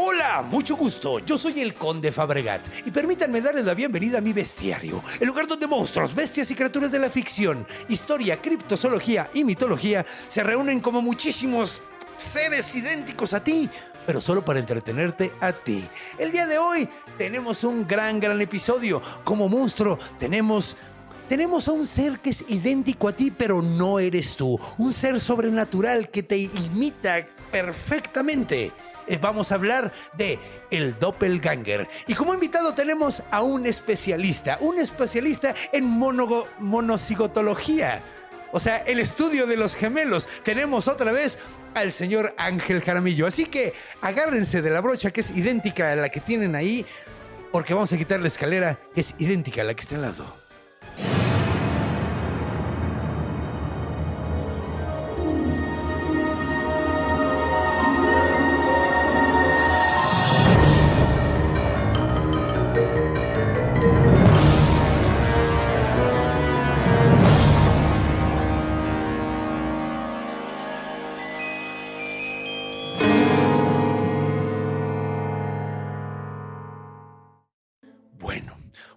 [0.00, 1.18] Hola, mucho gusto.
[1.18, 5.48] Yo soy el Conde Fabregat y permítanme darles la bienvenida a mi bestiario, el lugar
[5.48, 11.02] donde monstruos, bestias y criaturas de la ficción, historia, criptozoología y mitología se reúnen como
[11.02, 11.82] muchísimos
[12.16, 13.68] seres idénticos a ti,
[14.06, 15.84] pero solo para entretenerte a ti.
[16.16, 19.02] El día de hoy tenemos un gran, gran episodio.
[19.24, 20.76] Como monstruo tenemos...
[21.28, 24.58] Tenemos a un ser que es idéntico a ti, pero no eres tú.
[24.78, 28.72] Un ser sobrenatural que te imita perfectamente.
[29.08, 30.38] Eh, Vamos a hablar de
[30.70, 31.88] el doppelganger.
[32.06, 38.02] Y como invitado tenemos a un especialista, un especialista en monogo- monocigotología.
[38.52, 40.26] O sea, el estudio de los gemelos.
[40.42, 41.38] Tenemos otra vez
[41.74, 43.26] al señor Ángel Jaramillo.
[43.26, 46.86] Así que agárrense de la brocha que es idéntica a la que tienen ahí,
[47.52, 50.24] porque vamos a quitar la escalera que es idéntica a la que está al lado.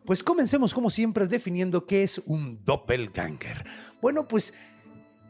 [0.05, 3.65] Pues comencemos como siempre definiendo qué es un doppelganger.
[4.01, 4.53] Bueno, pues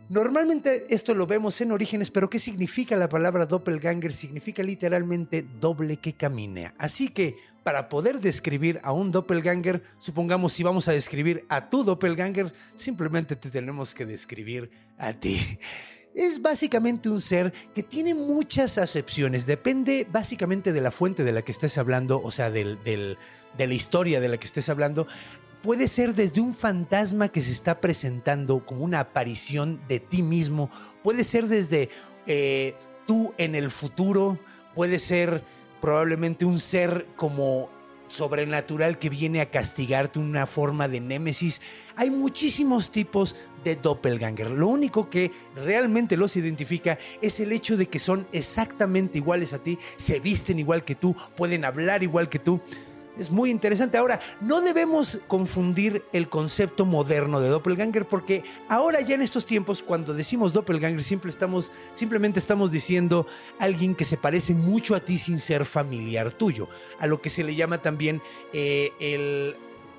[0.09, 4.13] normalmente esto lo vemos en orígenes, pero ¿qué significa la palabra doppelganger?
[4.13, 6.73] Significa literalmente doble que camina.
[6.77, 11.83] Así que para poder describir a un doppelganger, supongamos si vamos a describir a tu
[11.83, 15.37] doppelganger, simplemente te tenemos que describir a ti.
[16.13, 19.45] Es básicamente un ser que tiene muchas acepciones.
[19.45, 23.17] Depende básicamente de la fuente de la que estés hablando, o sea, del, del-
[23.57, 25.07] de la historia de la que estés hablando.
[25.61, 30.69] Puede ser desde un fantasma que se está presentando como una aparición de ti mismo.
[31.03, 31.89] Puede ser desde
[32.25, 32.75] eh,
[33.05, 34.39] tú en el futuro.
[34.73, 35.43] Puede ser
[35.79, 37.69] probablemente un ser como
[38.11, 41.61] sobrenatural que viene a castigarte, una forma de némesis.
[41.95, 44.51] Hay muchísimos tipos de doppelganger.
[44.51, 49.59] Lo único que realmente los identifica es el hecho de que son exactamente iguales a
[49.59, 52.61] ti, se visten igual que tú, pueden hablar igual que tú.
[53.17, 53.97] Es muy interesante.
[53.97, 59.83] Ahora, no debemos confundir el concepto moderno de doppelganger porque ahora ya en estos tiempos
[59.83, 61.03] cuando decimos doppelganger
[61.93, 63.27] simplemente estamos diciendo
[63.59, 66.69] alguien que se parece mucho a ti sin ser familiar tuyo,
[66.99, 68.21] a lo que se le llama también
[68.53, 69.55] eh, el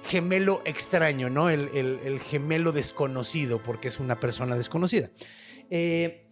[0.08, 1.50] gemelo extraño, ¿no?
[1.50, 5.10] El gemelo desconocido porque es una persona desconocida.
[5.74, 6.26] Eh,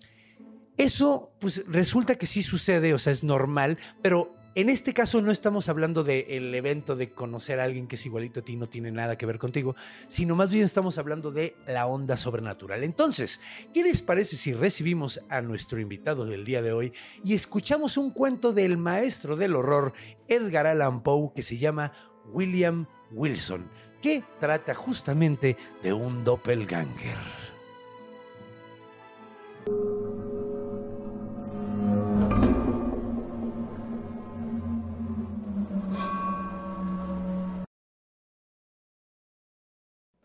[0.77, 5.31] eso, pues resulta que sí sucede, o sea, es normal, pero en este caso no
[5.31, 8.91] estamos hablando del evento de conocer a alguien que es igualito a ti, no tiene
[8.91, 9.77] nada que ver contigo,
[10.09, 12.83] sino más bien estamos hablando de la onda sobrenatural.
[12.83, 13.41] Entonces,
[13.73, 16.93] ¿qué les parece si recibimos a nuestro invitado del día de hoy
[17.25, 19.93] y escuchamos un cuento del maestro del horror,
[20.27, 21.93] Edgar Allan Poe, que se llama
[22.33, 23.71] William Wilson,
[24.03, 27.19] que trata justamente de un doppelganger?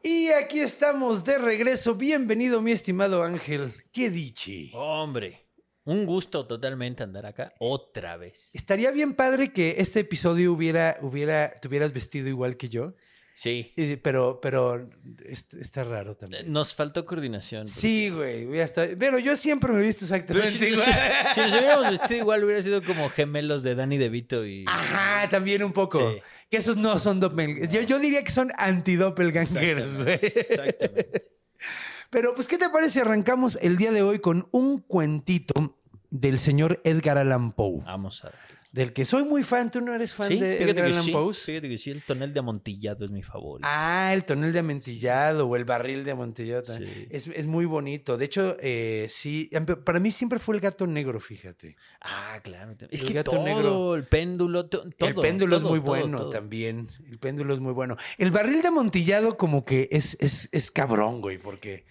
[0.08, 1.96] Y aquí estamos de regreso.
[1.96, 3.74] Bienvenido, mi estimado Ángel.
[3.92, 4.70] ¿Qué dichi?
[4.76, 5.48] Hombre,
[5.84, 8.52] un gusto totalmente andar acá otra vez.
[8.54, 12.94] Estaría bien padre que este episodio hubiera, hubiera, te hubieras vestido igual que yo.
[13.34, 13.74] Sí.
[14.04, 14.88] Pero, pero
[15.26, 16.54] est- está raro también.
[16.54, 17.68] Nos faltó coordinación.
[17.68, 18.60] Sí, güey.
[18.60, 20.86] estado- Pero yo siempre me he visto exactamente si, igual.
[20.86, 24.66] si- si nos hubiéramos vestido igual, hubiera sido como gemelos de Danny DeVito y.
[24.68, 26.00] Ajá, también un poco.
[26.14, 26.22] Sí.
[26.50, 27.74] Que esos no son doppelgangers.
[27.74, 30.20] Yo, yo diría que son anti-doppelgangers, güey.
[30.22, 31.32] Exactamente.
[32.09, 32.94] Pero, pues, ¿qué te parece?
[32.94, 35.78] si Arrancamos el día de hoy con un cuentito
[36.09, 37.82] del señor Edgar Allan Poe.
[37.84, 38.54] Vamos a ver.
[38.76, 39.72] Del que soy muy fan.
[39.72, 41.12] ¿Tú no eres fan Sí, de Edgar Allan sí.
[41.12, 41.34] Poe?
[41.34, 43.66] Fíjate que sí, el tonel de amontillado es mi favorito.
[43.72, 46.78] Ah, el tonel de amontillado o el barril de amontillado.
[46.78, 47.08] Sí.
[47.10, 48.18] Es, es muy bonito.
[48.18, 49.50] De hecho, eh, sí,
[49.86, 51.78] para mí siempre fue el gato negro, fíjate.
[52.02, 52.76] Ah, claro.
[52.92, 53.96] Es El que gato todo, negro.
[53.96, 55.08] el péndulo, to- todo.
[55.10, 56.90] el péndulo es muy todo, bueno también.
[57.10, 57.96] El péndulo es muy bueno.
[58.18, 61.86] El barril de amontillado como que es, es, es cabrón, güey, porque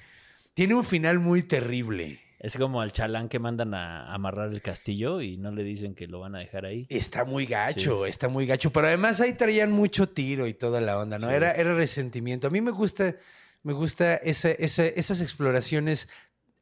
[0.53, 2.21] tiene un final muy terrible.
[2.44, 6.06] Es como al chalán que mandan a amarrar el castillo y no le dicen que
[6.06, 6.87] lo van a dejar ahí.
[6.91, 8.70] Está muy gacho, está muy gacho.
[8.70, 11.31] Pero además ahí traían mucho tiro y toda la onda, ¿no?
[11.31, 12.46] Era, era resentimiento.
[12.46, 13.17] A mí me gusta,
[13.62, 16.08] me gusta ese- ese- esas exploraciones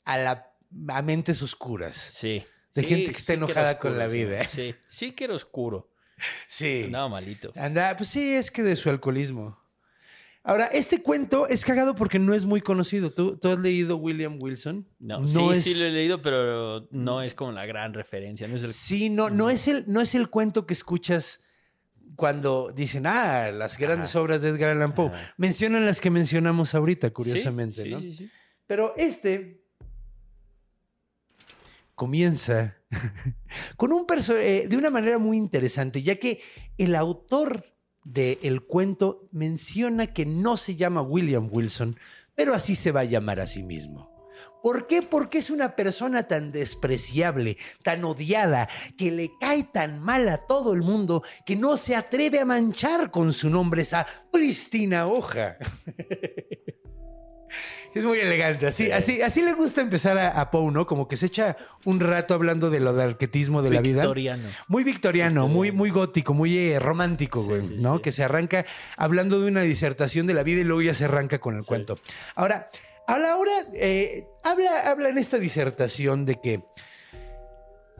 [0.04, 0.52] a, la,
[0.88, 2.10] a mentes oscuras.
[2.14, 2.44] Sí.
[2.74, 4.44] De Sí, gente que está enojada con la vida.
[4.44, 5.88] Sí, sí que era oscuro.
[6.46, 6.82] Sí.
[6.86, 7.52] Andaba malito.
[7.56, 9.58] Anda, pues sí, es que de su alcoholismo.
[10.44, 13.10] Ahora, este cuento es cagado porque no es muy conocido.
[13.12, 14.88] ¿Tú, tú has leído William Wilson?
[14.98, 18.48] No, sí, es- sí lo he leído, pero no es como la gran referencia.
[18.48, 18.72] No es el...
[18.72, 21.40] Sí, no, no es el, no es el cuento que escuchas
[22.16, 24.20] cuando dicen, ah, las grandes Ajá.
[24.20, 25.06] obras de Edgar Allan Poe.
[25.08, 25.34] Ajá.
[25.36, 28.00] Mencionan las que mencionamos ahorita, Sí, curiosamente, sí, ¿no?
[28.00, 28.30] sí, sí.
[28.66, 29.62] Pero este
[31.94, 32.76] comienza
[33.76, 36.40] con un eh, de una manera muy interesante, ya que
[36.78, 37.64] el autor
[38.04, 41.98] del cuento menciona que no se llama William Wilson,
[42.34, 44.12] pero así se va a llamar a sí mismo.
[44.62, 45.02] ¿Por qué?
[45.02, 50.72] Porque es una persona tan despreciable, tan odiada, que le cae tan mal a todo
[50.72, 55.56] el mundo que no se atreve a manchar con su nombre esa prístina hoja.
[57.94, 58.66] Es muy elegante.
[58.66, 60.86] Así, así, así le gusta empezar a, a Poe, ¿no?
[60.86, 64.02] Como que se echa un rato hablando de lo de arquetismo de la vida.
[64.02, 64.48] Victoriano.
[64.68, 68.00] Muy victoriano, muy, muy gótico, muy eh, romántico, güey, sí, ¿no?
[68.00, 68.64] Que se arranca
[68.96, 71.98] hablando de una disertación de la vida y luego ya se arranca con el cuento.
[72.34, 72.68] Ahora,
[73.06, 76.62] a la hora, eh, habla, habla en esta disertación de que,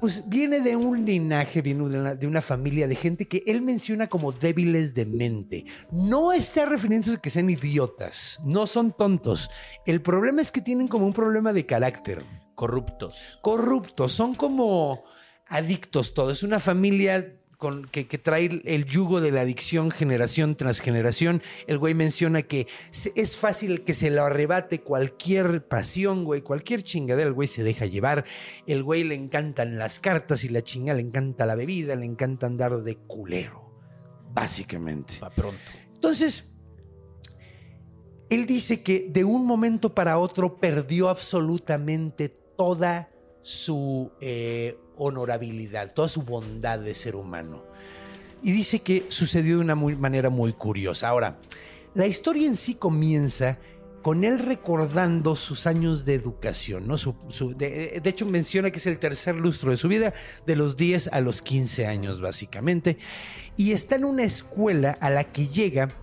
[0.02, 3.62] pues viene de un linaje, viene de una, de una familia de gente que él
[3.62, 5.64] menciona como débiles de mente.
[5.92, 9.48] No está refiriéndose a que sean idiotas, no son tontos.
[9.86, 12.24] El problema es que tienen como un problema de carácter
[12.56, 13.38] Corruptos.
[13.42, 15.04] corruptos, son como
[15.46, 16.38] adictos todos.
[16.38, 21.42] Es una familia con, que, que trae el yugo de la adicción generación tras generación.
[21.68, 22.66] El güey menciona que
[23.14, 27.86] es fácil que se lo arrebate cualquier pasión, güey, cualquier chingadera, el güey se deja
[27.86, 28.24] llevar.
[28.66, 32.46] El güey le encantan las cartas y la chinga le encanta la bebida, le encanta
[32.46, 33.72] andar de culero,
[34.32, 35.18] básicamente.
[35.20, 35.62] Pa' pronto.
[35.94, 36.50] Entonces,
[38.28, 43.08] él dice que de un momento para otro perdió absolutamente toda
[43.42, 47.64] su eh, honorabilidad, toda su bondad de ser humano.
[48.42, 51.08] Y dice que sucedió de una muy- manera muy curiosa.
[51.08, 51.38] Ahora,
[51.94, 53.58] la historia en sí comienza
[54.02, 56.96] con él recordando sus años de educación, ¿no?
[57.56, 60.12] De hecho, menciona que es el tercer lustro de su vida,
[60.44, 62.98] de los 10 a los 15 años, básicamente.
[63.56, 65.94] Y está en una escuela a la que llega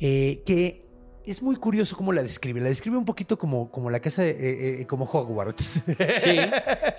[0.00, 0.86] eh, que
[1.30, 2.60] es muy curioso cómo la describe.
[2.60, 5.64] La describe un poquito como, como la casa, de, eh, eh, como Hogwarts.
[5.64, 6.38] Sí,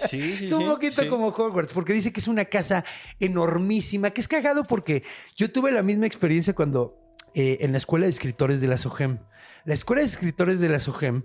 [0.08, 0.44] sí, sí.
[0.46, 1.08] Es un poquito sí.
[1.08, 2.84] como Hogwarts, porque dice que es una casa
[3.20, 5.04] enormísima, que es cagado porque
[5.36, 6.98] yo tuve la misma experiencia cuando
[7.34, 9.20] eh, en la escuela de escritores de la SOGEM.
[9.66, 11.24] La escuela de escritores de la SOGEM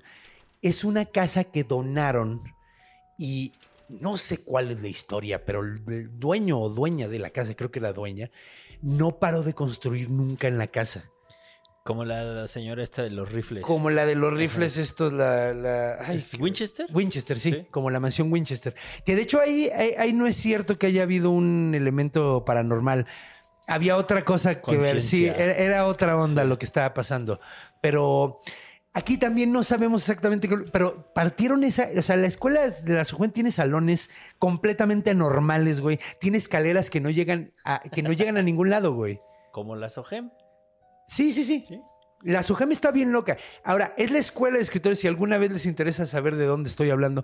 [0.62, 2.40] es una casa que donaron
[3.18, 3.52] y
[3.88, 7.70] no sé cuál es la historia, pero el dueño o dueña de la casa, creo
[7.70, 8.30] que era dueña,
[8.82, 11.10] no paró de construir nunca en la casa.
[11.84, 13.62] Como la señora esta de los rifles.
[13.62, 15.52] Como la de los rifles estos, la...
[15.52, 16.86] la ay, ¿Es qué- Winchester?
[16.90, 17.66] Winchester, sí, Sí.
[17.70, 18.74] como la mansión Winchester.
[19.04, 23.06] Que de hecho ahí, ahí, ahí no es cierto que haya habido un elemento paranormal.
[23.66, 27.38] Había otra cosa que ver, sí, era, era otra onda lo que estaba pasando.
[27.82, 28.38] Pero
[28.94, 33.04] aquí también no sabemos exactamente, qué- pero partieron esa, o sea, la escuela de la
[33.04, 34.08] Sujuen tiene salones
[34.38, 35.98] completamente anormales, güey.
[36.18, 39.20] Tiene escaleras que no llegan a, que no llegan a ningún lado, güey.
[39.52, 40.30] Como la Sogem.
[41.06, 41.64] Sí, sí, sí.
[41.68, 41.80] Sí.
[42.22, 43.36] La Sujam está bien loca.
[43.64, 44.98] Ahora, es la escuela de escritores.
[44.98, 47.22] Si alguna vez les interesa saber de dónde estoy hablando,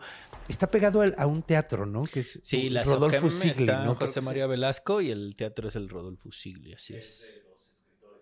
[0.48, 2.02] está pegado al- a un teatro, ¿no?
[2.02, 3.94] Que es Sí, la Rodolfo Sigli, está ¿no?
[3.94, 7.42] José María Velasco y el teatro es el Rodolfo Sigli, así es.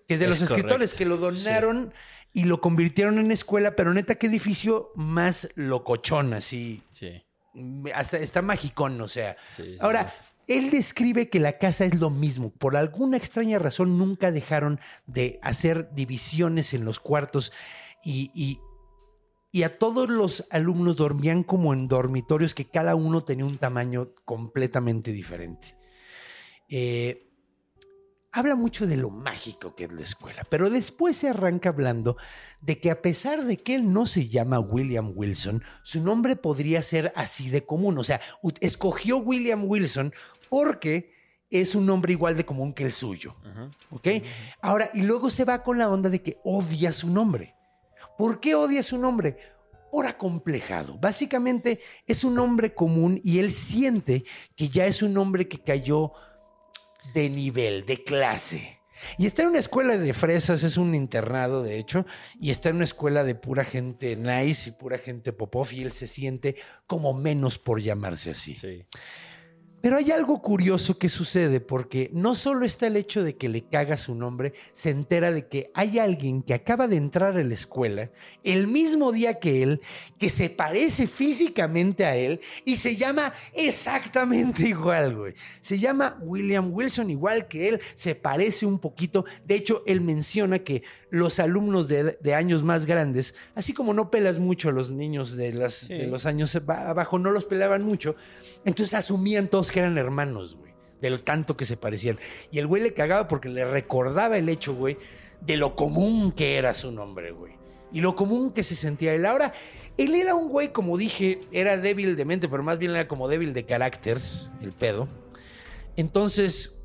[0.06, 0.96] Que es de los Es escritores correcto.
[0.98, 1.92] que lo donaron
[2.32, 6.84] y lo convirtieron en escuela, pero neta, qué edificio más locochón, así.
[6.92, 7.24] Sí.
[7.92, 9.36] Hasta está magicón, o sea.
[9.56, 10.14] Sí, sí, Ahora,
[10.48, 12.50] él describe que la casa es lo mismo.
[12.50, 17.52] Por alguna extraña razón, nunca dejaron de hacer divisiones en los cuartos
[18.02, 18.60] y, y-
[19.50, 24.10] y a todos los alumnos dormían como en dormitorios que cada uno tenía un tamaño
[24.26, 25.76] completamente diferente.
[26.68, 27.24] Eh,
[28.30, 32.16] habla mucho de lo mágico que es la escuela, pero después se arranca hablando
[32.60, 36.82] de que a pesar de que él no se llama William Wilson, su nombre podría
[36.82, 37.96] ser así de común.
[37.98, 38.20] O sea,
[38.60, 40.12] escogió William Wilson
[40.48, 41.12] porque
[41.50, 43.34] es un nombre igual de común que el suyo.
[43.90, 44.08] ¿Ok?
[44.60, 47.54] Ahora, y luego se va con la onda de que odia su nombre.
[48.16, 49.36] ¿Por qué odia su nombre?
[49.90, 50.98] Por acomplejado.
[50.98, 54.24] Básicamente es un nombre común y él siente
[54.56, 56.12] que ya es un nombre que cayó
[57.14, 58.78] de nivel, de clase.
[59.16, 62.04] Y está en una escuela de fresas, es un internado, de hecho,
[62.40, 65.92] y está en una escuela de pura gente nice y pura gente popov, y él
[65.92, 68.54] se siente como menos por llamarse así.
[68.54, 68.84] Sí.
[69.80, 73.62] Pero hay algo curioso que sucede porque no solo está el hecho de que le
[73.62, 77.54] caga su nombre, se entera de que hay alguien que acaba de entrar a la
[77.54, 78.10] escuela
[78.42, 79.80] el mismo día que él,
[80.18, 85.34] que se parece físicamente a él y se llama exactamente igual, güey.
[85.60, 89.24] Se llama William Wilson igual que él, se parece un poquito.
[89.44, 94.10] De hecho, él menciona que los alumnos de, de años más grandes, así como no
[94.10, 98.16] pelas mucho a los niños de, las, de los años abajo, no los pelaban mucho,
[98.64, 100.68] entonces asumían todos que eran hermanos, güey.
[101.00, 102.18] Del tanto que se parecían.
[102.50, 104.98] Y el güey le cagaba porque le recordaba el hecho, güey,
[105.40, 107.52] de lo común que era su nombre, güey.
[107.92, 109.24] Y lo común que se sentía él.
[109.24, 109.52] Ahora,
[109.96, 113.28] él era un güey, como dije, era débil de mente, pero más bien era como
[113.28, 114.18] débil de carácter,
[114.60, 115.06] el pedo.
[115.96, 116.77] Entonces,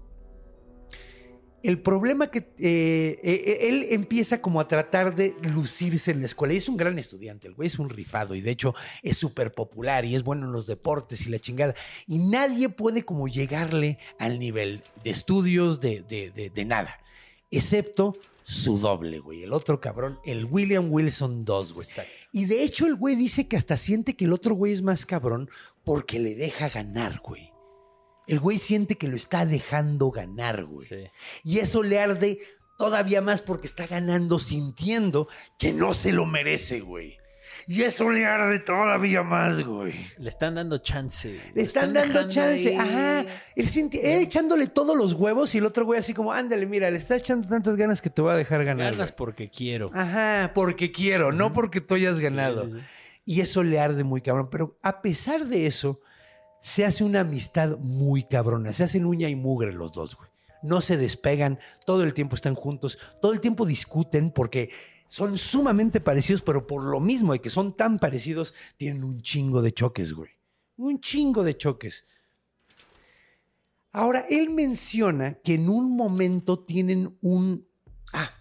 [1.64, 6.54] el problema que eh, eh, él empieza como a tratar de lucirse en la escuela.
[6.54, 9.54] Y es un gran estudiante, el güey es un rifado y de hecho es súper
[9.54, 11.74] popular y es bueno en los deportes y la chingada.
[12.06, 17.00] Y nadie puede como llegarle al nivel de estudios, de, de, de, de nada,
[17.50, 19.44] excepto su doble, güey.
[19.44, 21.88] El otro cabrón, el William Wilson 2, güey.
[22.34, 25.06] Y de hecho el güey dice que hasta siente que el otro güey es más
[25.06, 25.50] cabrón
[25.86, 27.53] porque le deja ganar, güey.
[28.28, 30.88] El güey siente que lo está dejando ganar, güey.
[30.88, 31.08] Sí.
[31.44, 32.40] Y eso le arde
[32.78, 35.28] todavía más porque está ganando sintiendo
[35.60, 37.18] que no se lo merece, güey.
[37.68, 39.94] Y eso le arde todavía más, güey.
[40.18, 41.40] Le están dando chance.
[41.54, 42.70] Le están, dando chance.
[42.70, 42.76] ahí.
[42.78, 43.26] Ajá.
[43.56, 46.92] Él, sinti- él echándole todos los huevos y el otro güey así como, ándale, mira,
[46.92, 48.92] le estás echando tantas ganas que te va a dejar ganar.
[48.94, 49.18] Ganas güey".
[49.18, 49.90] porque quiero.
[49.94, 52.66] Ajá, porque quiero, no porque tú hayas ganado.
[52.66, 52.80] sí, sí.
[53.26, 54.50] Y eso le arde muy cabrón.
[54.52, 56.02] Pero a pesar de eso,
[56.64, 58.72] se hace una amistad muy cabrona.
[58.72, 60.30] Se hacen uña y mugre los dos, güey.
[60.64, 64.70] No se despegan, todo el tiempo están juntos, todo el tiempo discuten porque
[65.06, 69.62] son sumamente parecidos, pero por lo mismo de que son tan parecidos, tienen un chingo
[69.62, 70.32] de choques, güey.
[70.78, 72.06] Un chingo de choques.
[73.92, 77.68] Ahora, él menciona que en un momento tienen un...
[78.14, 78.32] Ah,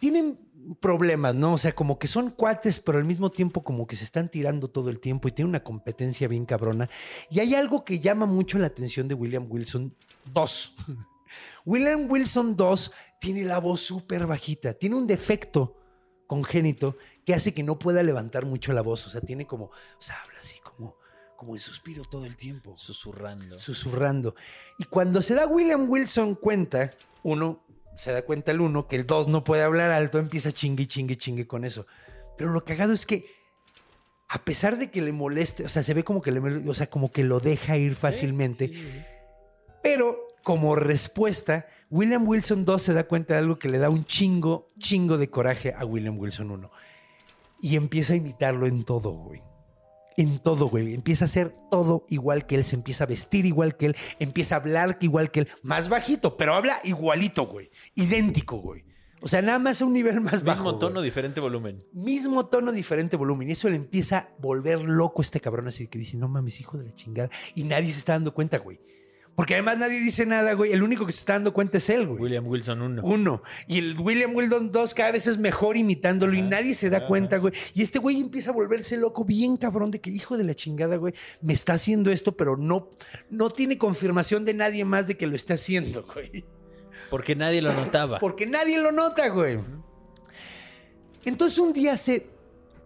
[0.00, 0.38] tienen
[0.80, 1.54] problemas, ¿no?
[1.54, 4.68] O sea, como que son cuates, pero al mismo tiempo como que se están tirando
[4.68, 6.88] todo el tiempo y tiene una competencia bien cabrona.
[7.30, 9.94] Y hay algo que llama mucho la atención de William Wilson
[10.32, 10.74] 2.
[11.64, 15.76] William Wilson 2 tiene la voz súper bajita, tiene un defecto
[16.26, 19.72] congénito que hace que no pueda levantar mucho la voz, o sea, tiene como, o
[19.98, 20.96] sea, habla así como,
[21.36, 23.58] como en suspiro todo el tiempo Susurrando.
[23.58, 24.34] susurrando.
[24.78, 26.92] Y cuando se da William Wilson cuenta,
[27.22, 27.63] uno,
[27.96, 31.16] se da cuenta el uno, que el dos no puede hablar alto, empieza chingue, chingue,
[31.16, 31.86] chingue con eso.
[32.36, 33.26] Pero lo cagado es que,
[34.28, 36.88] a pesar de que le moleste, o sea, se ve como que le, o sea,
[36.88, 38.72] como que lo deja ir fácilmente,
[39.82, 44.04] pero como respuesta, William Wilson 2 se da cuenta de algo que le da un
[44.04, 46.70] chingo, chingo de coraje a William Wilson 1.
[47.60, 49.42] Y empieza a imitarlo en todo, güey.
[50.16, 50.94] En todo, güey.
[50.94, 54.54] Empieza a hacer todo igual que él, se empieza a vestir igual que él, empieza
[54.54, 57.70] a hablar igual que él, más bajito, pero habla igualito, güey.
[57.94, 58.84] Idéntico, güey.
[59.24, 60.60] O sea, nada más a un nivel más bajo.
[60.60, 60.80] Mismo güey.
[60.80, 61.82] tono, diferente volumen.
[61.94, 63.48] Mismo tono, diferente volumen.
[63.48, 66.76] Y eso le empieza a volver loco este cabrón, así que dice, no mames, hijo
[66.76, 67.30] de la chingada.
[67.54, 68.80] Y nadie se está dando cuenta, güey.
[69.36, 70.72] Porque además nadie dice nada, güey.
[70.72, 72.22] El único que se está dando cuenta es él, güey.
[72.22, 73.02] William Wilson 1.
[73.02, 73.42] Uno.
[73.66, 77.38] Y el William Wilson 2 cada vez es mejor imitándolo y nadie se da cuenta,
[77.38, 77.52] güey.
[77.74, 80.96] Y este güey empieza a volverse loco, bien cabrón, de que hijo de la chingada,
[80.96, 82.90] güey, me está haciendo esto, pero no,
[83.28, 86.44] no tiene confirmación de nadie más de que lo está haciendo, güey.
[87.10, 88.20] Porque nadie lo notaba.
[88.20, 89.58] Porque nadie lo nota, güey.
[91.24, 92.33] Entonces un día se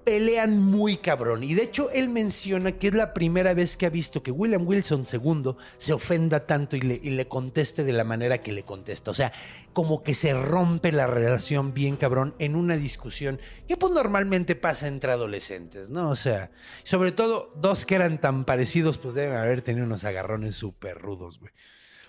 [0.08, 1.44] pelean muy cabrón.
[1.44, 4.66] Y de hecho él menciona que es la primera vez que ha visto que William
[4.66, 8.62] Wilson II se ofenda tanto y le, y le conteste de la manera que le
[8.62, 9.10] contesta.
[9.10, 9.34] O sea,
[9.74, 13.38] como que se rompe la relación bien cabrón en una discusión
[13.68, 16.08] que pues normalmente pasa entre adolescentes, ¿no?
[16.08, 16.52] O sea,
[16.84, 21.38] sobre todo dos que eran tan parecidos pues deben haber tenido unos agarrones súper rudos,
[21.38, 21.52] güey.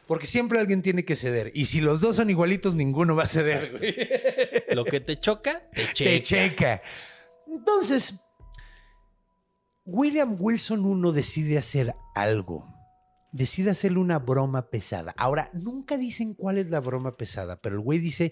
[0.08, 1.52] Porque siempre alguien tiene que ceder.
[1.54, 3.94] Y si los dos son igualitos, ninguno va a ceder, güey.
[4.74, 6.10] Lo que te choca, te checa.
[6.10, 6.82] Te checa.
[7.52, 8.14] Entonces,
[9.86, 12.66] William Wilson uno decide hacer algo.
[13.32, 15.14] Decide hacerle una broma pesada.
[15.18, 18.32] Ahora, nunca dicen cuál es la broma pesada, pero el güey dice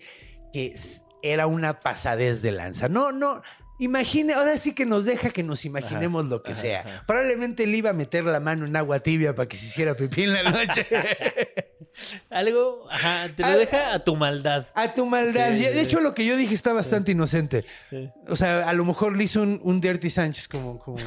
[0.53, 0.75] que
[1.21, 2.89] era una pasadez de lanza.
[2.89, 3.41] No, no.
[3.79, 6.79] Imagine, ahora sí que nos deja que nos imaginemos lo que ajá, sea.
[6.81, 7.03] ajá.
[7.05, 10.23] Probablemente le iba a meter la mano en agua tibia para que se hiciera pipí
[10.23, 10.87] en la noche.
[12.29, 14.67] Algo, ajá, te Ah, lo deja a tu maldad.
[14.75, 15.53] A tu maldad.
[15.55, 17.65] Sí, de hecho, lo que yo dije está bastante inocente.
[17.89, 18.09] Sí.
[18.27, 20.97] O sea, a lo mejor le hizo un, un Dirty Sánchez, como, como.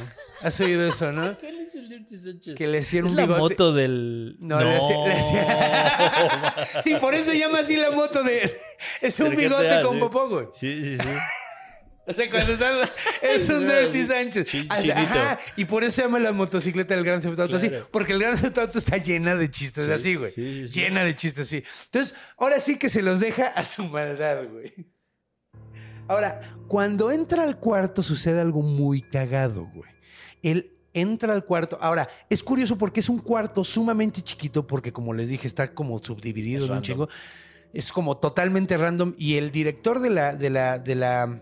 [0.41, 1.37] Has oído eso, ¿no?
[1.39, 2.55] ¿Quién es el Dirty Sánchez.
[2.55, 3.39] que le Es un la bigote.
[3.41, 4.35] moto del.
[4.39, 8.51] No, le hacía- le hacía- Sí, por eso llama así la moto de.
[9.01, 10.47] Es un bigote con popó, güey.
[10.53, 11.09] Sí, sí, sí.
[12.07, 12.75] O sea, cuando están.
[13.21, 14.03] Es un Dirty.
[14.05, 14.65] Sánchez.
[14.69, 17.71] Ajá, y por eso se llama la motocicleta del Gran Theft Auto así.
[17.91, 20.33] Porque el Gran Theft Auto está llena de chistes Sí, así, güey.
[20.33, 20.79] sí, sí, sí.
[20.81, 21.63] Llena de chistes así.
[21.85, 24.73] Entonces, ahora sí que se los deja a su maldad, güey.
[26.07, 29.89] Ahora, cuando entra al cuarto sucede algo muy cagado, güey.
[30.41, 31.77] Él entra al cuarto.
[31.79, 35.99] Ahora, es curioso porque es un cuarto sumamente chiquito porque, como les dije, está como
[35.99, 37.09] subdividido Es en un chingo.
[37.73, 41.39] Es como totalmente random y el director de la, de la, de la,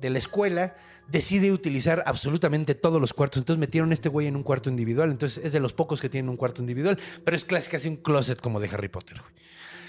[0.00, 0.76] de la escuela
[1.08, 3.40] decide utilizar absolutamente todos los cuartos.
[3.40, 5.10] Entonces metieron a este güey en un cuarto individual.
[5.10, 7.96] Entonces es de los pocos que tienen un cuarto individual, pero es casi casi un
[7.96, 9.32] closet como de Harry Potter, güey.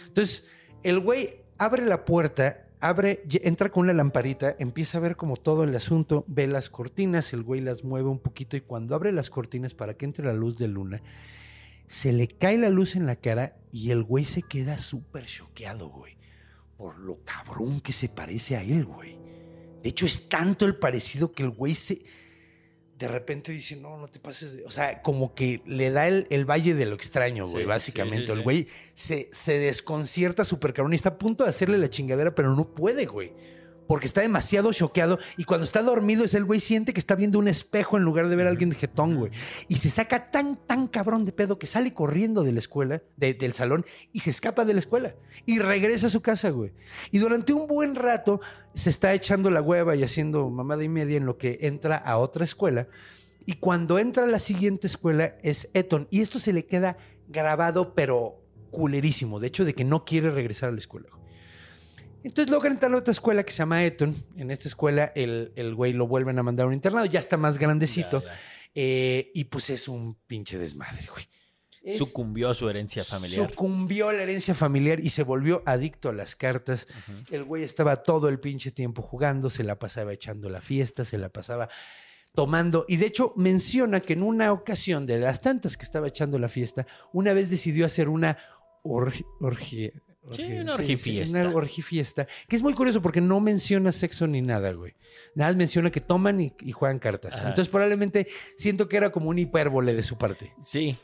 [0.07, 0.45] Entonces,
[0.83, 5.63] el güey abre la puerta, abre, entra con una lamparita, empieza a ver como todo
[5.63, 9.29] el asunto, ve las cortinas, el güey las mueve un poquito y cuando abre las
[9.29, 11.01] cortinas para que entre la luz de luna,
[11.87, 15.89] se le cae la luz en la cara y el güey se queda súper choqueado,
[15.89, 16.17] güey.
[16.77, 19.24] Por lo cabrón que se parece a él, güey.
[19.85, 21.99] De hecho, es tanto el parecido que el güey se.
[22.97, 24.57] De repente dice, no, no te pases.
[24.57, 24.63] de-".
[24.63, 28.25] O sea, como que le da el, el valle de lo extraño, güey, Sí, básicamente.
[28.25, 31.77] sí, sí, el güey se, se desconcierta súper cabrón y está a punto de hacerle
[31.77, 33.31] la chingadera, pero no puede, güey.
[33.87, 37.37] Porque está demasiado choqueado y cuando está dormido es el güey siente que está viendo
[37.37, 39.31] un espejo en lugar de ver a alguien de jetón, güey.
[39.67, 43.35] Y se saca tan, tan cabrón de pedo que sale corriendo de la escuela, de-
[43.35, 45.15] del salón, y se escapa de la escuela.
[45.45, 46.71] Y regresa a su casa, güey.
[47.11, 48.41] Y durante un buen rato
[48.73, 52.17] se está echando la hueva y haciendo mamada y media en lo que entra a
[52.17, 52.87] otra escuela.
[53.45, 56.07] Y cuando entra a la siguiente escuela es Eton.
[56.09, 59.39] Y esto se le queda grabado, pero culerísimo.
[59.39, 61.07] De hecho, de que no quiere regresar a la escuela.
[62.25, 64.15] Entonces logra entrar a otra escuela que se llama Eton.
[64.35, 67.05] En esta escuela el, el güey lo vuelven a mandar a un internado.
[67.05, 68.21] Ya está más grandecito.
[68.23, 68.39] Ya, ya.
[68.73, 71.25] Eh, y pues es un pinche desmadre, güey.
[71.83, 73.47] Es- Sucumbió a su herencia familiar.
[73.49, 76.87] Sucumbió a la herencia familiar y se volvió adicto a las cartas.
[77.29, 81.19] El güey estaba todo el pinche tiempo jugando, se la pasaba echando la fiesta, se
[81.19, 81.69] la pasaba
[82.33, 82.85] tomando.
[82.87, 86.49] Y de hecho menciona que en una ocasión de las tantas que estaba echando la
[86.49, 88.37] fiesta, una vez decidió hacer una
[88.83, 89.93] orgi- orgie.
[90.31, 91.39] Sí, una orgifiesta.
[91.39, 94.93] una orgifiesta, que es muy curioso porque no menciona sexo ni nada, güey.
[95.35, 97.35] Nada menciona que toman y, y juegan cartas.
[97.35, 97.49] Ajá.
[97.49, 100.53] Entonces probablemente siento que era como un hipérbole de su parte.
[100.61, 100.97] Sí.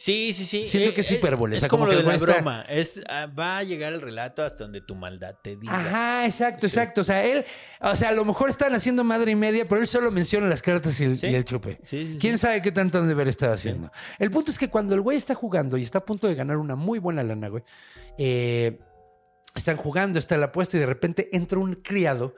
[0.00, 0.64] Sí, sí, sí.
[0.66, 2.64] Siento que es hipérbole, o Es sea, como, como lo que de la está- broma.
[2.68, 5.74] Es, ah, va a llegar el relato hasta donde tu maldad te diga.
[5.76, 7.00] Ajá, exacto, exacto.
[7.00, 7.44] O sea, él,
[7.80, 10.62] o sea, a lo mejor están haciendo madre y media, pero él solo menciona las
[10.62, 11.26] cartas y el, Sí.
[11.26, 11.80] y el chupe.
[11.82, 13.90] Sí, sí, ¿Quién sabe qué tanto han de haber estado haciendo?
[14.20, 16.58] El punto es que cuando el güey está jugando y está a punto de ganar
[16.58, 17.64] una muy buena lana, güey,
[18.18, 18.78] eh,
[19.56, 22.36] están jugando, está la apuesta y de repente entra un criado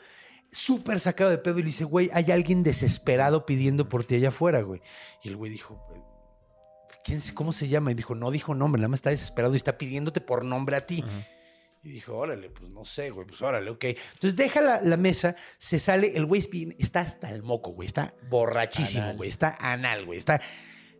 [0.50, 4.28] súper sacado de pedo y le dice, güey, hay alguien desesperado pidiendo por ti allá
[4.28, 4.80] afuera, güey.
[5.22, 5.86] Y el güey dijo,
[7.04, 7.90] ¿quién, ¿cómo se llama?
[7.90, 10.86] Y dijo, no dijo nombre, nada más está desesperado y está pidiéndote por nombre a
[10.86, 11.04] ti.
[11.82, 13.84] Y dijo, órale, pues no sé, güey, pues órale, ok.
[13.84, 16.46] Entonces deja la, la mesa, se sale, el güey
[16.78, 19.16] está hasta el moco, güey, está borrachísimo, Anal.
[19.16, 20.40] güey, está anal, güey, está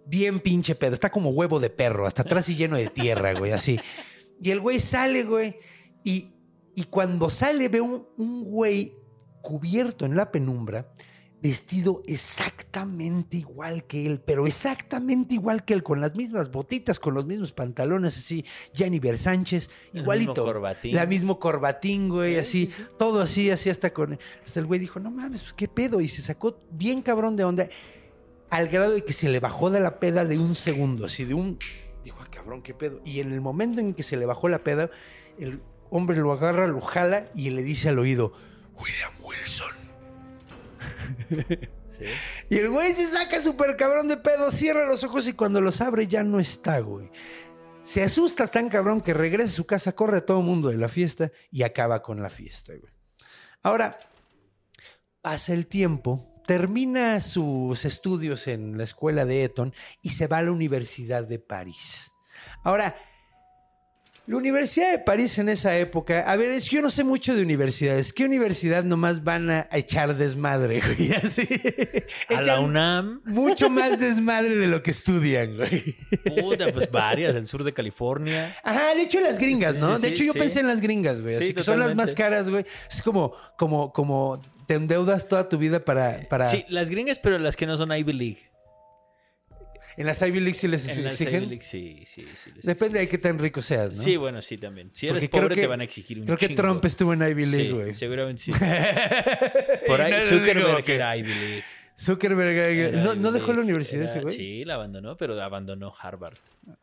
[0.06, 3.52] bien pinche pedo, está como huevo de perro, hasta atrás y lleno de tierra, güey,
[3.52, 3.78] así.
[4.40, 5.58] Y el güey sale, güey,
[6.02, 6.34] y,
[6.74, 8.94] y cuando sale ve un, un güey
[9.42, 10.90] cubierto en la penumbra,
[11.42, 17.14] vestido exactamente igual que él, pero exactamente igual que él, con las mismas botitas, con
[17.14, 20.32] los mismos pantalones, así, Jennifer Sánchez, igualito.
[20.32, 20.94] mismo corbatín.
[20.94, 24.18] La mismo corbatín, güey, así, todo así, así hasta con...
[24.44, 27.44] Hasta el güey dijo, no mames, pues qué pedo, y se sacó bien cabrón de
[27.44, 27.68] onda,
[28.50, 31.34] al grado de que se le bajó de la peda de un segundo, así, de
[31.34, 31.58] un...
[32.04, 33.00] Dijo, ah, cabrón, qué pedo.
[33.04, 34.90] Y en el momento en que se le bajó la peda,
[35.38, 38.32] el hombre lo agarra, lo jala y le dice al oído,
[38.78, 39.79] William Wilson.
[42.48, 45.80] Y el güey se saca súper cabrón de pedo, cierra los ojos y cuando los
[45.80, 47.10] abre ya no está, güey.
[47.84, 50.76] Se asusta tan cabrón que regresa a su casa, corre a todo el mundo de
[50.76, 52.92] la fiesta y acaba con la fiesta, güey.
[53.62, 53.98] Ahora,
[55.20, 60.42] pasa el tiempo, termina sus estudios en la escuela de Eton y se va a
[60.42, 62.10] la Universidad de París.
[62.64, 62.96] Ahora,
[64.30, 67.34] la Universidad de París en esa época, a ver, es que yo no sé mucho
[67.34, 68.12] de universidades.
[68.12, 71.12] ¿Qué universidad nomás van a echar desmadre, güey?
[71.14, 71.48] Así.
[72.28, 75.96] A la UNAM, Mucho más desmadre de lo que estudian, güey.
[76.40, 78.56] puta, pues varias, el sur de California.
[78.62, 79.96] Ajá, de hecho las gringas, ¿no?
[79.96, 80.38] sí, de sí, hecho yo sí.
[80.38, 81.34] pensé en las gringas, güey.
[81.34, 82.64] Sí, Así que son las más caras, güey.
[82.88, 86.48] Es como, como, como te endeudas toda tu vida para, para...
[86.48, 88.49] Sí, las gringas, pero las que no son Ivy League.
[89.96, 91.42] En las Ivy League sí les En las exigen.
[91.42, 92.50] Ivy League, sí, sí, sí.
[92.54, 93.88] les Depende de qué tan rico seas, ¿no?
[93.92, 94.04] exigen.
[94.12, 94.90] Sí, bueno, sí, también.
[94.94, 96.62] Si eres Porque pobre, que- te van a exigir un Creo que chingo.
[96.62, 97.94] Trump estuvo en Ivy League, Sí, güey.
[97.94, 98.52] seguramente sí.
[99.86, 101.64] Por ahí no Zuckerberg que- era Ivy League.
[101.98, 104.34] Zuckerberg Era no, no dejó la universidad era- ese güey.
[104.34, 106.38] Sí, la abandonó, pero abandonó Harvard.
[106.66, 106.76] O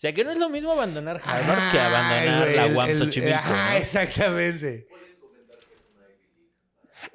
[0.00, 3.36] sea, que no es lo mismo abandonar Harvard que abandonar la el- UAM el- Xochimilco.
[3.38, 3.76] Ajá, ¿no?
[3.76, 4.86] exactamente.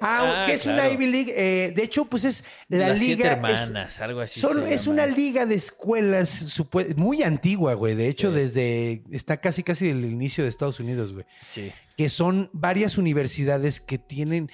[0.00, 0.92] Ah, Ah, ¿qué es una claro.
[0.94, 1.34] Ivy League?
[1.36, 3.14] Eh, de hecho, pues es la Las liga.
[3.16, 3.22] siete
[3.52, 4.40] es- hermanas, algo así.
[4.40, 4.92] son- es llama.
[5.04, 6.60] una liga de escuelas
[6.96, 7.94] muy antigua, güey.
[7.94, 8.36] De hecho, Sí.
[8.36, 9.02] desde.
[9.10, 11.24] Está casi, casi del inicio de Estados Unidos, güey.
[11.42, 11.72] Sí.
[11.96, 14.50] Que son varias universidades que tienen.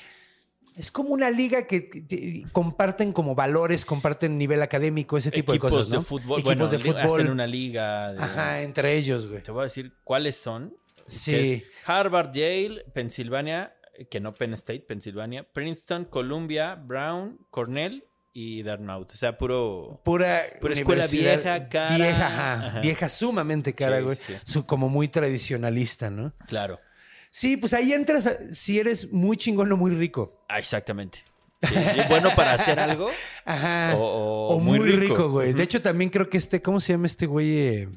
[0.77, 5.53] Es como una liga que que- que comparten como valores, comparten nivel académico, ese tipo
[5.53, 6.03] Equipos de cosas, ¿no?
[6.03, 6.41] fútbol.
[6.41, 7.21] Equipos bueno, de fútbol.
[7.21, 8.13] Hacen una liga.
[8.15, 9.43] de- Ajá, entre ellos, güey.
[9.43, 10.75] Te voy a decir cuáles son.
[11.05, 11.33] Sí.
[11.33, 13.75] que es Harvard, Yale, Pensilvania,
[14.11, 19.11] que no Penn State, Pensilvania, Princeton, Columbia, Brown, Cornell y Dartmouth.
[19.13, 20.01] O sea, puro.
[20.05, 21.97] Pura, Pura escuela vieja, cara.
[21.97, 22.81] Vieja, ajá, Ajá.
[22.81, 24.17] Vieja, sumamente cara, Sí, güey.
[24.17, 24.35] sí.
[24.45, 26.33] Su- como muy tradicionalista, ¿no?
[26.47, 26.81] Claro.
[27.31, 30.45] Sí, pues ahí entras a- si eres muy chingón o muy rico.
[30.49, 31.25] Ah, exactamente.
[31.63, 33.09] Sí, bueno para hacer algo.
[33.45, 33.95] Ajá.
[33.97, 35.53] O- o O, muy, muy rico, güey.
[35.53, 37.59] De hecho, también creo que este, ¿cómo se llama este güey?
[37.59, 37.89] Eh,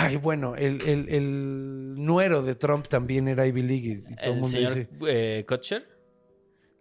[0.00, 4.26] Ay, bueno, el, el- el nuero de Trump también era Ivy League y, y todo
[4.34, 4.88] el mundo señor dice.
[5.08, 5.86] eh, Kutcher.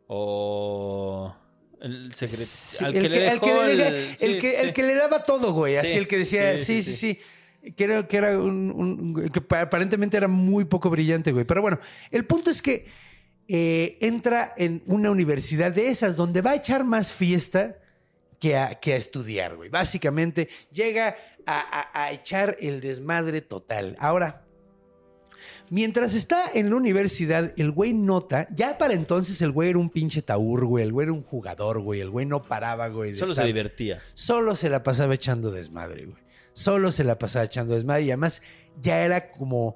[0.08, 1.36] O.
[1.82, 2.88] El secretario.
[2.88, 5.78] el que, le sí, el que- el que daba todo, güey.
[5.78, 7.20] Así Sí, el que decía, sí, sí, sí.
[7.76, 11.46] Que era, que era un, un- que pa- aparentemente era muy poco brillante, güey.
[11.46, 11.80] Pero bueno,
[12.12, 12.88] el punto es que
[13.48, 17.78] eh, entra en una universidad de esas donde va a echar más fiesta
[18.40, 19.70] que a, que a estudiar, güey.
[19.70, 23.96] Básicamente llega a, a- a echar el desmadre total.
[24.00, 24.44] Ahora,
[25.70, 29.90] mientras está en la universidad, el güey nota, ya para entonces el güey era un
[29.90, 30.84] pinche taur, güey.
[30.86, 32.02] El güey era un jugador, güey.
[32.02, 33.16] El güey no paraba, güey.
[33.16, 34.02] Solo se divertía.
[34.14, 36.24] Solo se la pasaba echando desmadre, güey.
[36.54, 38.04] Solo se la pasaba echando desmadre.
[38.04, 38.42] Y además
[38.82, 39.76] ya era como.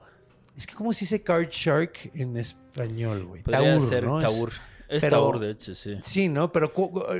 [0.58, 3.42] Es que, ¿cómo se dice card shark en español, güey?
[3.44, 4.20] Podría Taur, ser ¿no?
[4.22, 4.50] Taur.
[4.52, 4.56] Es
[5.00, 5.98] pero- Taur, de hecho, sí.
[6.04, 6.52] Sí, ¿no?
[6.52, 6.74] Pero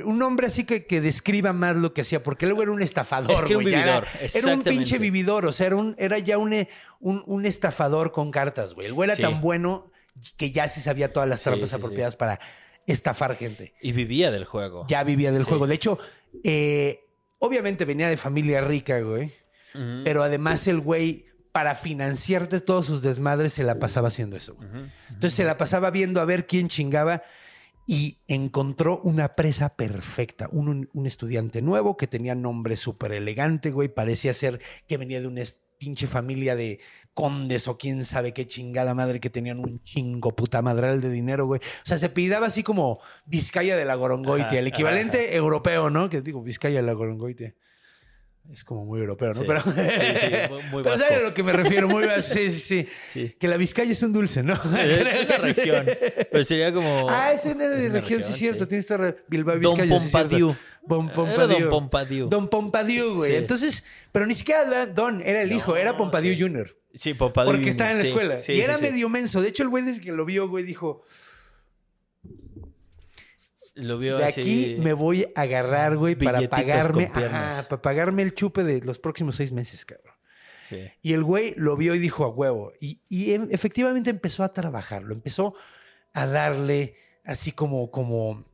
[0.04, 3.30] un hombre así que, que describa más lo que hacía, porque luego era un estafador.
[3.32, 6.38] Es que un güey, vividor, Era, un pinche vividor, o sea, era, un, era ya
[6.38, 6.52] un,
[7.00, 8.88] un, un estafador con cartas, güey.
[8.88, 9.22] El güey era Sí.
[9.22, 9.90] tan bueno
[10.36, 11.80] que ya se sabía todas las trampas sí, sí.
[11.80, 12.38] apropiadas para
[12.86, 13.74] estafar gente.
[13.80, 14.84] Y vivía del juego.
[14.88, 15.66] Ya vivía del juego.
[15.66, 15.98] De hecho,
[16.44, 17.00] eh,
[17.38, 19.32] obviamente venía de familia rica, güey.
[20.04, 24.54] Pero además el güey, para financiarte todos sus desmadres, se la pasaba haciendo eso.
[24.54, 24.68] güey.
[25.08, 27.22] Entonces se la pasaba viendo a ver quién chingaba
[27.86, 30.48] y encontró una presa perfecta.
[30.52, 33.88] Un, un estudiante nuevo que tenía nombre súper elegante, güey.
[33.88, 35.42] Parecía ser que venía de una
[35.82, 36.78] pinche familia de
[37.12, 41.46] condes o quién sabe qué chingada madre que tenían un chingo puta madral de dinero,
[41.46, 41.60] güey.
[41.60, 46.08] O sea, se pidaba así como Vizcaya de la Gorongoitia, el equivalente europeo, ¿no?
[46.08, 47.56] Que digo, Vizcaya de la Gorongoitia.
[48.50, 49.40] Es como muy europeo, ¿no?
[49.40, 49.44] Sí.
[49.46, 49.70] Pero, Sí,
[50.20, 50.84] sí, muy- muy.
[50.84, 51.88] ¿sabes a lo que me refiero?
[51.88, 52.34] Muy vasco.
[52.34, 53.36] Sí, sí, sí.
[53.38, 54.54] Que la Vizcaya es un dulce, ¿no?
[54.54, 55.86] Es una región.
[56.30, 57.06] Pero sería como.
[57.08, 58.66] Ah, es una de una región, sí es cierto.
[58.68, 59.84] Tienes ra- Bilbao, Vizcaya.
[59.84, 59.88] es.
[59.88, 60.56] Don Era Pompadiou.
[60.86, 61.08] Don
[61.70, 62.28] Pompadiou.
[62.28, 63.36] Don Pompadiou, güey.
[63.36, 66.42] Entonces, pero ni siquiera era Don, era el No, hijo, era Pompadiou sí.
[66.42, 66.76] Jr.
[66.94, 67.54] Sí, Pompadiou.
[67.54, 68.38] Porque estaba en la escuela.
[68.48, 69.40] y era medio menso.
[69.40, 71.04] De hecho, el güey que lo vio, güey, dijo:
[73.74, 74.40] Lo vio De así.
[74.40, 78.98] aquí me voy a agarrar, güey, para pagarme, ajá, para pagarme el chupe de los
[78.98, 80.14] próximos seis meses, cabrón.
[80.68, 80.90] Sí.
[81.02, 82.72] Y el güey lo vio y dijo a huevo.
[82.80, 85.54] Y, y efectivamente empezó a trabajarlo, empezó
[86.12, 88.44] a darle así como, como,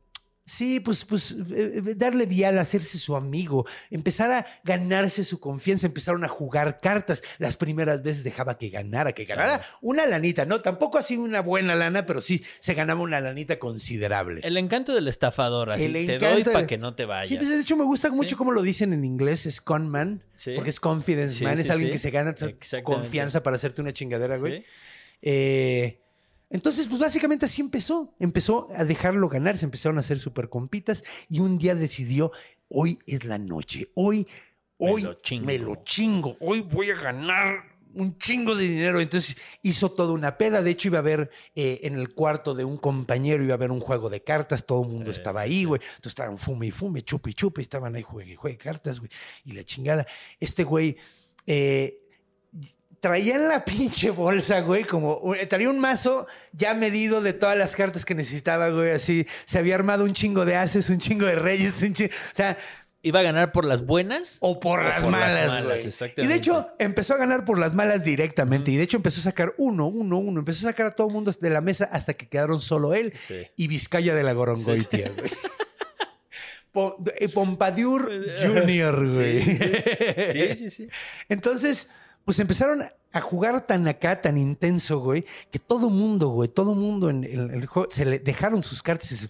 [0.49, 5.85] sí, pues, pues, eh, eh, darle viada, hacerse su amigo, empezar a ganarse su confianza,
[5.87, 7.21] empezaron a jugar cartas.
[7.37, 10.61] Las primeras veces dejaba que ganara, que ganara una lanita, ¿no?
[10.61, 14.41] Tampoco así una buena lana, pero sí se ganaba una lanita considerable.
[14.43, 17.29] El encanto del estafador, así El te doy para que no te vayas.
[17.29, 18.35] Sí, pues de hecho me gusta mucho Sí.
[18.35, 20.53] cómo lo dicen en inglés, es con man, Sí.
[20.55, 22.33] porque es confidence Sí, man, es alguien que se gana
[22.83, 24.61] confianza para hacerte una chingadera, güey.
[24.61, 24.65] Sí.
[25.21, 26.01] Eh,
[26.49, 28.15] entonces, pues básicamente así empezó.
[28.19, 32.31] Empezó a dejarlo ganar, se empezaron a hacer super compitas y un día decidió,
[32.69, 34.27] hoy es la noche, hoy,
[34.79, 35.45] Me hoy lo chingo.
[35.45, 38.99] me lo chingo, hoy voy a ganar un chingo de dinero.
[38.99, 40.61] Entonces hizo toda una peda.
[40.61, 43.71] De hecho, iba a haber eh, en el cuarto de un compañero, iba a haber
[43.71, 44.65] un juego de cartas.
[44.65, 45.81] Todo el mundo Eh, estaba ahí, güey.
[45.81, 47.61] Entonces estaban fume y fume, chupe y chupe.
[47.61, 49.09] Estaban ahí, juegue y juegue cartas, güey.
[49.43, 50.05] Y la chingada.
[50.39, 50.97] Este güey
[51.47, 51.99] eh,
[52.99, 57.75] traía en la pinche bolsa, güey, como traía un mazo ya medido de todas las
[57.75, 58.91] cartas que necesitaba, güey.
[58.91, 62.11] Así se había armado un chingo de haces, un chingo de reyes, un chingo.
[62.13, 62.57] O sea,
[63.01, 64.39] ¿Iba a ganar por las buenas?
[64.41, 65.83] o por, O las, por las malas, güey.
[65.83, 66.27] Y exactamente.
[66.33, 68.71] de hecho, empezó a ganar por las malas directamente.
[68.71, 70.39] Y de hecho, empezó a sacar uno, uno, uno.
[70.41, 73.13] Empezó a sacar a todo el mundo de la mesa hasta que quedaron solo él
[73.25, 73.47] Sí.
[73.55, 75.31] y Vizcaya de la Gorongoitia, güey.
[76.73, 79.43] Po- eh, Pompadour Jr., güey.
[80.33, 80.89] Sí, sí, sí.
[81.29, 81.87] Entonces,
[82.29, 87.09] pues empezaron a jugar tan acá, tan intenso, güey, que todo mundo, güey, todo mundo
[87.09, 89.27] en, el- el juego se le dejaron sus cartas y, se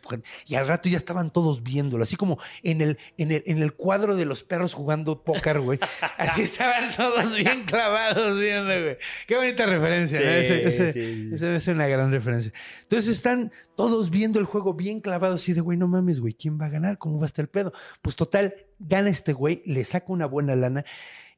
[0.48, 3.72] y al rato ya estaban todos viéndolo, así como en el, en el, en el
[3.72, 5.80] cuadro de los perros jugando póker, güey.
[6.18, 8.98] Así estaban todos bien clavados viendo, güey.
[9.26, 10.26] Qué bonita referencia, ¿no?
[10.26, 12.52] Ese, ese- sí, esa es una gran referencia.
[12.82, 16.60] Entonces están todos viendo el juego bien clavados, así de, güey, no mames, güey, ¿quién
[16.60, 16.98] va a ganar?
[16.98, 17.72] ¿Cómo va a estar el pedo?
[18.02, 20.84] Pues total, gana este güey, le saca una buena lana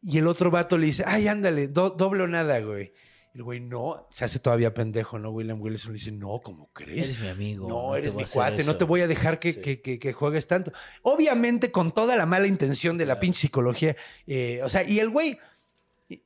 [0.03, 2.93] y el otro vato le dice, ay, ándale, do- doble o nada, güey.
[3.33, 5.29] Y el güey, no, se hace todavía pendejo, ¿no?
[5.29, 7.03] William Wilson le dice, no, ¿cómo crees?
[7.03, 7.67] Eres mi amigo.
[7.69, 8.77] No, eres mi cuate, no eso".
[8.77, 9.61] te voy a dejar que, Sí.
[9.61, 10.73] que- que- que juegues tanto.
[11.03, 13.21] Obviamente, con toda la mala intención de la Claro.
[13.21, 13.95] pinche psicología.
[14.27, 15.37] eh, o sea, y el güey
[16.09, 16.21] eh,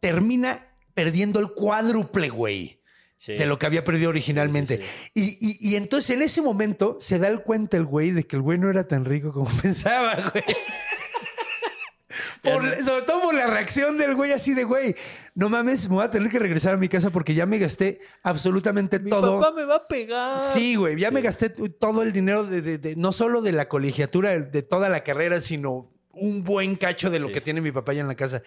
[0.00, 2.80] termina perdiendo el cuádruple, güey
[3.18, 3.34] Sí.
[3.34, 4.80] de lo que había perdido originalmente.
[5.14, 8.24] Sí, Y, y- y entonces en ese momento se da el cuenta el güey de
[8.24, 10.42] que el güey no era tan rico como pensaba, güey.
[12.42, 14.94] Por- sobre todo por la reacción del güey así de, güey,
[15.34, 18.00] no mames, me voy a tener que regresar a mi casa porque ya me gasté
[18.22, 19.40] absolutamente Mi todo.
[19.40, 20.40] papá me va a pegar.
[20.40, 23.68] Sí, güey, ya me gasté todo el dinero de, de- de- no solo de la
[23.68, 27.34] colegiatura, de toda la carrera, sino un buen cacho de lo Sí.
[27.34, 28.42] que tiene mi papá ya en la casa.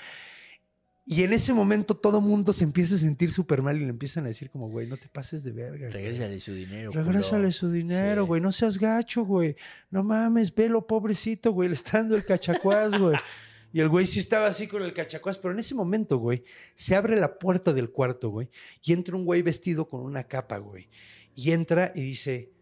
[1.07, 4.25] Y en ese momento todo mundo se empieza a sentir súper mal y le empiezan
[4.25, 5.89] a decir como, güey, no te pases de verga.
[5.91, 6.91] Regrésale su dinero.
[6.91, 8.27] Regrésale su dinero, Sí.
[8.27, 8.41] güey.
[8.41, 9.55] No seas gacho, güey.
[9.91, 11.69] No mames, velo, pobrecito, güey.
[11.69, 13.15] Le está dando el cachacuás, güey.
[13.75, 15.37] Y el güey sí estaba así con el cachacuás.
[15.37, 18.47] Pero en ese momento, güey, se abre la puerta del cuarto, güey.
[18.81, 20.87] Y entra un güey vestido con una capa, güey.
[21.35, 22.53] Y entra y dice,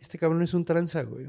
[0.00, 1.26] este cabrón es un tranza, güey.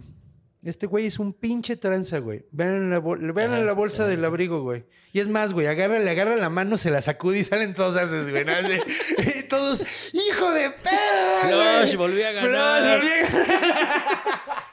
[0.62, 2.46] Este güey es un pinche tranza, güey.
[2.52, 4.12] Vean en la, bol- vean en la bolsa ajá.
[4.12, 4.86] del abrigo, güey.
[5.12, 7.98] Y es más, güey, agarra, le agarra la mano, se la sacude y salen todos
[7.98, 8.46] haces, güey.
[8.46, 8.52] ¿no?
[9.40, 11.82] Y todos, ¡hijo de perra!
[11.82, 11.96] Güey!
[11.96, 13.00] volví a ganar.
[13.00, 14.64] volví a ganar.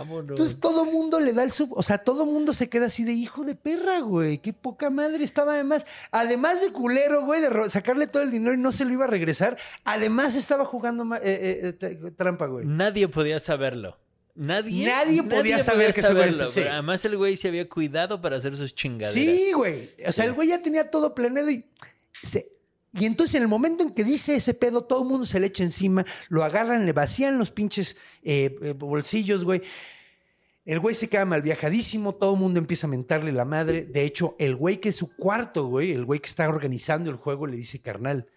[0.00, 0.30] Vámonos.
[0.30, 3.12] Entonces todo mundo le da el sub, o sea, todo mundo se queda así de
[3.12, 4.38] hijo de perra, güey.
[4.38, 5.86] Qué poca madre estaba además.
[6.10, 9.08] Además de culero, güey, de sacarle todo el dinero y no se lo iba a
[9.08, 9.56] regresar.
[9.84, 12.66] Además estaba jugando eh, eh, eh, trampa, güey.
[12.66, 13.98] Nadie podía saberlo.
[14.34, 16.60] Nadie, Nadie podía saber que ese güey- saberlo, sí.
[16.60, 19.12] pero Además, el güey se había cuidado para hacer sus chingaderas.
[19.12, 19.90] Sí, güey.
[20.06, 20.28] O sea, Sí.
[20.30, 21.64] el güey ya tenía todo planeado y
[22.22, 22.48] se-
[22.92, 25.46] Y entonces en el momento en que dice ese pedo, todo el mundo se le
[25.46, 29.62] echa encima, lo agarran, le vacían los pinches eh, eh, bolsillos, güey.
[30.64, 33.84] El güey se queda mal viajadísimo, todo el mundo empieza a mentarle la madre.
[33.86, 37.16] De hecho, el güey que es su cuarto, güey, el güey que está organizando el
[37.16, 38.28] juego, le dice, carnal,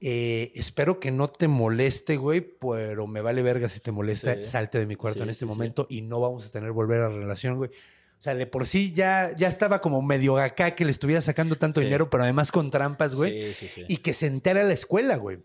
[0.00, 4.42] eh, espero que no te moleste, güey, pero me vale verga si te molesta, Sí.
[4.42, 5.46] salte de mi cuarto Sí, en este sí.
[5.46, 7.70] momento y no vamos a tener volver a relación, güey.
[8.18, 11.56] O sea, de por sí ya, ya estaba como medio acá que le estuviera sacando
[11.56, 11.84] tanto Sí.
[11.84, 13.52] dinero, pero además con trampas, güey.
[13.52, 13.84] Sí, sí, sí.
[13.88, 15.38] Y que se entera la escuela, güey.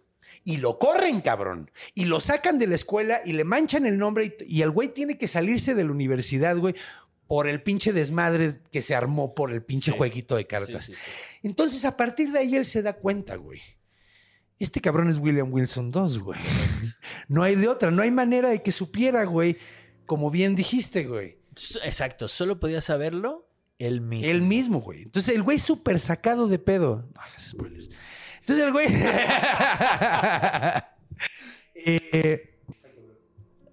[0.45, 1.69] Y lo corren, cabrón.
[1.93, 4.37] Y lo sacan de la escuela y le manchan el nombre.
[4.39, 6.73] Y, y el güey tiene que salirse de la universidad, güey,
[7.27, 10.91] por el pinche desmadre que se armó por el pinche jueguito de cartas.
[11.43, 13.61] Entonces, a partir de ahí, él se da cuenta, güey.
[14.59, 16.39] Este cabrón es William Wilson II, güey.
[17.27, 19.57] No hay de otra, no hay manera de que supiera, güey.
[20.05, 21.37] Como bien dijiste, güey.
[21.83, 24.31] Exacto, solo podía saberlo él mismo.
[24.31, 25.03] Él mismo, güey.
[25.03, 27.07] Entonces, el güey súper sacado de pedo.
[27.15, 27.89] No hagas spoilers.
[28.41, 28.87] Entonces, el güey.
[31.83, 32.59] Eh,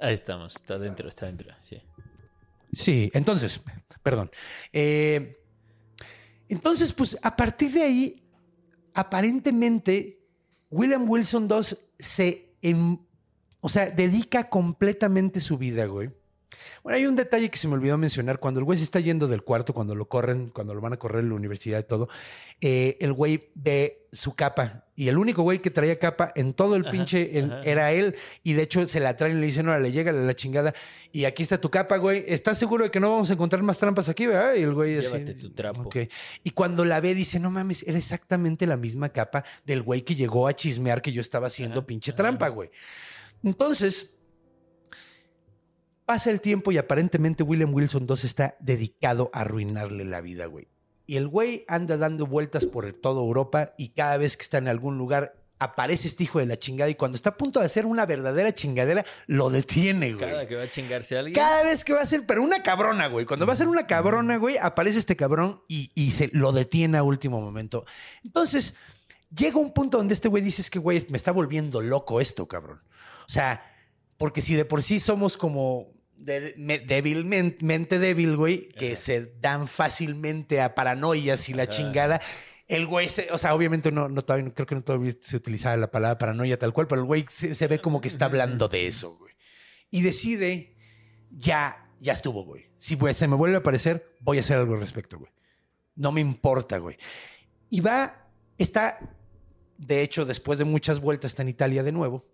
[0.01, 1.49] Ahí estamos, está dentro, está dentro.
[1.63, 1.83] Sí.
[2.73, 3.61] sí, entonces,
[4.03, 4.31] perdón.
[4.73, 5.37] Eh,
[6.49, 8.23] entonces, pues, a partir de ahí,
[8.95, 10.21] aparentemente,
[10.71, 12.55] William Wilson II se.
[12.63, 12.99] em-
[13.61, 16.11] o sea, dedica completamente su vida, güey.
[16.83, 18.39] Bueno, hay un detalle que se me olvidó mencionar.
[18.41, 20.97] Cuando el güey se está yendo del cuarto, cuando lo corren, cuando lo van a
[20.97, 22.09] correr en la universidad y todo,
[22.61, 24.87] eh, el güey ve su capa.
[24.97, 28.17] Y el único güey que traía capa en todo el Ajá, pinche en- era él.
[28.43, 30.73] Y de hecho se la traen y le dicen, órale, llega la chingada.
[31.13, 32.25] Y aquí está tu capa, güey.
[32.27, 34.55] ¿Estás seguro de que no vamos a encontrar más trampas aquí, verdad?
[34.55, 35.09] Y el güey así.
[35.09, 35.83] Llévate tu trapo.
[35.83, 35.97] "Ok".
[36.45, 40.15] Y cuando la ve, dice, no mames, era exactamente la misma capa del güey que
[40.15, 42.17] llegó a chismear que yo estaba haciendo Ajá, pinche ajá.
[42.17, 42.71] trampa, güey.
[43.45, 44.11] Entonces,
[46.09, 50.67] pasa el tiempo y aparentemente William Wilson II está dedicado a arruinarle la vida, güey.
[51.05, 54.69] Y el güey anda dando vueltas por toda Europa y cada vez que está en
[54.69, 57.85] algún lugar aparece este hijo de la chingada y cuando está a punto de hacer
[57.85, 60.31] una verdadera chingadera, lo detiene, güey.
[60.31, 61.35] Cada que va a chingarse a alguien.
[61.35, 63.27] Cada vez que va a ser, pero una cabrona, güey.
[63.27, 66.97] Cuando va a ser una cabrona, güey, aparece este cabrón y, y se lo detiene
[66.97, 67.85] a último momento.
[68.25, 68.73] Entonces,
[69.37, 72.49] llega un punto donde este güey dice, es que, güey, me está volviendo loco esto,
[72.49, 72.81] cabrón.
[73.27, 73.63] O sea,
[74.17, 79.33] porque si de por sí somos como de- me- débilmente mente débil, güey, que se
[79.41, 82.21] dan fácilmente a paranoias y la chingada.
[82.67, 85.77] El güey, se- o sea, obviamente no, no todavía, creo que no todavía se utilizaba
[85.77, 88.69] la palabra paranoia tal cual, pero el güey se, se ve como que está hablando
[88.69, 89.33] de eso, güey.
[89.91, 90.77] Y decide,
[91.31, 92.67] ya, ya estuvo, güey.
[92.77, 95.33] Si güey, se me vuelve a aparecer, voy a hacer algo al respecto, güey.
[95.97, 96.97] No me importa, güey.
[97.71, 98.29] Y va,
[98.59, 98.99] está,
[99.79, 102.27] de hecho, después de muchas vueltas, está en Italia de nuevo.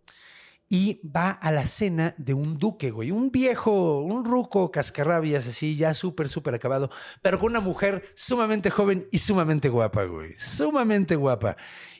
[0.68, 3.10] Y va a la cena de un duque, güey.
[3.10, 6.90] Un viejo, un ruco cascarrabias, así, ya súper, súper acabado.
[7.22, 10.36] Pero con una mujer sumamente joven y sumamente guapa, güey.
[10.38, 11.56] Sumamente guapa.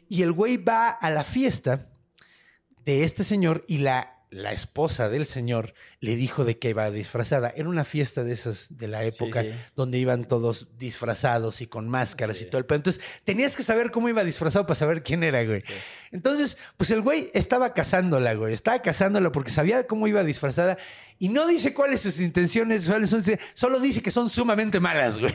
[0.09, 1.90] Y el güey va a la fiesta
[2.85, 7.53] de este señor y la, la esposa del señor le dijo de que iba disfrazada.
[7.57, 9.51] Era una fiesta de esas de la época sí.
[9.77, 12.45] donde iban todos disfrazados y con máscaras Sí.
[12.45, 12.77] y todo el pedo.
[12.77, 15.63] Entonces tenías que saber cómo iba disfrazado para saber quién era, güey.
[16.11, 18.55] Entonces, pues el güey estaba cazándola, güey.
[18.55, 20.79] Estaba cazándola porque sabía cómo iba disfrazada
[21.19, 25.33] y no dice cuáles sus intenciones, cuáles son- solo dice que son sumamente malas, güey.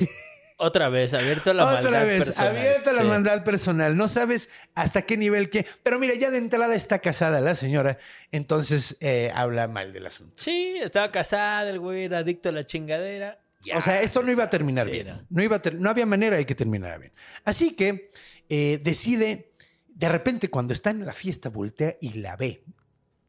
[0.62, 2.58] Otra vez, abierto a la Otra maldad vez, personal.
[2.58, 3.08] abierta la Sí.
[3.08, 3.96] maldad personal.
[3.96, 5.66] No sabes hasta qué nivel que.
[5.84, 7.98] Pero mira, ya de entrada está casada la señora,
[8.34, 10.34] entonces eh, habla mal del asunto.
[10.36, 13.40] Sí, estaba casada, el güey era adicto a la chingadera.
[13.62, 15.08] Ya, o sea, esto no iba a terminar Sí, bien.
[15.08, 15.26] no.
[15.30, 17.14] No, iba a ter- no había manera de que terminara bien.
[17.46, 18.10] Así que
[18.50, 19.52] eh, decide,
[19.88, 22.64] de repente, cuando está en la fiesta, voltea y la ve.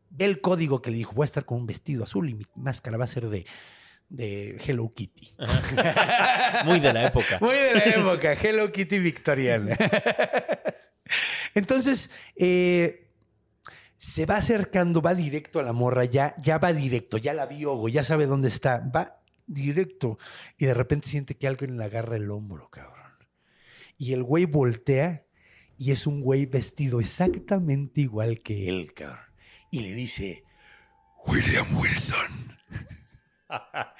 [0.08, 2.44] Ve el código que le dijo: Voy a estar con un vestido azul y mi
[2.56, 3.46] máscara va a ser de,
[4.10, 5.30] de Hello Kitty.
[6.66, 7.38] Muy de la época.
[7.40, 9.76] Muy de la época, Hello Kitty victoriana.
[11.54, 13.08] Entonces, eh,
[13.96, 17.88] se va acercando, va directo a la morra, ya, ya va directo, ya la vio,
[17.88, 20.18] ya sabe dónde está, va directo.
[20.58, 23.12] Y de repente siente que alguien le agarra el hombro, cabrón.
[23.96, 25.24] Y el güey voltea
[25.76, 29.24] y es un güey vestido exactamente igual que él, cabrón.
[29.70, 30.44] Y le dice,
[31.26, 32.49] William Wilson.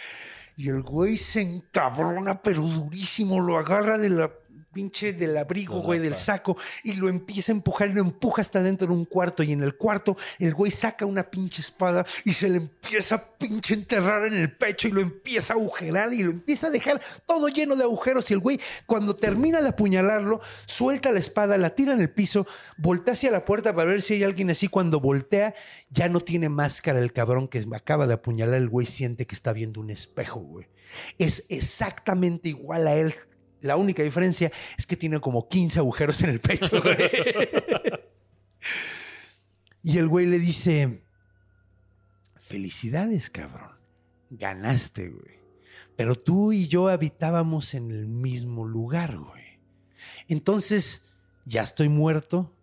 [0.57, 4.31] Y el güey se encabrona, pero durísimo, lo agarra de la
[4.73, 8.63] pinche del abrigo, güey, del saco, y lo empieza a empujar y lo empuja hasta
[8.63, 9.43] dentro de un cuarto.
[9.43, 13.39] Y en el cuarto, el güey saca una pinche espada y se le empieza a
[13.39, 17.01] pinche enterrar en el pecho y lo empieza a agujerar y lo empieza a dejar
[17.27, 18.31] todo lleno de agujeros.
[18.31, 22.47] Y el güey, cuando termina de apuñalarlo, suelta la espada, la tira en el piso,
[22.79, 24.69] voltea hacia la puerta para ver si hay alguien así.
[24.69, 25.55] Cuando voltea,
[25.91, 28.57] ya no tiene máscara el cabrón que acaba de apuñalar.
[28.57, 30.67] El güey siente que está viendo un espejo, güey.
[31.19, 33.15] Es exactamente igual a él.
[33.61, 36.97] La única diferencia es que tiene como 15 agujeros en el pecho, güey.
[39.83, 41.03] y el güey le dice,
[42.37, 43.71] felicidades, cabrón.
[44.31, 45.41] Ganaste, güey.
[45.97, 49.61] Pero tú y yo habitábamos en el mismo lugar, güey.
[50.29, 51.03] Entonces,
[51.45, 52.57] ya estoy muerto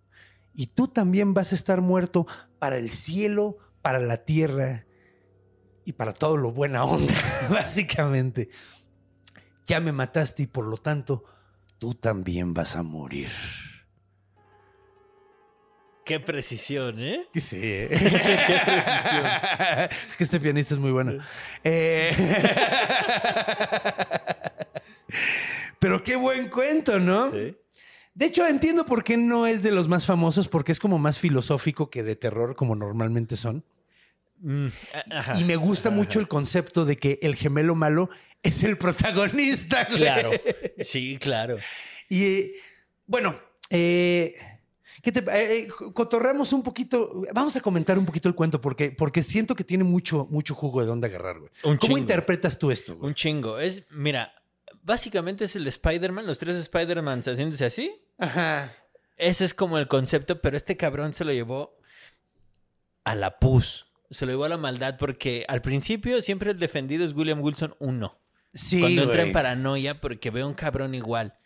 [0.53, 2.25] y tú también vas a estar muerto
[2.57, 4.87] para el cielo, para la tierra
[5.85, 7.13] y para todo lo buena onda,
[7.49, 8.49] básicamente.
[9.67, 11.25] Ya me mataste y por lo tanto,
[11.77, 13.29] tú también vas a morir.
[16.05, 17.27] Qué precisión, ¿eh?
[17.35, 17.89] Sí, ¿eh?
[17.89, 19.25] Qué precisión.
[20.07, 21.21] es que este pianista es muy bueno.
[21.65, 22.15] Eh,
[25.79, 27.29] Pero qué buen cuento, ¿no?
[27.31, 27.57] Sí.
[28.13, 31.19] De hecho, entiendo por qué no es de los más famosos, porque es como más
[31.19, 33.65] filosófico que de terror, como normalmente son.
[34.39, 34.67] Mm,
[35.11, 35.37] ajá.
[35.37, 38.09] Y me gusta mucho el concepto de que el gemelo malo
[38.47, 39.85] es el protagonista.
[39.85, 39.97] güey.
[39.97, 40.31] Claro.
[40.81, 41.57] Sí, claro.
[42.09, 42.51] Y eh,
[43.05, 44.35] bueno, eh,
[45.01, 47.23] ¿qué te- eh, cotorreamos un poquito.
[47.33, 50.81] Vamos a comentar un poquito el cuento porque, porque siento que tiene mucho, mucho jugo
[50.81, 51.51] de dónde agarrar, güey.
[51.63, 51.97] Un ¿Cómo chingo.
[51.97, 53.09] interpretas tú esto, güey?
[53.09, 53.59] Un chingo.
[53.59, 54.33] Es, mira,
[54.83, 57.91] básicamente es el Spider-Man, los tres Spider-Man haciéndose así.
[58.17, 58.73] Ajá.
[59.17, 61.75] Ese es como el concepto, pero este cabrón se lo llevó
[63.03, 63.87] a la pus.
[64.11, 67.75] Se lo llevó a la maldad porque al principio siempre el defendido es William Wilson
[67.79, 68.17] 1.
[68.53, 69.27] Sí, Cuando entra güey.
[69.27, 71.37] en paranoia porque ve a un cabrón igual.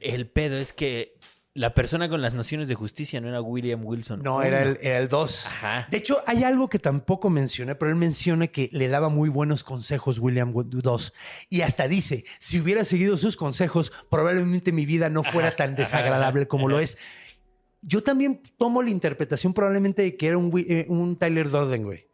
[0.00, 1.18] El pedo es que
[1.54, 4.22] la persona con las nociones de justicia no era William Wilson.
[4.22, 5.46] No, era el, era el 2.
[5.46, 5.88] Ajá.
[5.88, 9.62] De hecho, hay algo que tampoco mencioné, pero él menciona que le daba muy buenos
[9.62, 11.12] consejos William 2.
[11.50, 16.48] Y hasta dice, si hubiera seguido sus consejos, probablemente mi vida no fuera tan desagradable
[16.48, 16.98] como lo es.
[17.82, 22.08] Yo también tomo la interpretación probablemente de que era un, eh, un Tyler Durden, güey.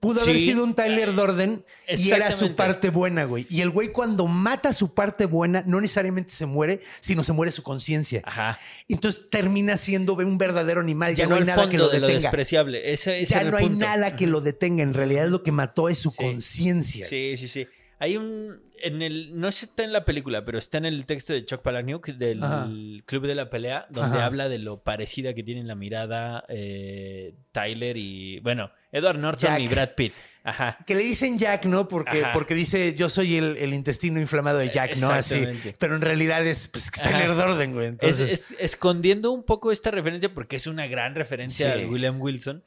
[0.00, 3.46] Pudo haber sido un Tyler Durden y era su parte buena, güey.
[3.50, 7.52] Y el güey cuando mata su parte buena, no necesariamente se muere, sino se muere
[7.52, 8.22] su conciencia.
[8.24, 8.58] Ajá.
[8.88, 11.14] Entonces termina siendo un verdadero animal.
[11.14, 12.30] Ya no hay nada que lo de lo detenga.
[12.30, 12.92] despreciable.
[12.92, 13.84] Ese, ese ya no hay punto.
[13.84, 14.82] nada que lo detenga.
[14.82, 16.16] En realidad lo que mató es su Sí.
[16.16, 17.06] conciencia.
[17.06, 17.66] Sí, sí, sí.
[17.98, 18.58] Hay un.
[18.82, 19.38] En el.
[19.38, 22.70] No está en la película, pero está en el texto de Chuck Palahniuk del Ajá.
[23.04, 24.24] Club de la Pelea, donde Ajá.
[24.24, 28.40] habla de lo parecida que tienen la mirada eh, Tyler y.
[28.40, 29.60] Bueno, Edward Norton Jack.
[29.60, 30.12] y Brad Pitt.
[30.42, 30.78] Ajá.
[30.86, 31.86] Que le dicen Jack, ¿no?
[31.86, 32.32] Porque, Ajá.
[32.32, 35.10] porque dice yo soy el, el intestino inflamado de Jack, ¿no?
[35.10, 35.46] Así.
[35.78, 37.18] Pero en realidad es pues, que está Ajá.
[37.20, 37.86] Tyler Durden, güey.
[37.86, 41.82] Es, Entonces, es- escondiendo un poco esta referencia, porque es una gran referencia Sí.
[41.82, 42.64] a William Wilson,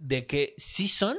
[0.00, 1.16] de que sí son,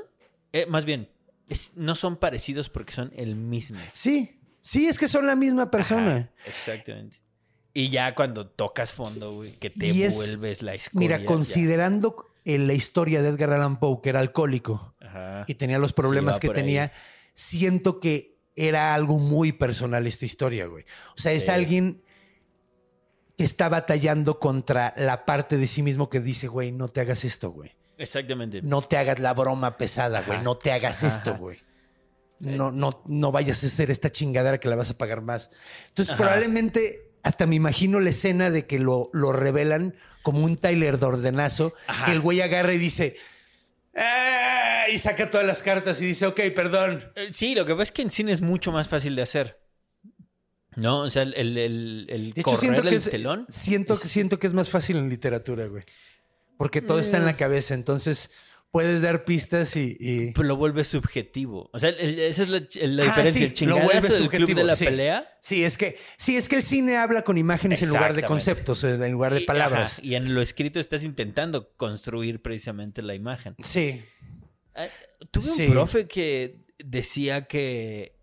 [0.51, 1.09] eh, más bien,
[1.47, 3.79] es- no son parecidos porque son el mismo.
[3.93, 6.17] Sí, sí, es que son la misma persona.
[6.17, 7.21] Ajá, exactamente.
[7.73, 10.99] Y ya cuando tocas fondo, güey, que te Y es- vuelves la escoria.
[11.17, 15.43] Mira, considerando eh, la historia de Edgar Allan Poe, que era alcohólico Ajá.
[15.47, 16.53] y tenía los problemas que ahí.
[16.53, 16.91] tenía,
[17.33, 20.85] siento que era algo muy personal esta historia, güey.
[21.15, 22.01] O sea, es alguien
[23.37, 27.23] que está batallando contra la parte de sí mismo que dice, güey, no te hagas
[27.23, 27.75] esto, güey.
[27.99, 28.61] Exactamente.
[28.63, 30.41] No te hagas la broma pesada, güey.
[30.41, 31.59] No te hagas Ajá, esto, güey.
[32.39, 35.49] No, no, no vayas a hacer esta chingadera que la vas a pagar más.
[35.89, 40.99] Entonces, probablemente hasta me imagino la escena de que lo, lo revelan como un Tyler
[40.99, 41.73] de ordenazo,
[42.05, 43.15] que el güey agarra y dice.
[43.95, 47.03] "Ah", y saca todas las cartas y dice, ok, perdón.
[47.15, 49.59] Eh, Sí, lo que pasa es que en cine es mucho más fácil de hacer.
[50.75, 50.99] ¿No?
[51.01, 53.45] O sea, el, el, el, el De hecho, siento que, el es, telón.
[53.49, 55.83] siento, es- siento que es más fácil en literatura, güey.
[56.57, 57.27] Porque todo está en Eh.
[57.27, 57.73] la cabeza.
[57.73, 58.29] Entonces,
[58.77, 60.31] puedes dar pistas y- y...
[60.33, 61.67] pues, lo vuelve subjetivo.
[61.73, 63.39] O sea, el- esa es la, la Ah, diferencia.
[63.39, 64.85] sí, el chingadazo vuelve del club de la sí.
[64.85, 65.37] pelea.
[65.41, 68.83] Sí, es que, sí, es que el cine habla con imágenes en lugar de conceptos,
[68.83, 69.93] eh, en lugar de Y- palabras.
[69.93, 73.55] ajá, y en lo escrito estás intentando construir precisamente la imagen.
[73.63, 74.03] Sí.
[74.75, 74.89] Eh,
[75.31, 75.65] Tuve Sí.
[75.65, 78.15] un profe que decía que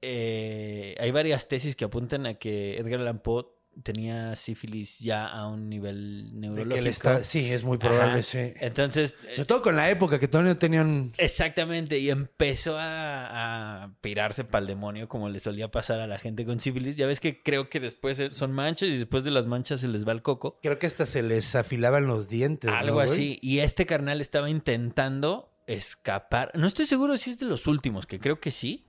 [0.00, 3.44] eh, hay varias tesis que apuntan a que Edgar Allan Poe
[3.82, 6.74] tenía sífilis ya a un nivel neurológico.
[6.74, 8.22] que él está, sí, es muy probable, Ajá.
[8.22, 8.38] sí.
[8.60, 11.12] Entonces, Sobre todo con la época que todavía no tenían.
[11.18, 16.18] exactamente, y empezó a, a pirarse para el demonio como le solía pasar a la
[16.18, 16.96] gente con sífilis.
[16.96, 20.06] Ya ves que creo que después son manchas y después de las manchas se les
[20.06, 20.58] va el coco.
[20.62, 22.70] Creo que hasta se les afilaban los dientes.
[22.70, 23.38] ¿no, Algo así.
[23.42, 26.50] Y este carnal estaba intentando escapar.
[26.54, 28.88] No estoy seguro si es de los últimos, que creo que sí,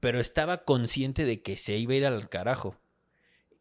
[0.00, 2.76] pero estaba consciente de que se iba a ir al carajo.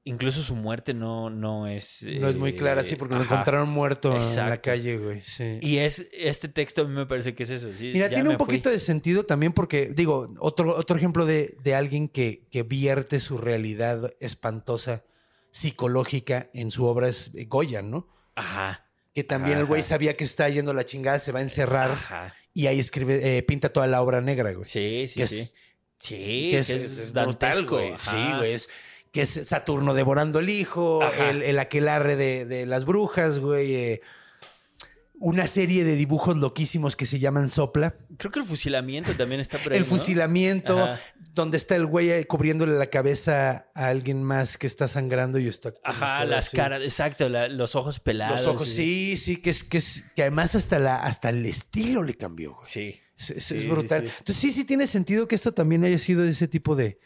[0.04, 2.00] Incluso su muerte no, no es...
[2.02, 5.22] No es muy eh, clara, sí, porque lo encontraron muerto en la calle, güey.
[5.22, 5.60] Sí.
[5.62, 7.70] Y es este texto a mí me parece que es eso.
[7.78, 8.74] sí, Mira, tiene un poquito fui.
[8.74, 13.38] de sentido también porque, digo, otro, otro ejemplo de, de alguien que, que vierte su
[13.38, 15.04] realidad espantosa
[15.52, 18.08] psicológica en su obra es Goya, ¿no?
[18.36, 18.88] Ajá.
[19.14, 21.92] Que también el güey sabía que está yendo a la chingada, se va a encerrar
[21.92, 22.34] Ajá.
[22.56, 24.66] y ahí escribe, eh, pinta toda la obra negra, güey.
[24.66, 25.40] Sí, sí, Que sí.
[25.42, 25.56] es-
[26.00, 26.16] sí,
[26.52, 27.94] que es, que es- es brutal, güey.
[27.98, 28.54] Sí, güey.
[28.54, 28.70] Es,
[29.12, 33.76] que es Saturno devorando el hijo, el, el aquelarre de, de las brujas, güey.
[33.76, 34.02] eh,
[35.24, 37.96] una serie de dibujos loquísimos que se llaman Sopla.
[38.18, 39.90] Creo que el fusilamiento también está por ahí, el ¿no?
[39.90, 41.00] fusilamiento, Ajá.
[41.36, 45.74] donde está el güey cubriéndole la cabeza a alguien más que está sangrando y está.
[45.84, 46.58] Ajá, las así.
[46.58, 48.42] caras, exacto, la- los ojos pelados.
[48.44, 52.02] Los ojos, sí, sí, que es que es que además hasta la hasta el estilo
[52.02, 52.66] le cambió, güey.
[52.72, 53.00] Sí.
[53.16, 54.08] Es, es- Sí, es sí, brutal.
[54.08, 54.14] sí.
[54.18, 57.00] Entonces sí, sí tiene sentido que esto también haya sido de ese tipo de,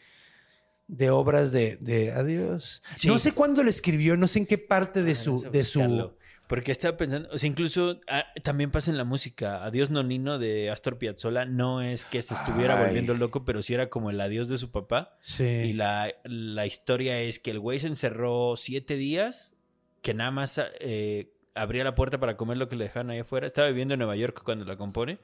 [0.88, 2.82] de obras de, de adiós.
[2.94, 3.08] Sí.
[3.08, 6.12] No sé cuándo lo escribió, no sé en qué parte de Ah, su, de su.
[6.48, 9.64] Porque estaba pensando, o sea, incluso ah, también pasa en la música.
[9.64, 12.84] Adiós Nonino de Astor Piazzolla no es que se estuviera Ay.
[12.86, 15.16] volviendo loco, pero sí era como el adiós de su papá.
[15.20, 15.42] Sí.
[15.44, 19.56] Y la, la historia es que el güey se encerró siete días,
[20.02, 23.48] que nada más eh, abría la puerta para comer lo que le dejaban ahí afuera.
[23.48, 25.18] Estaba viviendo en Nueva York cuando la compone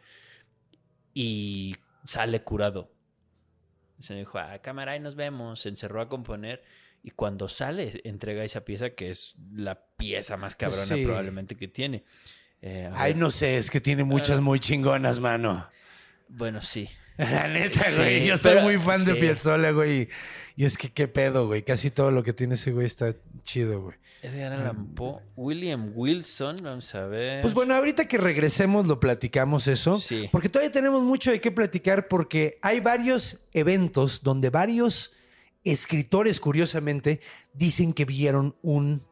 [1.14, 2.90] y sale curado.
[4.02, 5.60] Se dijo, a cámara, y nos vemos.
[5.60, 6.62] Se encerró a componer
[7.02, 11.04] y cuando sale entrega esa pieza que es la pieza más cabrona Sí.
[11.04, 12.04] probablemente que tiene.
[12.60, 15.68] Eh, Ay, ver, no sé, es que tiene muchas muy chingonas, mano.
[16.28, 16.88] Bueno, sí.
[17.18, 18.26] La neta, Sí, güey.
[18.26, 19.14] Yo soy pero- muy fan de.
[19.14, 20.08] Piazzolla, güey.
[20.56, 21.62] Y es que qué pedo, güey.
[21.62, 23.96] Casi todo lo que tiene ese güey está chido, güey.
[24.22, 27.42] Edgar Allan Poe, William Wilson, vamos a ver.
[27.42, 30.00] Pues bueno, ahorita que regresemos lo platicamos eso.
[30.00, 30.28] Sí.
[30.30, 35.10] Porque todavía tenemos mucho de qué platicar porque hay varios eventos donde varios
[35.64, 37.20] escritores, curiosamente,
[37.52, 39.02] dicen que vieron un,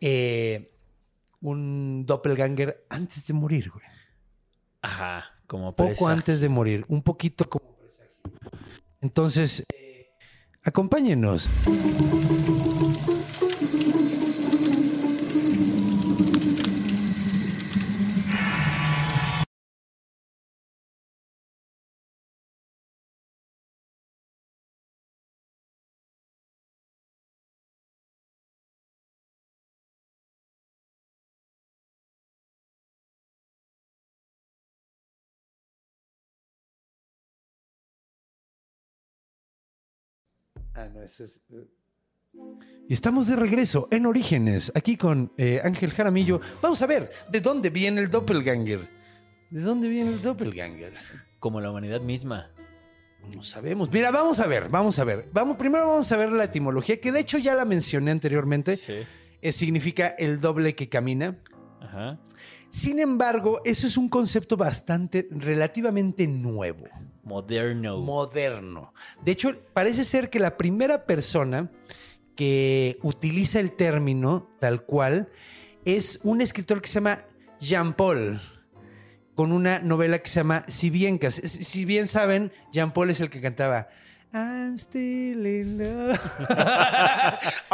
[0.00, 0.72] eh,
[1.40, 3.84] un doppelganger antes de morir, güey.
[4.82, 6.08] Ajá, como Poco presagio.
[6.08, 8.22] antes de morir, un poquito como presagio.
[9.00, 10.10] Entonces, eh,
[10.62, 11.48] acompáñenos.
[40.78, 41.40] Ah, no, ese es.
[41.50, 41.66] eh.
[42.88, 46.40] Y estamos de regreso en Orígenes, aquí con eh, Ángel Jaramillo.
[46.62, 48.86] Vamos a ver, ¿de dónde viene el doppelganger?
[49.50, 50.92] ¿De dónde viene el doppelganger?
[51.40, 52.52] Como la humanidad misma.
[53.34, 53.90] No sabemos.
[53.90, 55.28] Mira, vamos a ver, vamos a ver.
[55.32, 58.76] Vamos, primero vamos a ver la etimología, que de hecho ya la mencioné anteriormente.
[58.76, 58.98] Sí.
[59.42, 61.38] Eh, significa el doble que camina.
[61.80, 62.18] Ajá.
[62.70, 66.84] Sin embargo, eso es un concepto bastante, relativamente nuevo.
[67.24, 67.98] Moderno.
[67.98, 68.94] moderno.
[69.22, 71.70] De hecho, parece ser que la primera persona
[72.36, 75.28] que utiliza el término tal cual
[75.84, 77.18] es un escritor que se llama
[77.60, 78.40] Jean Paul,
[79.34, 83.30] con una novela que se llama Si bien, si bien saben, Jean Paul es el
[83.30, 83.88] que cantaba.
[84.32, 86.18] I'm still in love.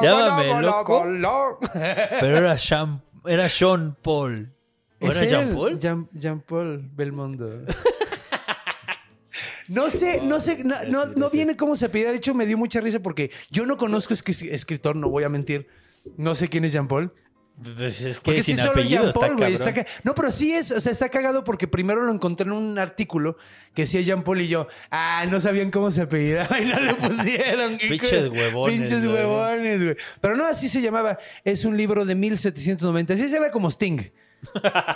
[0.00, 1.04] Llámame loco.
[2.20, 4.52] Pero era Sean, era Sean Paul.
[5.00, 5.54] ¿O ¿Es era Jean?
[5.54, 5.78] Paul?
[5.78, 7.66] Jean, Jean Paul Belmondo.
[9.68, 12.10] No sé, no sé, no, no, no viene cómo se pide.
[12.10, 15.24] De hecho, me dio mucha risa porque yo no conozco es que escritor, no voy
[15.24, 15.66] a mentir.
[16.16, 17.12] No sé quién es Jean Paul.
[17.62, 19.56] Pues es que Porque sin sí, solo apellido Jean Paul, güey.
[19.56, 22.78] ca- No, pero sí es, o sea, está cagado porque primero lo encontré en un
[22.78, 23.36] artículo
[23.74, 26.94] que decía Jean Paul y yo, ah, no sabían cómo se apellidaba y no le
[26.94, 27.78] pusieron.
[27.78, 29.96] Pinches huevones, Pinches huevones, güey.
[30.20, 31.18] Pero no, así se llamaba.
[31.44, 33.14] Es un libro de 1790.
[33.14, 34.00] Así se llama como Sting.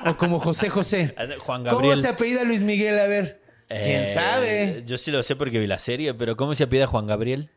[0.07, 1.15] o como José José.
[1.39, 2.01] Juan ¿Cómo Gabriel.
[2.01, 2.99] se apellida Luis Miguel?
[2.99, 3.41] A ver.
[3.69, 4.83] ¿Quién Eh, sabe?
[4.87, 7.51] Yo sí lo sé porque vi la serie, pero ¿cómo se apellida Juan Gabriel?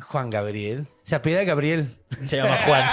[0.00, 0.86] Juan Gabriel.
[1.02, 1.96] Se apellida Gabriel.
[2.24, 2.84] Se llama Juan.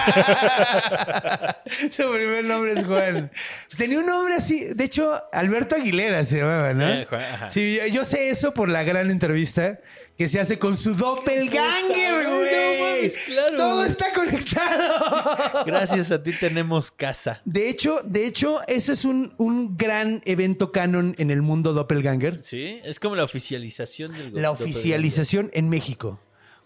[1.92, 3.32] Su primer nombre es Juan.
[3.78, 4.74] Tenía un nombre así.
[4.74, 6.88] De hecho, Alberto Aguilera se llamaba, ¿no?
[6.90, 7.50] Eh, Juan, ajá.
[7.50, 9.80] Sí, yo, yo sé eso por la gran entrevista
[10.18, 12.80] que se hace con su doppelganger, No güey.
[12.82, 15.64] mames, claro, Todo está conectado.
[15.66, 17.42] Gracias a ti tenemos casa.
[17.46, 22.42] De hecho, de hecho, ese es un, un gran evento canon en el mundo doppelganger.
[22.42, 26.20] Sí, es como la oficialización del La oficialización en México.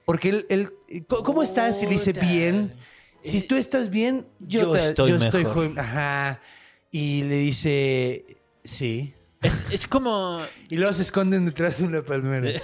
[0.09, 0.69] Porque él, él-
[1.07, 1.83] ¿cómo- ¿cómo estás?
[1.83, 2.73] Y le dice bien.
[3.21, 5.55] Si tú estás bien, yo, Yo te- estoy yo estoy mejor.
[5.55, 5.77] joven.
[5.77, 6.41] Ajá.
[6.89, 8.25] Y le dice,
[8.63, 9.13] sí.
[9.43, 10.41] Es, es como.
[10.67, 12.49] Y luego se esconden detrás de una palmera.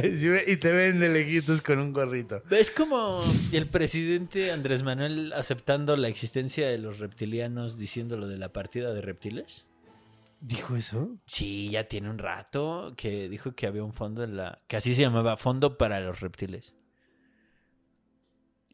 [0.00, 2.40] Sí, y te ven de lejitos con un gorrito.
[2.50, 3.22] Es como
[3.52, 8.94] el presidente Andrés Manuel aceptando la existencia de los reptilianos diciendo lo de la partida
[8.94, 9.64] de reptiles.
[10.40, 11.16] ¿Dijo eso?
[11.26, 14.62] Sí, ya tiene un rato que dijo que había un fondo en la.
[14.66, 16.74] que así se llamaba, Fondo para los Reptiles.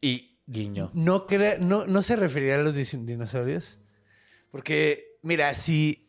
[0.01, 0.91] Y guiño.
[0.93, 3.77] No, crea- no, no se referirá a los dinosaurios.
[4.51, 6.00] Porque, mira, si.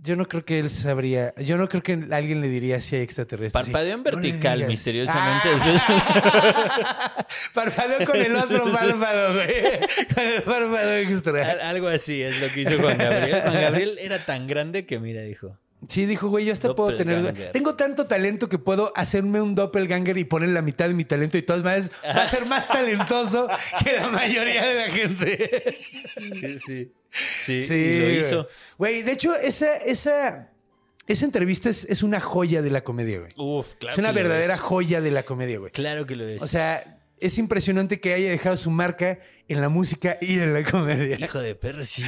[0.00, 1.32] Yo no creo que él sabría.
[1.38, 3.64] Yo no creo que alguien le diría si hay extraterrestres.
[3.66, 3.98] Parpadeó en.
[4.02, 5.48] No vertical misteriosamente.
[5.78, 7.26] Ah.
[7.54, 9.48] Parpadeó con el otro párpado, güey.
[10.14, 11.68] Con el párpado Al- extra.
[11.68, 13.40] Algo así es lo que hizo Juan Gabriel.
[13.42, 15.58] Juan Gabriel era tan grande que, mira, dijo.
[15.88, 17.52] Sí, dijo, güey, yo hasta puedo tener.
[17.52, 21.38] Tengo tanto talento que puedo hacerme un doppelganger y poner la mitad de mi talento
[21.38, 23.48] y todas maneras va a ser más talentoso
[23.84, 25.76] que la mayoría de la gente.
[26.18, 26.92] Sí, sí.
[27.44, 28.48] Sí, Sí, y lo hizo.
[28.76, 30.50] Güey, de hecho, esa, esa,
[31.06, 33.30] esa entrevista es, es una joya de la comedia, güey.
[33.36, 33.92] Uf, claro.
[33.92, 35.70] es una que lo verdadera joya de la comedia, güey.
[35.70, 36.42] Claro que lo es.
[36.42, 40.62] O sea, es impresionante que haya dejado su marca en la música y en la
[40.62, 41.18] comedia.
[41.18, 42.02] hijo de perro, sí.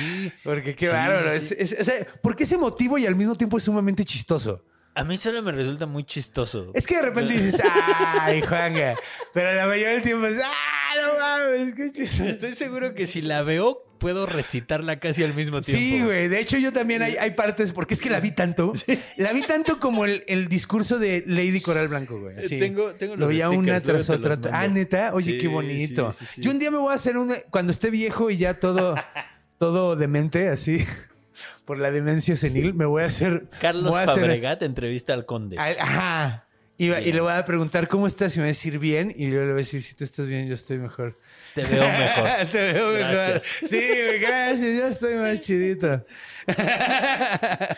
[0.45, 1.33] Porque qué Sí, bárbaro.
[1.41, 1.55] sí, sí.
[1.59, 4.65] Es- es- o sea, porque es emotivo y al mismo tiempo es sumamente chistoso.
[4.95, 6.71] A mí solo me resulta muy chistoso.
[6.75, 7.61] Es que de repente dices,
[8.21, 8.97] ¡ay, Juanga!
[9.35, 11.75] Pero la mayoría del tiempo es, ¡ah, no mames!
[11.75, 12.25] ¡Qué chistoso!
[12.31, 15.81] Estoy seguro que si la veo, puedo recitarla casi al mismo tiempo.
[15.83, 16.29] Sí, güey.
[16.29, 18.73] De hecho, yo también hay, hay partes, porque es que la vi tanto.
[19.17, 22.39] La vi tanto como el, el discurso de Lady Coral Blanco, güey.
[22.39, 22.57] así.
[22.57, 24.37] Eh, tengo- tengo Lo los veía una tras otra.
[24.53, 25.13] Ah, neta.
[25.15, 26.13] Oye, Sí, qué bonito.
[26.13, 26.43] sí, sí, sí.
[26.43, 27.35] Yo un día me voy a hacer una.
[27.51, 28.95] Cuando esté viejo y ya todo,
[29.59, 30.85] todo demente, así,
[31.65, 33.49] por la demencia senil, me voy a hacer.
[33.61, 35.57] Carlos voy a hacer- Fabregat entrevista al conde.
[35.59, 36.46] Al- Ajá.
[36.79, 37.17] Y, va- y Bien.
[37.17, 39.11] le voy a preguntar cómo estás y me va a decir bien.
[39.17, 41.19] Y luego le voy a decir, si tú estás bien, yo estoy mejor.
[41.55, 42.47] Te veo mejor.
[42.53, 43.41] Te veo mejor.
[43.41, 43.81] Sí,
[44.21, 44.79] gracias.
[44.79, 46.05] Ya estoy más chidito.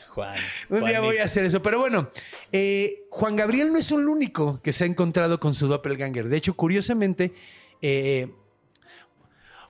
[0.08, 0.34] Juan.
[0.70, 1.62] Un día voy a hacer eso.
[1.62, 2.10] Pero bueno,
[2.52, 6.28] eh, Juan Gabriel no es el único que se ha encontrado con su doppelganger.
[6.28, 7.32] De hecho, curiosamente,
[7.80, 8.28] eh,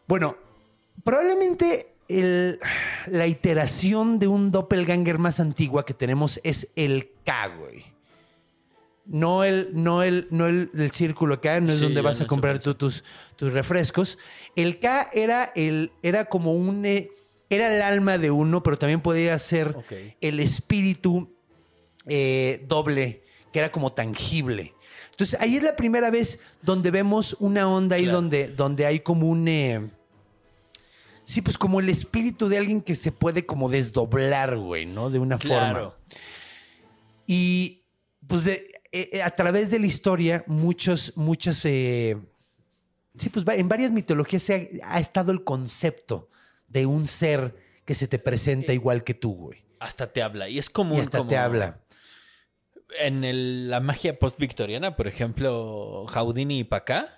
[0.07, 0.37] bueno,
[1.05, 2.59] probablemente el-
[3.07, 7.85] la iteración de un doppelganger más antigua que tenemos es el K, güey.
[9.11, 12.27] No el, no el, no el, el círculo acá, no es Sí, donde vas a
[12.27, 13.05] comprar tú tus,
[13.37, 14.19] tus refrescos.
[14.55, 16.85] El K era, el, era como un...
[16.85, 17.11] eh,
[17.51, 19.75] era el alma de uno, pero también podía ser
[20.21, 21.35] el espíritu
[22.07, 24.75] eh, doble, que era como tangible.
[25.13, 28.17] Entonces ahí es la primera vez donde vemos una onda ahí Claro.
[28.21, 29.49] donde, donde hay como un...
[29.49, 29.89] eh,
[31.25, 35.09] sí, pues como el espíritu de alguien que se puede como desdoblar, güey, ¿no?
[35.09, 35.57] De una forma.
[35.71, 35.97] Claro.
[37.27, 37.85] Y
[38.27, 41.61] pues de- eh, eh, a través de la historia, muchos, muchas.
[41.65, 42.17] eh,
[43.17, 46.31] sí, pues en varias mitologías se ha, ha estado el concepto
[46.69, 49.65] de un ser que se te presenta igual que tú, güey.
[49.81, 50.49] Hasta te habla.
[50.49, 50.99] Y es común.
[50.99, 51.81] Y hasta como- te habla.
[53.01, 57.15] En el- la magia post-victoriana, por ejemplo, Houdini y Pacá,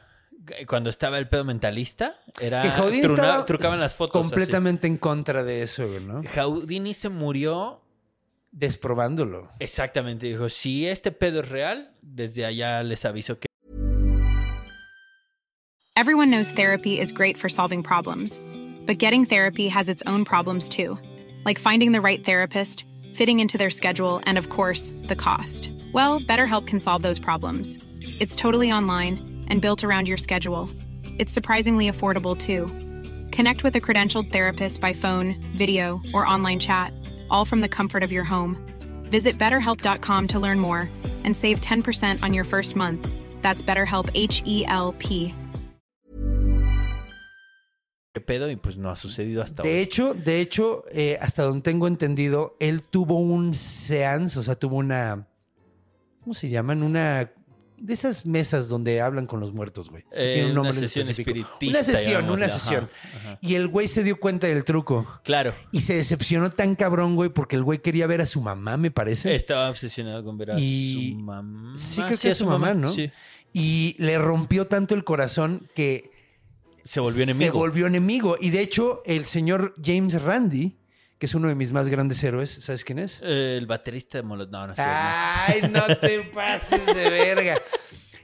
[0.67, 2.63] cuando estaba el pedo mentalista, era.
[3.03, 4.21] Truna- trucaban las fotos.
[4.23, 4.31] así.
[4.31, 6.23] completamente en contra de eso, ¿no?
[6.35, 7.80] Houdini se murió
[8.53, 9.49] desprobándolo.
[9.61, 13.47] Exactamente, dijo, si este pedo es real, desde allá les aviso que
[15.97, 18.41] Everyone knows therapy is great for solving problems,
[18.87, 20.99] but getting therapy has its own problems too,
[21.45, 25.71] like finding the right therapist, fitting into their schedule, and of course, the cost.
[25.93, 27.79] Well, BetterHelp can solve those problems.
[28.19, 30.71] It's totally online and built around your schedule.
[31.19, 32.67] It's surprisingly affordable too.
[33.31, 36.95] Connect with a credentialed therapist by phone, video, or online chat,
[37.31, 38.57] all from the comfort of your home.
[39.05, 40.89] Visit betterhelp.com to learn more
[41.25, 43.07] and save 10% on your first month.
[43.43, 45.35] That's BetterHelp H E L P.
[48.13, 49.69] qué pedo y pues no ha sucedido hasta hoy.
[49.69, 54.57] De hecho, de hecho, eh, hasta donde tengo entendido, él tuvo un seance, o sea,
[54.57, 55.27] tuvo una.
[56.21, 56.83] ¿Cómo se llaman?
[56.83, 57.31] Una.
[57.83, 60.05] De esas mesas donde hablan con los muertos, güey.
[60.13, 61.31] Es que Eh, tiene un una nombre sesión específico.
[61.49, 62.91] espiritista, Una sesión, una ajá, sesión.
[63.17, 63.39] ajá.
[63.41, 65.07] Y el güey se dio cuenta del truco.
[65.25, 68.77] Claro, Y se decepcionó tan cabrón, güey, porque el güey quería ver a su mamá,
[68.77, 69.35] me parece.
[69.35, 71.73] estaba obsesionado con ver a Y- su mamá.
[71.77, 72.93] Sí, creo que es su mamá, ¿no?
[72.93, 73.11] Sí.
[73.55, 76.11] Y le rompió tanto el corazón que
[76.85, 77.45] Se volvió enemigo.
[77.53, 78.37] Se volvió enemigo.
[78.41, 80.77] Y de hecho, el señor James Randy,
[81.21, 83.21] que es uno de mis más grandes héroes, ¿sabes quién es?
[83.23, 84.51] Eh, el baterista de Molotov.
[84.53, 84.83] No, no sé.
[84.85, 87.57] Ay, no te pases de verga.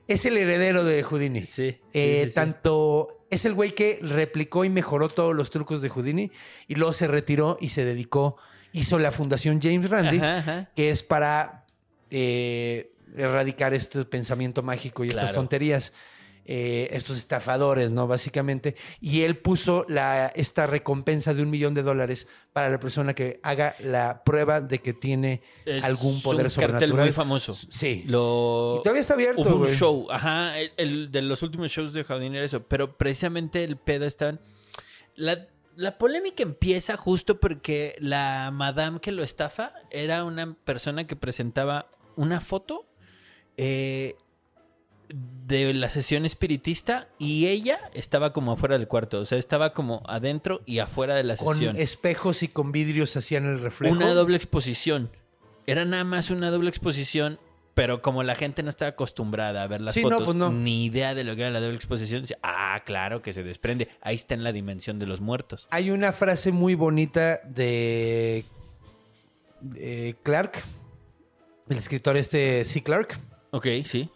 [0.09, 1.45] Es el heredero de Houdini.
[1.45, 2.35] Sí, Eh, sí, sí.
[2.35, 6.31] Tanto es el güey que replicó y mejoró todos los trucos de Houdini
[6.69, 8.39] y luego se retiró y se dedicó,
[8.73, 10.71] hizo la fundación James Ajá, ajá.
[10.75, 11.67] que es para
[12.11, 15.93] eh, erradicar este pensamiento mágico y estas tonterías.
[16.47, 18.07] Eh, estos estafadores, ¿no?
[18.07, 18.77] Básicamente.
[19.01, 23.41] Y él puso la, esta recompensa de un millón de dólares para la persona que
[23.43, 26.81] haga la prueba de que tiene Es algún poder un sobrenatural.
[26.91, 27.55] cartel muy famoso.
[27.55, 28.05] Sí.
[28.07, 28.77] Lo...
[28.79, 29.75] Y todavía está abierto, Hubo un güey.
[29.75, 33.77] show, ajá, el, el de los últimos shows de Houdini era eso, pero precisamente el
[33.77, 34.39] pedo está...
[35.17, 41.17] La, la polémica empieza justo porque la madame que lo estafa era una persona que
[41.17, 42.87] presentaba una foto
[43.59, 44.17] eh,
[45.09, 50.03] de la sesión espiritista y ella estaba como afuera del cuarto, o sea, estaba como
[50.09, 51.77] adentro y afuera de la Con sesión.
[51.77, 53.95] espejos y con vidrios hacían el reflejo.
[53.95, 55.11] Una doble exposición.
[55.67, 57.39] Era nada más una doble exposición,
[57.75, 60.51] pero como la gente no estaba acostumbrada a ver las Sí, no, fotos, pues no.
[60.51, 63.89] ni idea de lo que era la doble exposición, dice, ah, claro que se desprende.
[64.01, 65.69] Ahí está en la dimensión de los muertos.
[65.71, 68.45] Hay una frase muy bonita de,
[69.61, 70.63] de Clark,
[71.69, 72.83] el escritor este C.
[72.83, 73.19] Clark.
[73.51, 74.09] Ok, sí.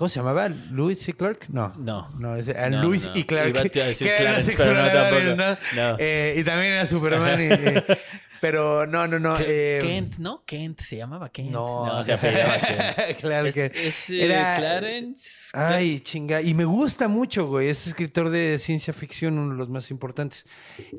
[0.00, 0.48] ¿Cómo se llamaba?
[0.48, 1.12] ¿Louis C.
[1.12, 1.40] Clark?
[1.50, 1.74] No.
[1.76, 2.08] No.
[2.18, 3.12] No, No, Louis no.
[3.14, 3.50] y Clark.
[3.50, 5.36] Iba a decir que Clarence, pero no, tampoco.
[5.36, 5.90] ¿no?
[5.90, 5.96] No.
[5.98, 7.38] Eh, y también era Superman.
[7.38, 7.96] y- y-
[8.40, 9.36] pero no, no, no.
[9.38, 10.42] eh, Kent, ¿no?
[10.46, 11.50] Kent, se llamaba Kent.
[11.50, 12.56] No, se apellidaba
[12.96, 13.20] Kent.
[13.20, 15.50] claro Es, que es, eh, era- Clarence.
[15.52, 16.40] Ay, chinga.
[16.40, 17.68] Y me gusta mucho, güey.
[17.68, 20.46] Es escritor de ciencia ficción, uno de los más importantes.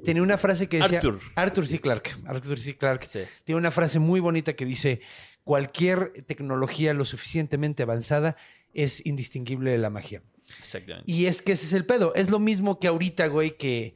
[0.06, 1.00] Tenía una frase que decía.
[1.00, 1.20] Arthur.
[1.34, 1.82] Arthur C.
[1.82, 2.16] Clarke.
[2.28, 2.78] Arthur C.
[2.78, 3.06] Clarke.
[3.08, 3.22] Sí.
[3.46, 5.02] Tiene una frase muy bonita que dice:
[5.44, 8.38] cualquier tecnología lo suficientemente avanzada
[8.74, 10.22] es indistinguible de la magia.
[10.60, 11.12] Exactamente.
[11.12, 12.14] Y es que ese es el pedo.
[12.16, 13.96] Es lo mismo que ahorita, güey, que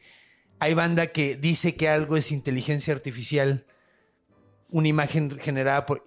[0.59, 3.65] hay banda que dice que algo es inteligencia artificial,
[4.69, 6.03] una imagen generada por.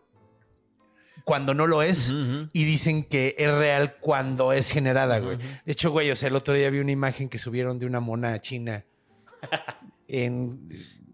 [1.25, 2.13] cuando no lo es,
[2.53, 5.37] y dicen que es real cuando es generada, güey.
[5.65, 8.01] De hecho, güey, o sea, el otro día vi una imagen que subieron de una
[8.01, 8.85] mona china.
[10.11, 10.71] En,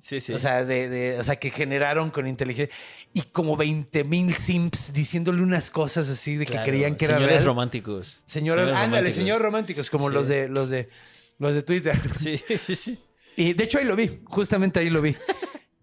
[0.06, 0.34] Sí, sí.
[0.34, 2.74] o, sea, de, de- o sea, que generaron con inteligencia.
[3.14, 7.14] Y como 20 mil simps diciéndole unas cosas así de que Claro, creían que era
[7.14, 7.46] señores real.
[7.46, 8.20] románticos.
[8.26, 9.14] Señores, ándale, románticos.
[9.14, 10.14] señores románticos, como Sí.
[10.14, 10.90] los de los de
[11.38, 11.98] los de Twitter.
[12.18, 12.98] Sí, sí, sí.
[13.34, 15.16] Y de hecho ahí lo vi, justamente ahí lo vi.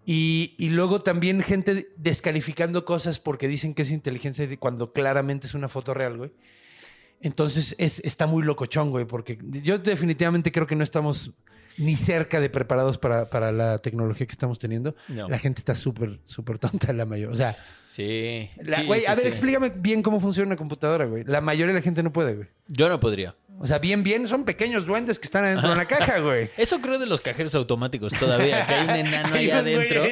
[0.05, 5.55] Y, y luego también gente descalificando cosas porque dicen que es inteligencia cuando claramente es
[5.55, 6.31] una foto real, güey.
[7.21, 11.31] Entonces es, está muy locochón, güey, porque yo definitivamente creo que no estamos
[11.77, 14.95] ni cerca de preparados para, para la tecnología que estamos teniendo.
[15.07, 15.27] No.
[15.29, 17.31] La gente está súper, súper tonta, la mayor.
[17.31, 17.57] O sea,
[17.89, 18.49] Sí.
[18.61, 19.27] la- sí, güey, sí, a ver, sí.
[19.27, 21.23] explícame bien cómo funciona una computadora, güey.
[21.25, 22.47] La mayoría de la gente no puede, güey.
[22.67, 23.35] Yo no podría.
[23.63, 26.49] O sea, bien, bien, son pequeños duendes que están adentro de una caja, güey.
[26.57, 30.03] Eso creo de los cajeros automáticos todavía, que hay un enano güey adentro.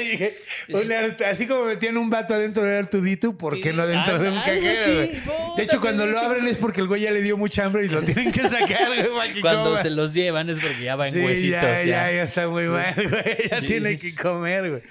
[0.69, 4.29] un así como metían un vato adentro de Artudito, ¿por qué no dentro Sí, de
[4.29, 4.93] un cajero?
[4.95, 5.09] güey?
[5.21, 7.85] puta, de hecho, cuando lo abren es porque el güey ya le dio mucha hambre
[7.85, 9.81] y lo tienen que sacar, güey, Cuando coma.
[9.81, 11.61] se los llevan es porque ya va en Sí, huesitos.
[11.61, 11.85] ya, ya.
[11.85, 13.49] ya, ya está muy mal, güey.
[13.49, 13.65] Ya Sí.
[13.65, 14.81] tiene que comer, güey.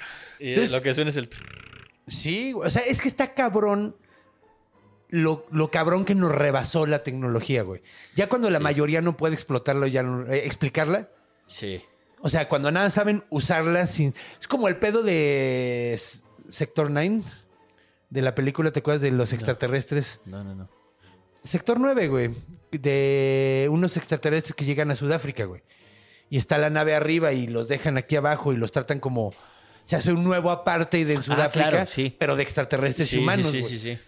[0.40, 1.28] Y Entonces- lo que suena es el...
[2.09, 2.66] Sí, güey.
[2.66, 3.94] o sea, es que está cabrón
[5.11, 7.82] lo, lo cabrón que nos rebasó la tecnología, güey.
[8.14, 11.09] Ya cuando la mayoría no puede explotarlo, ya no- eh, explicarla,
[11.46, 11.82] Sí.
[12.20, 14.12] O sea, cuando nada saben usarla sin.
[14.40, 15.98] Es como el pedo de
[16.48, 17.22] Sector 9
[18.11, 20.18] de la película, ¿te acuerdas de los extraterrestres?
[20.26, 20.68] No, no, no.
[21.44, 22.30] Sector 9, güey.
[22.72, 25.62] De unos extraterrestres que llegan a Sudáfrica, güey.
[26.28, 29.32] Y está la nave arriba y los dejan aquí abajo y los tratan como
[29.84, 32.14] se hace un nuevo apartheid en Sudáfrica, Ah, claro, sí.
[32.18, 33.50] pero de extraterrestres Sí, y sí, humanos.
[33.50, 33.72] sí, güey.
[33.72, 33.98] sí, sí.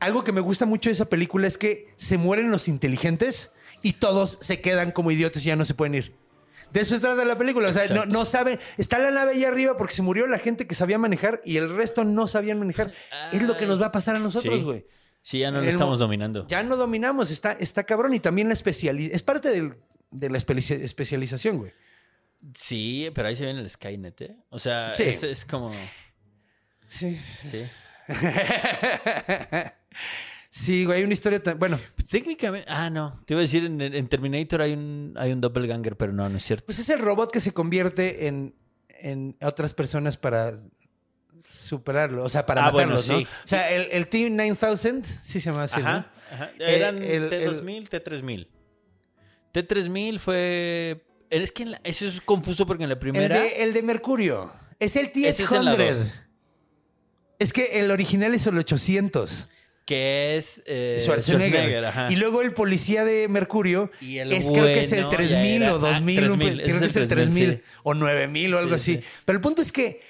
[0.00, 3.50] Algo que me gusta mucho de esa película es que se mueren los inteligentes
[3.82, 6.14] y todos se quedan como idiotas y ya no se pueden ir.
[6.72, 7.68] De eso se trata la película.
[7.70, 8.58] O sea, no, saben.
[8.76, 11.74] Está la nave ahí arriba porque se murió la gente que sabía manejar y el
[11.74, 12.92] resto no sabían manejar.
[13.32, 14.86] es lo que nos va a pasar a nosotros, güey.
[15.22, 16.46] Sí, ya no lo estamos dominando.
[16.46, 18.14] Ya no dominamos, está, está cabrón.
[18.14, 19.14] Y también la especialización.
[19.16, 19.76] Es parte del-
[20.10, 21.72] de la especialización, güey.
[22.54, 24.36] Sí, pero ahí se viene el Skynet, ¿eh?
[24.50, 25.02] O sea, Sí.
[25.04, 25.72] es, es como...
[26.86, 27.18] Sí.
[27.50, 27.64] Sí.
[30.50, 31.58] Sí, güey, hay una historia tan.
[31.58, 31.78] Bueno,
[32.10, 32.66] técnicamente...
[32.70, 33.20] Ah, no.
[33.26, 36.36] Te iba a decir, en, en Terminator hay un, hay un doppelganger, pero no, no
[36.38, 36.66] es cierto.
[36.66, 38.54] pues es el robot que se convierte en,
[38.88, 40.58] en otras personas para
[41.48, 43.28] superarlo, o sea, para Ah, bueno, matarlos, ¿no?
[43.28, 45.86] O sea, el, el Team 9000, sí se llama así, ¿no?
[45.86, 46.50] Ajá, ajá.
[46.58, 48.48] Eh, Eran el- T2000, T3000.
[49.54, 51.04] T3000 fue...
[51.30, 53.38] Es que la- eso es confuso porque en la El primera...
[53.40, 54.50] de, el de Mercurio.
[54.80, 55.86] Es el Ese es en la T-100.
[55.94, 56.14] dos.
[57.38, 59.48] Es que el original es el 800.
[59.88, 60.62] Que es...
[60.66, 61.48] eh, Schwarzenegger.
[61.50, 62.12] Schwarzenegger, ajá.
[62.12, 65.28] Y luego el policía de Mercurio Y el es creo que es el bueno, ya
[65.40, 67.56] 3000 era- o ah, 2000, 3000, creo ese que es es el el 3000, 3000
[67.56, 67.62] sí.
[67.84, 69.02] o 9000 o algo Sí, así.
[69.02, 69.08] sí.
[69.24, 70.00] Pero el punto es que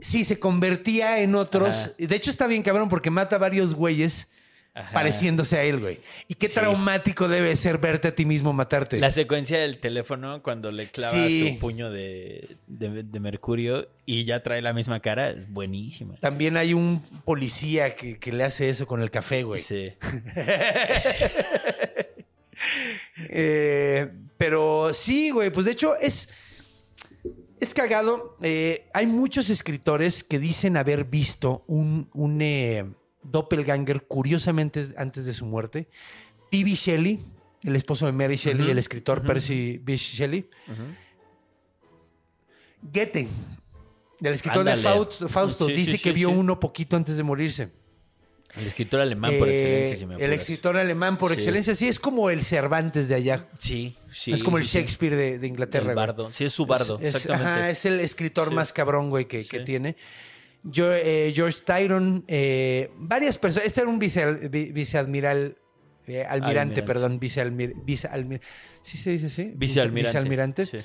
[0.00, 1.76] sí se convertía en otros.
[1.76, 1.90] Ajá.
[1.98, 4.28] De hecho está bien cabrón porque mata a varios güeyes
[4.74, 4.90] Ajá.
[4.94, 6.00] pareciéndose a él, güey.
[6.28, 6.54] Y qué Sí.
[6.54, 8.98] traumático debe ser verte a ti mismo matarte.
[8.98, 11.52] La secuencia del teléfono cuando le clava Sí.
[11.54, 16.14] su puño de, de- de mercurio y ya trae la misma cara es buenísima.
[16.16, 19.60] También hay un policía que, que le hace eso con el café, güey.
[19.60, 19.92] Sí.
[23.28, 26.28] Eh, pero sí, güey, pues de hecho es,
[27.60, 28.36] es cagado.
[28.42, 32.84] Eh, hay muchos escritores que dicen haber visto un, un eh,
[33.22, 35.88] doppelganger curiosamente antes de su muerte.
[36.50, 36.70] P.B.
[36.74, 37.18] Shelley,
[37.64, 39.96] el esposo de Mary Shelley, el escritor Percy B.
[39.96, 40.48] Shelley.
[42.82, 43.28] Goethe,
[44.20, 44.76] el escritor de.
[44.76, 47.70] Fausto, Fausto, Sí, dice sí, que vio uno poquito antes de morirse.
[48.56, 50.40] El escritor alemán por Eh, excelencia, si me El apuras.
[50.40, 53.48] escritor alemán por excelencia, sí, es como el Cervantes de allá.
[53.58, 54.32] Sí, sí.
[54.32, 54.64] es como el.
[54.64, 55.90] Shakespeare de, de Inglaterra.
[55.90, 56.30] El bardo.
[56.32, 57.48] Sí, es su bardo, Es, exactamente.
[57.50, 59.96] ajá, es el escritor más cabrón, güey, que, tiene.
[60.64, 63.66] Yo, eh, George Tyron, eh, varias personas.
[63.66, 65.58] Este era un viceal- viceadmiral,
[66.06, 66.82] eh, almirante, Almirante.
[66.82, 68.40] perdón, vicealmir, vicealmir-
[68.82, 69.52] ¿Sí se dice así?
[69.56, 70.08] Vicealmirante.
[70.08, 70.66] Vicealmirante.
[70.66, 70.78] Sí.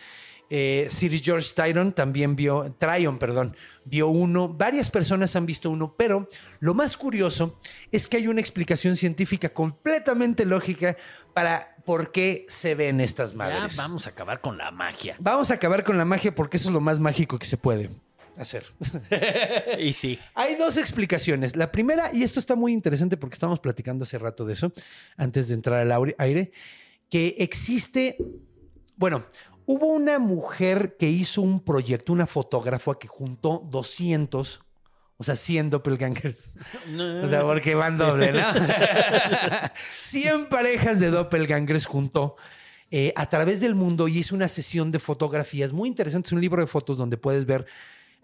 [0.50, 4.48] Eh, Sir George Tyron también vio, Tryon, perdón, vio uno.
[4.48, 6.28] Varias personas han visto uno, pero
[6.62, 7.60] lo más curioso
[7.92, 10.96] es que hay una explicación científica completamente lógica
[11.34, 13.76] para por qué se ven estas Ya madres.
[13.76, 15.16] vamos a acabar con la magia.
[15.20, 17.90] Vamos a acabar con la magia porque eso es lo más mágico que se puede
[18.38, 18.66] hacer.
[19.80, 20.20] Y sí.
[20.34, 21.56] Hay dos explicaciones.
[21.56, 24.72] La primera, y esto está muy interesante porque estábamos platicando hace rato de eso,
[25.16, 26.52] antes de entrar al aire,
[27.10, 28.18] que existe,
[28.96, 29.26] bueno,
[29.66, 34.62] hubo una mujer que hizo un proyecto, una fotógrafa que juntó 200,
[35.18, 36.50] o sea, 100 doppelgangers.
[37.24, 38.42] O sea, porque van doble, ¿no?
[40.02, 42.36] 100 parejas de doppelgangers juntó
[42.90, 46.28] eh, a través del mundo y hizo una sesión de fotografías muy interesante.
[46.28, 47.66] Es un libro de fotos donde puedes ver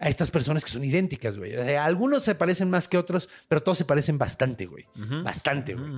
[0.04, 1.56] a estas personas que son idénticas, güey.
[1.56, 4.84] O sea, algunos se parecen más que otros, pero todos se parecen bastante, güey.
[5.22, 5.90] Bastante, güey.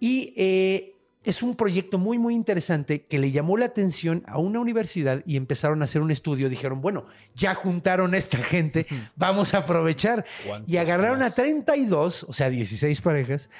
[0.00, 4.58] Y eh, es un proyecto muy, muy interesante que le llamó la atención a una
[4.58, 6.48] universidad y empezaron a hacer un estudio.
[6.48, 10.24] Dijeron, bueno, ya juntaron a esta gente, vamos a aprovechar.
[10.44, 11.32] ¿Cuántos Y agarraron más?
[11.32, 13.50] a 32, o sea, 16 parejas,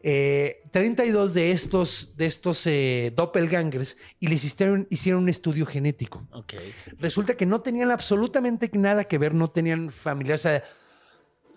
[0.00, 6.26] eh, 32 de estos, de estos eh, doppelgangers y les hicieron, hicieron un estudio genético.
[6.32, 6.54] Ok.
[6.98, 10.36] Resulta que no tenían absolutamente nada que ver, no tenían familia.
[10.36, 10.62] O sea,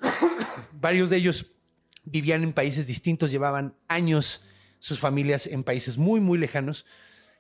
[0.73, 1.51] varios de ellos
[2.03, 4.41] vivían en países distintos, llevaban años
[4.79, 6.85] sus familias en países muy, muy lejanos.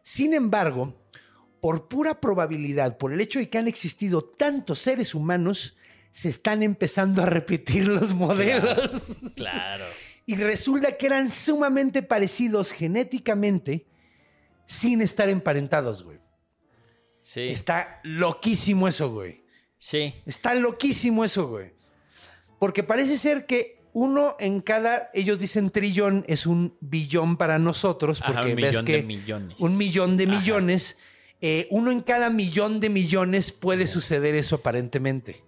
[0.03, 1.01] Sin embargo,
[1.61, 5.77] por pura probabilidad, por el hecho de que han existido tantos seres humanos,
[6.11, 9.01] se están empezando a repetir los modelos.
[9.35, 9.85] Claro.
[10.31, 13.85] Y resulta que eran sumamente parecidos genéticamente
[14.65, 16.19] sin estar emparentados, güey.
[17.21, 17.41] Sí.
[17.41, 19.43] Está loquísimo eso, güey.
[19.77, 20.13] Sí.
[20.25, 21.73] Está loquísimo eso, güey.
[22.59, 28.21] Porque parece ser que uno en cada, ellos dicen trillón, es un billón para nosotros,
[28.21, 29.57] Ajá, porque un ves millón que de millones.
[29.59, 30.39] un millón de Ajá.
[30.39, 30.97] millones,
[31.41, 35.43] eh, uno en cada millón de millones puede suceder eso aparentemente.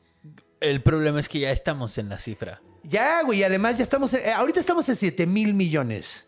[0.60, 2.62] El problema es que ya estamos en la cifra.
[2.84, 6.28] Ya, güey, además ya estamos, eh, ahorita estamos en 7 mil millones.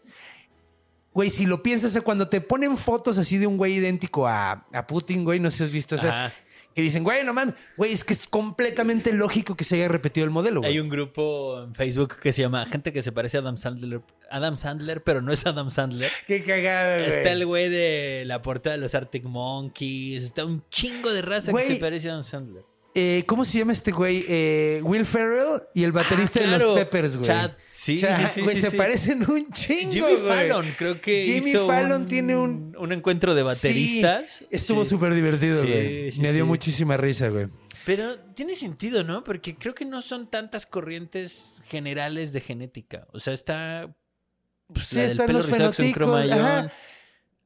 [1.13, 4.65] Güey, si lo piensas, eh, cuando te ponen fotos así de un güey idéntico a,
[4.73, 6.33] a Putin, güey, no sé si has visto, o sea,
[6.73, 10.25] que dicen, güey, no mames, güey, es que es completamente lógico que se haya repetido
[10.25, 10.73] el modelo, güey.
[10.73, 14.01] Hay un grupo en Facebook que se llama Gente que se parece a Adam Sandler.
[14.29, 16.11] Adam Sandler, pero no es Adam Sandler.
[16.27, 17.09] Qué cagada, güey.
[17.09, 20.23] Está el güey de la portada de los Arctic Monkeys.
[20.23, 21.65] Está un chingo de raza Güey.
[21.67, 22.65] que se parece a Adam Sandler.
[22.95, 24.25] Eh, ¿cómo se llama este güey?
[24.27, 26.75] Eh, Will Ferrell y el baterista Ah, de los.
[26.79, 27.27] Peppers, güey.
[27.27, 27.51] Chad.
[27.71, 28.77] Sí, Chad, sí, sí, güey, sí, se sí.
[28.77, 30.17] parecen un chingo, Jimmy güey.
[30.27, 32.75] Fallon, creo que Jimmy hizo Fallon un- tiene un...
[32.79, 34.35] un encuentro de bateristas.
[34.39, 34.89] Sí, estuvo Sí.
[34.91, 36.11] súper divertido, Sí, güey.
[36.13, 36.47] sí, Me dio sí.
[36.47, 37.47] muchísima risa, güey.
[37.85, 39.23] Pero tiene sentido, ¿no?
[39.23, 43.07] Porque creo que no son tantas corrientes generales de genética.
[43.13, 43.93] O sea, está.
[44.73, 46.69] Pues, Sí, la del están pelo los rizado.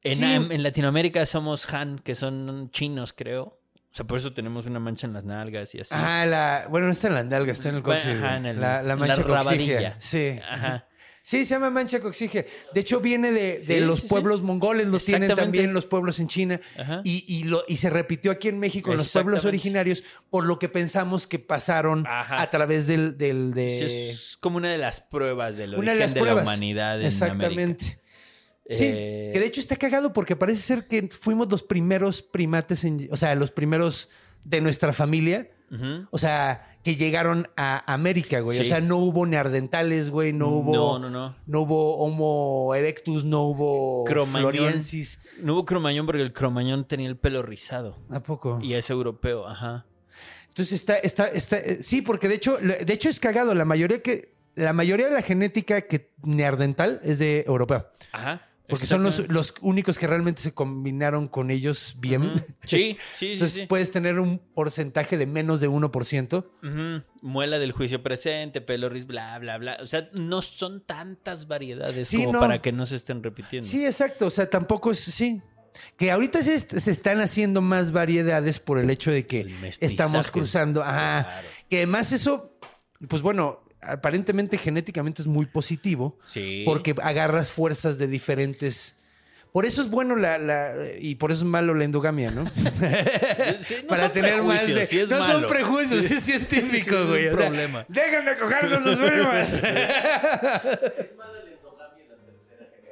[0.02, 0.24] En, Sí.
[0.24, 3.59] en Latinoamérica somos Han, que son chinos, creo.
[3.92, 5.90] O sea, por eso tenemos una mancha en las nalgas y así.
[5.92, 6.66] Ah, la...
[6.70, 8.76] Bueno, no está en la nalga, está en el Bueno, coxis, ajá, en el- la,
[8.76, 9.96] la la mancha rabadilla.
[9.98, 10.38] Sí.
[10.48, 10.86] Ajá.
[11.22, 12.46] Sí, se llama mancha coxígea.
[12.72, 14.08] De hecho, viene de, de Sí, los sí, sí.
[14.08, 16.58] pueblos mongoles, lo tienen también los pueblos en China.
[16.78, 17.02] Ajá.
[17.04, 20.58] Y, y lo, y se repitió aquí en México en los pueblos originarios, por lo
[20.58, 22.40] que pensamos que pasaron Ajá.
[22.40, 26.00] a través del, del de es como una de las pruebas del una origen de
[26.00, 27.84] las de, la humanidad en Exactamente.
[27.84, 28.00] América.
[28.70, 32.84] Sí, Eh, que de hecho está cagado porque parece ser que fuimos los primeros primates,
[32.84, 34.08] en- o sea, los primeros
[34.44, 35.50] de nuestra familia,
[36.10, 38.58] o sea, que llegaron a América, güey.
[38.58, 40.72] O sea, no hubo neandertales, güey, no hubo...
[40.74, 41.36] No, no, no.
[41.46, 44.52] No hubo Homo erectus, no hubo Cromañón.
[44.52, 45.28] Floriensis.
[45.42, 47.98] No hubo cromañón porque el cromañón tenía el pelo rizado.
[48.10, 48.58] ¿A poco?
[48.62, 49.84] Y es europeo, ajá.
[50.48, 53.54] Entonces está, está, está, eh, sí, porque de hecho, de hecho es cagado.
[53.54, 57.86] La mayoría que, la mayoría de la genética que neandertal es de europeo.
[58.10, 58.48] Ajá.
[58.70, 62.22] Porque son los, los únicos que realmente se combinaron con ellos bien.
[62.22, 62.40] Ujú.
[62.64, 63.60] Sí, sí, Entonces sí.
[63.62, 63.66] sí.
[63.66, 66.44] puedes tener un porcentaje de menos de 1%.
[66.62, 67.04] Ujú.
[67.22, 69.78] Muela del juicio presente, pelo riz, bla, bla, bla.
[69.82, 72.40] O sea, no son tantas variedades Sí, como no.
[72.40, 73.68] para que no se estén repitiendo.
[73.68, 74.26] Sí, exacto.
[74.26, 75.00] O sea, tampoco es.
[75.00, 75.42] Sí.
[75.96, 79.46] Que ahorita se, se están haciendo más variedades por el hecho de que
[79.80, 80.82] estamos cruzando.
[80.82, 81.22] Ajá.
[81.24, 81.48] Claro.
[81.68, 82.56] Que además eso,
[83.08, 86.18] pues bueno, aparentemente genéticamente es muy positivo.
[86.24, 86.62] Sí.
[86.64, 88.96] Porque agarras fuerzas de diferentes.
[89.52, 92.44] Por eso es bueno la, la- y por eso es malo la endogamia, ¿no?
[93.62, 94.74] Sí, no Para son tener más de.
[94.74, 95.40] prejuicios, sí es no malo.
[95.40, 96.14] son prejuicios, Sí.
[96.14, 97.26] es científico, Sí, es un güey.
[97.26, 97.84] O sea, problema.
[97.88, 99.62] déjenme cogerse a sus primas.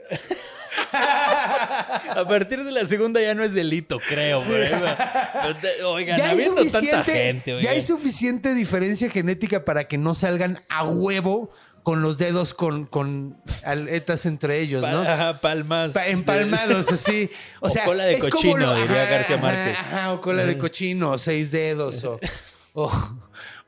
[0.93, 4.43] A partir de la segunda ya no es delito, creo.
[4.47, 7.73] pero- Oigan, ya hay, habiendo tanta gente, ya oigan.
[7.75, 11.51] hay suficiente diferencia genética para que no salgan a huevo
[11.83, 15.01] con los dedos con, con aletas entre ellos, ¿no?
[15.03, 15.95] ajá, palmas.
[15.95, 17.31] Pa- empalmados así.
[17.61, 19.77] O, O sea, cola de cochino, diría García Márquez.
[19.79, 22.21] ajá, o cola de cochino, seis dedos, o,
[22.75, 22.91] o,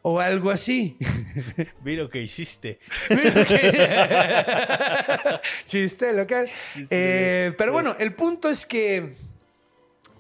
[0.03, 0.97] o algo así.
[1.85, 2.79] Vi lo que hiciste.
[3.09, 3.17] Que-
[5.67, 6.49] Chiste local.
[6.91, 9.15] Eh, pero bueno, el punto es que,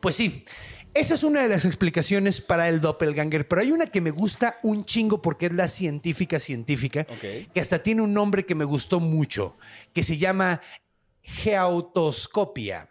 [0.00, 0.44] pues sí,
[0.92, 4.58] esa es una de las explicaciones para el doppelganger, pero hay una que me gusta
[4.62, 9.00] un chingo porque es la científica científica, que hasta tiene un nombre que me gustó
[9.00, 9.56] mucho,
[9.92, 10.60] que se llama
[11.22, 12.88] geautoscopia.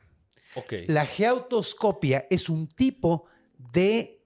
[0.88, 3.26] La geautoscopia es un tipo
[3.74, 4.22] de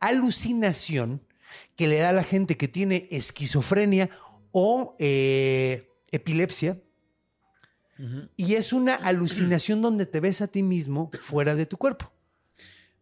[0.00, 1.22] alucinación
[1.76, 4.10] que le da a la gente que tiene esquizofrenia
[4.50, 6.78] o eh, epilepsia.
[8.36, 12.10] Y es una alucinación donde te ves a ti mismo fuera de tu cuerpo.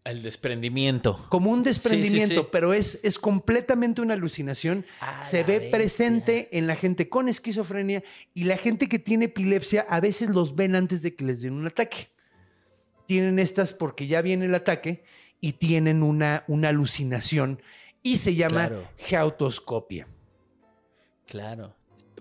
[0.05, 1.27] El desprendimiento.
[1.31, 2.49] Como un desprendimiento, Sí, sí, sí.
[2.53, 4.85] pero es, es completamente una alucinación.
[5.23, 5.71] Se ve bestia.
[5.71, 8.03] presente en la gente con esquizofrenia
[8.35, 11.55] y la gente que tiene epilepsia a veces los ven antes de que les den
[11.55, 12.09] un ataque.
[13.07, 15.03] Tienen estas porque ya viene el ataque
[15.41, 17.63] y tienen una, una alucinación
[18.03, 18.89] y se llama Claro.
[18.99, 20.07] geautoscopia.
[21.27, 21.77] Claro.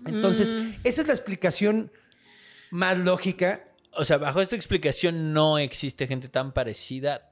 [0.06, 0.72] Entonces, Mm.
[0.84, 1.92] esa es la explicación
[2.70, 3.64] más lógica.
[3.92, 7.26] O sea, bajo esta explicación no existe gente tan parecida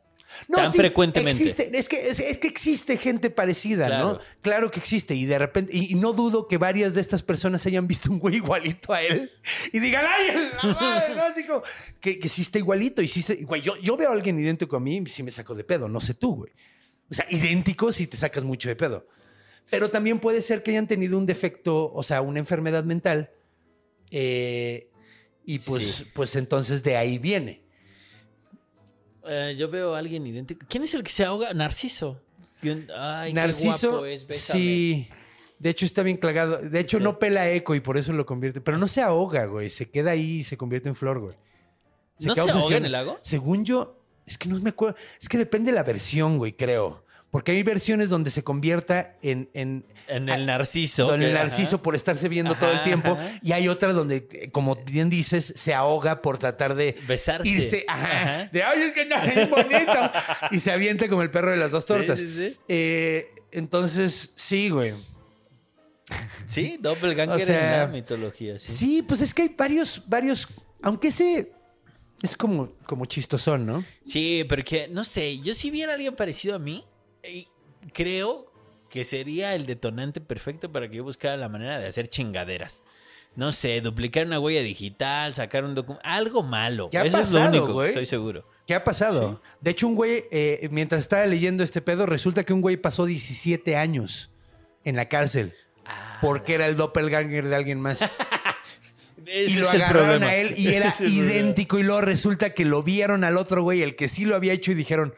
[0.49, 1.43] No, tan sí, frecuentemente.
[1.43, 3.95] Existe, es, que, es, es que existe gente parecida, ¿no?
[4.19, 4.21] Claro.
[4.43, 5.15] Claro que existe.
[5.15, 8.19] Y de repente, y, y no dudo que varias de estas personas hayan visto un
[8.19, 9.31] güey igualito a él
[9.73, 10.27] y digan, ¡ay,
[10.63, 11.15] la madre!
[11.15, 11.23] ¿no?
[11.23, 11.63] Así como,
[12.01, 13.01] que, que sí está igualito.
[13.01, 15.31] Y sí está- güey, yo, yo veo a alguien idéntico a mí y sí me
[15.31, 16.53] saco de pedo, no sé tú, güey.
[17.11, 19.07] O sea, idéntico sí te sacas mucho de pedo.
[19.71, 23.31] Pero también puede ser que hayan tenido un defecto, o sea, una enfermedad mental.
[24.11, 24.89] eh,
[25.45, 26.07] y pues, Sí.
[26.15, 27.63] pues entonces de ahí viene.
[29.27, 30.67] Eh, yo veo a alguien idéntico.
[30.69, 31.53] ¿Quién es el que se ahoga?
[31.55, 32.21] Narciso.
[32.97, 34.61] Ay, qué Narciso, guapo es, bésame.
[34.61, 35.09] sí.
[35.59, 36.59] De hecho, está bien clagado.
[36.59, 37.03] De hecho, Sí.
[37.05, 38.61] no pela eco y por eso lo convierte.
[38.61, 39.71] Pero no se ahoga, güey.
[39.71, 41.37] Se queda ahí y se convierte en flor, güey.
[42.21, 43.19] ¿No queda se ahoga en el lago?
[43.23, 43.98] Según yo,
[44.29, 44.97] es que no me acuerdo.
[45.21, 47.05] Es que depende de la versión, güey, creo.
[47.31, 49.51] Porque hay versiones donde se convierta en.
[49.53, 51.15] En, En el narciso.
[51.15, 51.83] en el narciso ajá.
[51.83, 53.11] por estarse viendo todo el tiempo.
[53.13, 53.39] ajá.
[53.43, 56.97] Y hay otras donde, eh, como bien dices, se ahoga por tratar de.
[57.07, 57.49] Besarse.
[57.49, 60.11] Irse, ajá, de ay, es que no es bonito.
[60.51, 62.19] y se avienta como el perro de las dos tortas.
[62.19, 62.57] sí, sí.
[62.69, 64.95] Eh, entonces, sí, güey.
[66.47, 68.59] Sí, doppelganger O sea, en la mitología.
[68.59, 68.73] Sí.
[68.73, 70.49] Sí, pues es que hay varios, varios,
[70.83, 71.53] aunque ese
[72.23, 73.85] es como, como chistosón, ¿no?
[74.05, 76.85] Sí, pero que, no sé, yo si viera a alguien parecido a mí,
[77.23, 77.49] y
[77.93, 78.47] creo
[78.91, 82.83] que sería el detonante perfecto para que yo buscara la manera de hacer chingaderas.
[83.37, 86.89] No sé, duplicar una huella digital, sacar un documento, algo malo.
[86.91, 87.87] Eso es pasado, lo único güey.
[87.87, 88.45] que estoy seguro.
[88.67, 89.41] ¿Qué ha pasado?
[89.61, 93.05] De hecho, un güey, eh, mientras estaba leyendo este pedo, resulta que un güey pasó
[93.07, 94.31] 17 años
[94.85, 95.55] en la cárcel
[95.89, 98.01] Ah, porque era el doppelganger de alguien más.
[99.29, 102.83] y lo es agarraron a él y era Ese idéntico y luego resulta que lo
[102.83, 105.15] vieron al otro güey, el que sí lo había hecho y dijeron,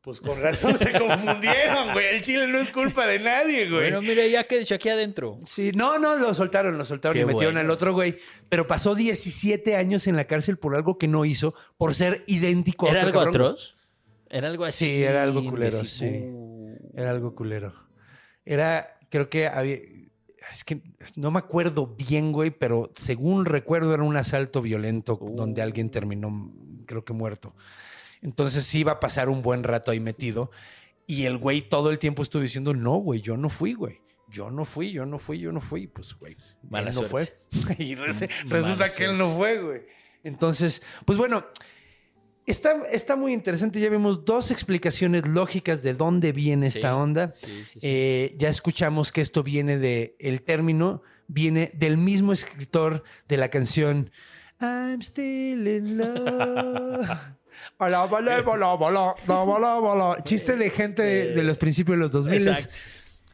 [0.00, 2.16] pues con razón se confundieron, güey.
[2.16, 3.90] El chile no es culpa de nadie, güey.
[3.90, 5.38] Bueno, mira, ya que aquí adentro.
[5.46, 7.60] Sí, no, no, lo soltaron, lo soltaron Qué y metieron bueno.
[7.60, 8.18] al otro güey.
[8.50, 12.86] Pero pasó 17 años en la cárcel por algo que no hizo, por ser idéntico
[12.86, 13.34] a ¿Era otro algo cabrón.
[13.52, 13.76] atroz?
[14.28, 14.84] ¿Era algo así?
[14.84, 16.26] Sí, era algo culero, sí.
[16.94, 17.72] Era algo culero.
[18.44, 19.78] Era, creo que había.
[20.52, 20.82] Es que
[21.16, 26.52] no me acuerdo bien, güey, pero según recuerdo era un asalto violento donde alguien terminó,
[26.86, 27.54] creo que muerto.
[28.22, 30.50] Entonces sí iba a pasar un buen rato ahí metido.
[31.06, 34.00] Y el güey todo el tiempo estuvo diciendo, no, güey, yo no fui, güey.
[34.28, 35.86] Yo no fui, yo no fui, yo no fui.
[35.86, 36.36] Pues, güey,
[36.68, 37.36] Mala él no suerte.
[37.50, 37.76] fue.
[37.78, 38.12] y Mala
[38.46, 39.82] resulta que él no fue, güey.
[40.24, 41.44] Entonces, pues bueno,
[42.46, 43.80] Está, está muy interesante.
[43.80, 47.32] Ya vimos dos explicaciones lógicas de dónde viene Sí, esta onda.
[47.32, 47.78] sí, sí, sí.
[47.82, 50.14] Eh, ya escuchamos que esto viene de.
[50.18, 54.10] El término viene del mismo escritor de la canción
[54.60, 57.08] I'm still in love.
[57.78, 60.22] Hola, hola, hola, hola, hola, hola.
[60.24, 62.48] Chiste de gente de, de los principios de los 2000.
[62.48, 62.74] Exacto.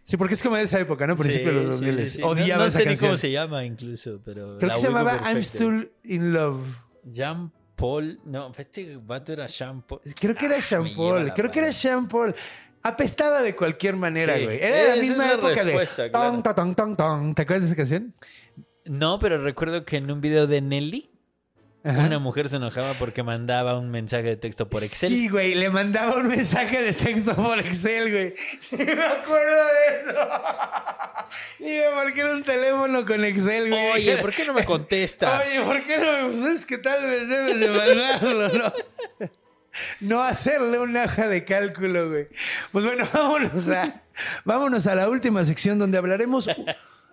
[0.05, 1.17] Sí, porque es como de esa época, ¿no?
[1.17, 2.07] Principios de los Sí, 2000.
[2.07, 2.23] sí, sí.
[2.23, 3.09] Odiaba no, no esa sé canción.
[3.09, 5.39] ni cómo se llama incluso, pero Creo la que se llamaba I'm.
[5.43, 6.61] Still in Love.
[7.05, 7.51] Jean
[7.81, 10.01] Paul, no, este vato era Jean Paul.
[10.21, 11.27] Creo que era Ah, Paul.
[11.27, 11.73] la Creo que era.
[11.73, 12.35] Sean Paul.
[12.83, 14.45] Apestaba de cualquier manera, Sí.
[14.45, 14.59] güey.
[14.63, 16.11] Era la Esa es misma la época de.
[16.11, 16.43] claro.
[16.43, 17.35] Tong, tong, tong.
[17.35, 18.15] ¿Te acuerdas de esa canción?
[18.85, 21.10] No, pero recuerdo que en un video de Nelly,
[21.83, 22.07] Ajá.
[22.07, 25.09] una mujer se enojaba porque mandaba un mensaje de texto por Excel.
[25.09, 25.55] Sí, güey.
[25.55, 28.35] Le mandaba un mensaje de texto por Excel, güey.
[28.61, 30.31] Sí, me acuerdo de eso.
[31.59, 33.91] Dime, ¿por qué era un teléfono con Excel, güey?
[33.93, 35.41] Oye, ¿por qué no me contesta?
[35.47, 36.29] Oye, ¿por qué no?
[36.31, 38.73] Pues es que tal vez debes de mandarlo, ¿no?
[40.01, 42.29] No hacerle una hoja de cálculo, güey.
[42.73, 44.03] Pues bueno, vámonos a,
[44.45, 46.49] vámonos a la última sección donde hablaremos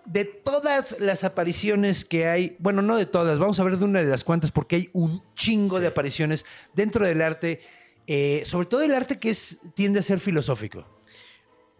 [0.08, 2.56] de todas las apariciones que hay.
[2.58, 5.22] Bueno, no de todas, vamos a ver de una de las cuantas porque hay un
[5.34, 7.60] chingo de apariciones dentro del arte,
[8.06, 10.97] eh, sobre todo el arte que es, tiende a ser filosófico.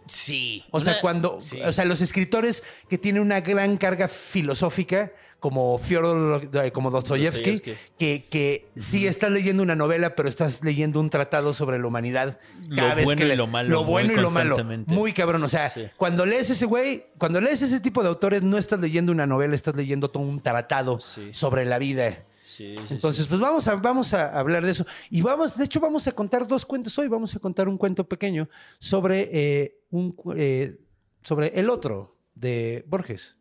[0.08, 0.64] Sí.
[0.70, 1.60] O sea, Una- cuando, sí.
[1.60, 7.60] o sea, los escritores que tienen una gran carga filosófica, como Fyodor, como Dostoyevsky,
[7.96, 12.40] que, que sí estás leyendo una novela, pero estás leyendo un tratado sobre la humanidad.
[12.68, 14.56] Lo bueno que y le- lo malo, Lo bueno muy y lo malo.
[14.56, 14.92] constantemente.
[14.92, 15.42] Muy cabrón.
[15.44, 15.86] O sea, Sí.
[15.96, 19.54] cuando lees ese güey, cuando lees ese tipo de autores, no estás leyendo una novela,
[19.54, 21.28] estás leyendo todo un tratado Sí.
[21.32, 22.24] sobre la vida.
[22.58, 24.84] Sí, sí, Entonces, pues vamos a, vamos a hablar de eso.
[25.10, 27.06] Y vamos, de hecho, vamos a contar dos cuentos hoy.
[27.06, 28.48] Vamos a contar un cuento pequeño
[28.80, 30.76] sobre, eh, un, eh,
[31.22, 33.36] sobre el otro de Borges.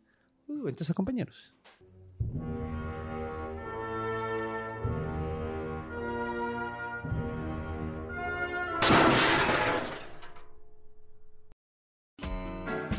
[0.47, 1.51] Uh, entonces, compañeros.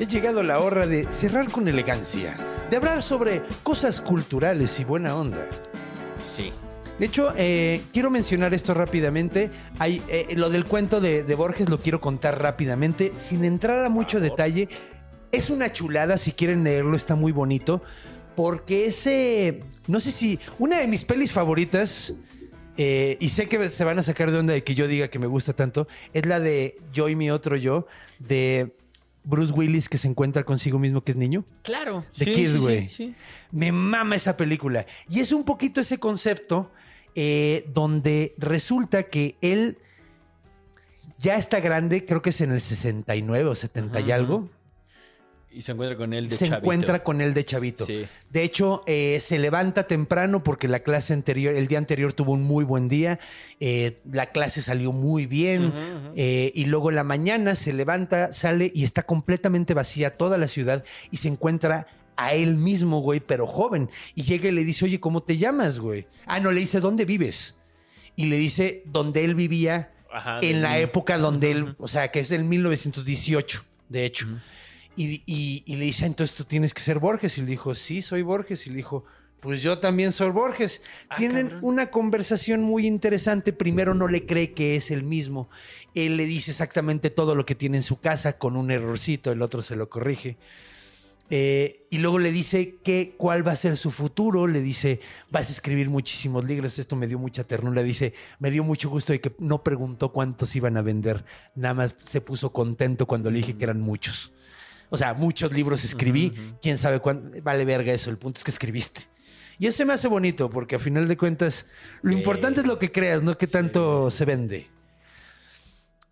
[0.00, 2.36] He llegado la hora de cerrar con elegancia,
[2.70, 5.48] de hablar sobre cosas culturales y buena onda.
[6.38, 6.52] Sí.
[6.98, 9.50] De hecho, eh, quiero mencionar esto rápidamente.
[9.78, 13.88] Hay, eh, lo del cuento de, de Borges lo quiero contar rápidamente, sin entrar a
[13.88, 14.68] mucho detalle.
[15.30, 17.82] Es una chulada, si quieren leerlo, está muy bonito.
[18.34, 22.14] Porque ese, no sé si, una de mis pelis favoritas,
[22.76, 25.18] eh, y sé que se van a sacar de onda de que yo diga que
[25.18, 27.86] me gusta tanto, es la de Yo y mi otro yo,
[28.20, 28.72] de
[29.24, 31.44] Bruce Willis que se encuentra consigo mismo que es niño.
[31.62, 32.04] Claro.
[32.16, 32.88] The sí, Kid, sí, güey.
[32.88, 33.14] sí.
[33.50, 34.86] Me mama esa película.
[35.08, 36.70] Y es un poquito ese concepto
[37.14, 39.78] eh, donde resulta que él
[41.18, 44.48] ya está grande, creo que es en el 69 o 70 y algo.
[45.50, 46.58] Y se encuentra con él de se chavito.
[46.58, 47.86] encuentra con él de chavito.
[47.86, 48.04] Sí.
[48.30, 52.42] De hecho, eh, se levanta temprano porque la clase anterior, el día anterior tuvo un
[52.42, 53.18] muy buen día.
[53.60, 55.72] eh, la clase salió muy bien.
[56.16, 60.48] Eh, y luego en la mañana se levanta, sale y está completamente vacía toda la
[60.48, 61.86] ciudad y se encuentra
[62.16, 63.88] a él mismo, güey, pero joven.
[64.14, 66.06] Y llega y le dice, oye, ¿cómo te llamas, güey?
[66.26, 67.54] Ah, no, le dice, ¿dónde vives?
[68.16, 72.18] Y le dice, donde él vivía Ajá, en la época donde él, o sea, que
[72.20, 74.26] es del 1918, de hecho.
[74.98, 77.38] Y, y- y le dice, entonces tú tienes que ser Borges.
[77.38, 78.66] Y le dijo, sí, soy Borges.
[78.66, 79.04] Y le dijo,
[79.40, 80.82] pues yo también soy Borges.
[81.08, 81.64] Ah, Tienen cabrón.
[81.64, 83.52] una conversación muy interesante.
[83.52, 85.48] Primero no le cree que es el mismo.
[85.94, 89.30] Él le dice exactamente todo lo que tiene en su casa con un errorcito.
[89.30, 90.36] El otro se lo corrige.
[91.30, 94.46] Eh, y luego le dice que cuál va a ser su futuro.
[94.46, 96.78] Le dice, vas a escribir muchísimos libros.
[96.78, 97.82] Esto me dio mucha ternura.
[97.82, 101.24] Dice, me dio mucho gusto de que no preguntó cuántos iban a vender.
[101.54, 104.32] Nada más se puso contento cuando le dije que eran muchos.
[104.90, 106.32] O sea, muchos libros escribí.
[106.62, 107.40] Quién sabe cuánto.
[107.42, 108.10] Vale verga eso.
[108.10, 109.02] El punto es que escribiste.
[109.58, 111.66] Y eso me hace bonito porque a final de cuentas,
[112.02, 114.68] lo importante es lo que creas, no qué tanto se vende.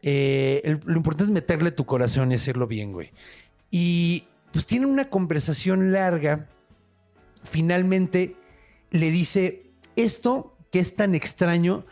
[0.02, 3.12] Eh, el- lo importante es meterle tu corazón y hacerlo bien, güey.
[3.70, 6.48] Y pues tienen una conversación larga.
[7.44, 8.36] Finalmente
[8.90, 11.84] le dice, esto que es tan extraño,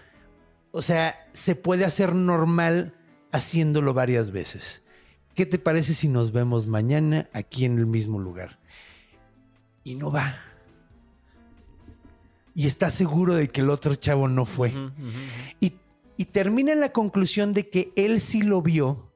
[0.72, 2.94] o sea, se puede hacer normal
[3.32, 4.82] haciéndolo varias veces.
[5.34, 8.58] ¿Qué te parece si nos vemos mañana aquí en el mismo lugar?
[9.82, 10.34] Y no va.
[12.54, 14.72] Y está seguro de que el otro chavo no fue.
[15.60, 15.72] Y,
[16.16, 19.10] y termina en la conclusión de que él sí lo vio,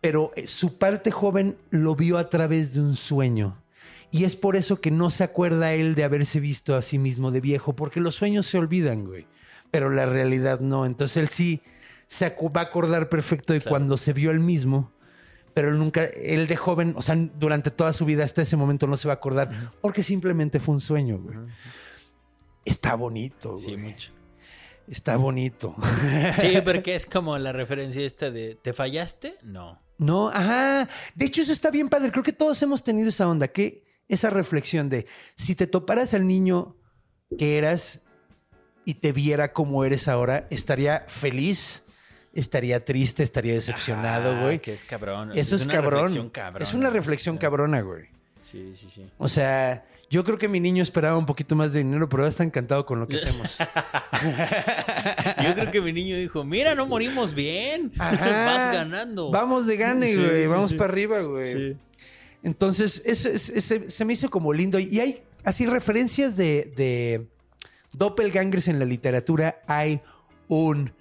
[0.00, 3.62] pero eh, su parte joven lo vio a través de un sueño.
[4.10, 7.30] Y es por eso que no se acuerda él de haberse visto a sí mismo
[7.30, 9.26] de viejo, porque los sueños se olvidan, güey.
[9.70, 10.84] Pero la realidad no.
[10.84, 11.60] Entonces él sí
[12.08, 14.92] se va a acordar perfecto de cuando se vio él mismo,
[15.56, 18.86] pero él nunca, él de joven, o sea, durante toda su vida hasta ese momento
[18.86, 21.34] no se va a acordar, porque simplemente fue un sueño, güey.
[22.62, 23.64] Está bonito, güey.
[23.64, 24.12] Sí, mucho.
[24.86, 25.74] Está bonito.
[26.36, 29.38] Sí, porque es como la referencia esta de ¿te fallaste?
[29.44, 29.80] No.
[29.96, 30.90] No, ajá.
[31.14, 32.10] De hecho, eso está bien padre.
[32.10, 36.26] Creo que todos hemos tenido esa onda, que esa reflexión de si te toparas al
[36.26, 36.76] niño
[37.38, 38.02] que eras
[38.84, 41.85] y te viera como eres ahora, estaría feliz,
[42.36, 44.58] estaría triste, estaría decepcionado, güey.
[44.60, 45.32] Que es cabrón.
[45.34, 46.02] Eso es, una cabrón.
[46.02, 46.64] reflexión cabrona.
[46.64, 48.04] Es una reflexión cabrona, güey.
[48.50, 49.06] Sí, sí, sí.
[49.18, 52.30] O sea, yo creo que mi niño esperaba un poquito más de dinero, pero ahora
[52.30, 53.58] está encantado con lo que hacemos.
[55.42, 57.92] Yo creo que mi niño dijo, mira, no morimos bien.
[57.98, 58.44] Ajá.
[58.46, 59.30] Vas ganando.
[59.30, 60.42] Vamos de gane, Sí, güey.
[60.42, 60.76] sí, Vamos sí.
[60.76, 61.76] para arriba, güey.
[62.42, 64.78] Entonces, ese- se me hizo como lindo.
[64.78, 67.26] Y hay así referencias de, de
[67.92, 69.60] doppelgangers en la literatura.
[69.66, 70.00] Hay
[70.48, 70.92] un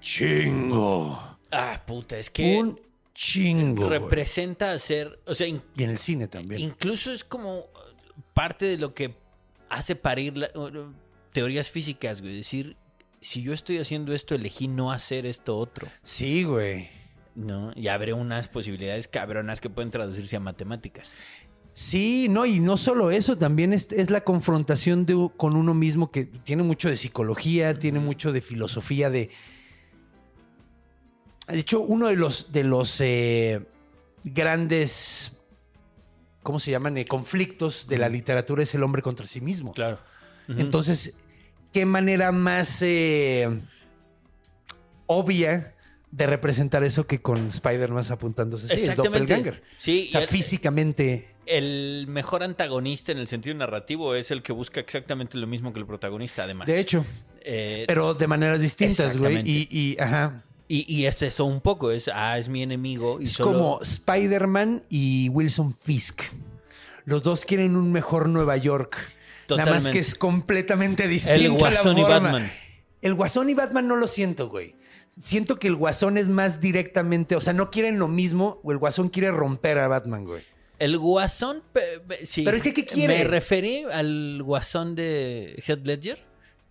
[0.00, 1.38] chingo.
[1.50, 2.78] Ah, puta, es que Un
[3.14, 3.86] chingo.
[3.86, 3.98] güey.
[3.98, 6.60] representa hacer, o sea, in- Y en el cine también.
[6.60, 7.64] incluso es como
[8.34, 9.14] parte de lo que
[9.68, 10.50] hace parir la-
[11.32, 12.36] teorías físicas, güey.
[12.36, 12.76] Decir,
[13.20, 15.88] si yo estoy haciendo esto, elegí no hacer esto otro.
[16.02, 16.88] Sí, güey.
[17.34, 17.72] ¿No?
[17.76, 21.12] Y abre unas posibilidades cabronas que pueden traducirse a matemáticas.
[21.74, 26.10] Sí, no, y no solo eso, también es, es la confrontación de, con uno mismo
[26.10, 29.28] que tiene mucho de psicología, tiene mucho de filosofía, de...
[31.48, 33.60] De hecho, uno de los, de los eh,
[34.24, 35.32] grandes,
[36.42, 36.96] ¿cómo se llaman?
[36.96, 39.72] Eh, conflictos de la literatura es el hombre contra sí mismo.
[39.72, 39.98] Claro.
[40.48, 41.14] Entonces,
[41.72, 43.48] ¿qué manera más eh,
[45.06, 45.74] obvia
[46.10, 48.76] de representar eso que con Spider-Man apuntándose?
[48.76, 49.62] Sí, el doppelganger.
[49.78, 51.28] Sí, o sea, físicamente...
[51.46, 55.78] El mejor antagonista en el sentido narrativo es el que busca exactamente lo mismo que
[55.78, 56.66] el protagonista, además.
[56.66, 57.04] De hecho,
[57.48, 59.40] Eh, pero de maneras distintas, güey.
[59.46, 60.42] Y, ajá.
[60.68, 63.52] Y, y es eso un poco, es, ah, es mi enemigo y Es solo...
[63.52, 66.22] como Spider-Man y Wilson Fisk.
[67.04, 68.96] Los dos quieren un mejor Nueva York.
[69.48, 69.90] Nada más Totalmente.
[69.92, 71.40] que es completamente distinto.
[71.40, 72.50] El Guasón y Batman.
[73.00, 74.74] El Guasón y Batman no lo siento, güey.
[75.20, 78.78] Siento que el Guasón es más directamente, o sea, no quieren lo mismo, o el
[78.78, 80.42] Guasón quiere romper a Batman, güey.
[80.78, 81.62] El guasón,
[82.22, 82.42] sí.
[82.42, 83.18] Pero es que, ¿qué quiere?
[83.18, 86.22] Me referí al guasón de Heath Ledger,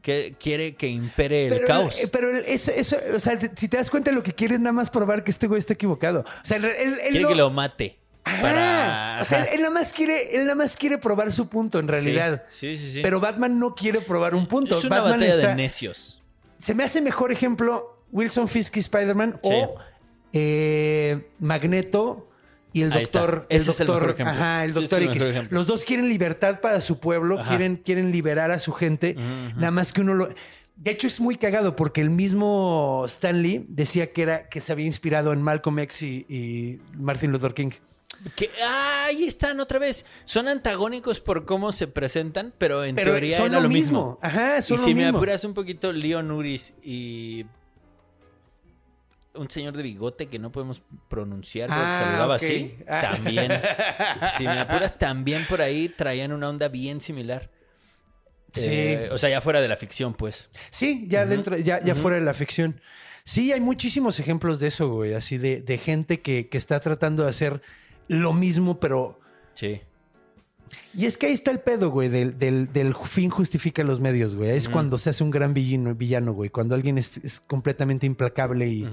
[0.06, 2.00] que quiere que impere el pero, caos.
[2.00, 4.60] eh, Pero el- eso, eso, o sea, si te das cuenta, lo que quiere es
[4.62, 6.20] nada más probar que este güey está equivocado.
[6.20, 7.98] O sea, él, él- él quiere no- que lo mate.
[8.24, 8.42] Ajá.
[8.42, 9.18] Para...
[9.22, 12.44] O sea, él, nada más quiere, él nada más quiere probar su punto en realidad.
[12.60, 13.00] Sí, sí, sí.
[13.02, 14.78] Pero Batman no quiere probar un punto.
[14.78, 16.22] es una Batman batalla está- de necios.
[16.60, 19.50] Se me hace mejor ejemplo Wilson Fisk y Spider-Man Sí.
[19.52, 19.76] o
[20.34, 22.30] eh, Magneto
[22.76, 23.48] y el doctor.
[23.50, 24.34] El Ese es el doctor, mejor ejemplo.
[24.36, 25.52] Ajá, el es doctor el X.
[25.52, 27.48] Los dos quieren libertad para su pueblo, Ajá.
[27.48, 29.16] quieren, quieren liberar a su gente.
[29.56, 30.28] Nada más que uno lo.
[30.76, 34.86] De hecho, es muy cagado porque el mismo Stanley decía que era que se había
[34.86, 37.72] inspirado en Malcolm X y, y Martin Luther King.
[38.36, 40.06] Que, ah, ahí están otra vez.
[40.26, 44.18] Son antagónicos por cómo se presentan, pero en Pero teoría son era lo mismo.
[44.18, 44.20] mismo.
[44.22, 47.46] Ajá, son y lo si me apuras un poquito, Leon Uris y
[49.38, 53.02] un señor de bigote que no podemos pronunciar, pero que Ah, saludaba así, Ah.
[53.12, 53.52] también.
[54.38, 57.50] si me apuras, también por ahí traían una onda bien similar.
[58.54, 58.66] Sí.
[58.70, 60.50] Eh, o sea, ya fuera de la ficción, pues.
[60.70, 62.80] Sí, ya dentro, ya, ya fuera de la ficción.
[63.26, 65.14] Sí, hay muchísimos ejemplos de eso, güey.
[65.14, 67.62] Así de, de gente que, que está tratando de hacer
[68.08, 69.20] lo mismo, pero.
[69.56, 69.82] Sí.
[70.94, 74.36] Y es que ahí está el pedo, güey, del, del, del fin justifica los medios,
[74.36, 74.52] güey.
[74.52, 76.50] Es cuando se hace un gran villano, villano güey.
[76.50, 78.88] Cuando alguien es, es completamente implacable y,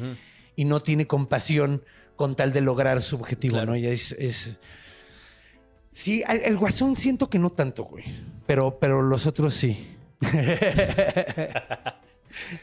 [0.56, 1.82] y no tiene compasión
[2.16, 3.72] con tal de lograr su objetivo, Claro.
[3.72, 3.76] ¿no?
[3.76, 4.58] Y es, es-
[5.90, 8.04] Sí, el, el guasón siento que no tanto, güey.
[8.46, 9.88] Pero, pero los otros sí.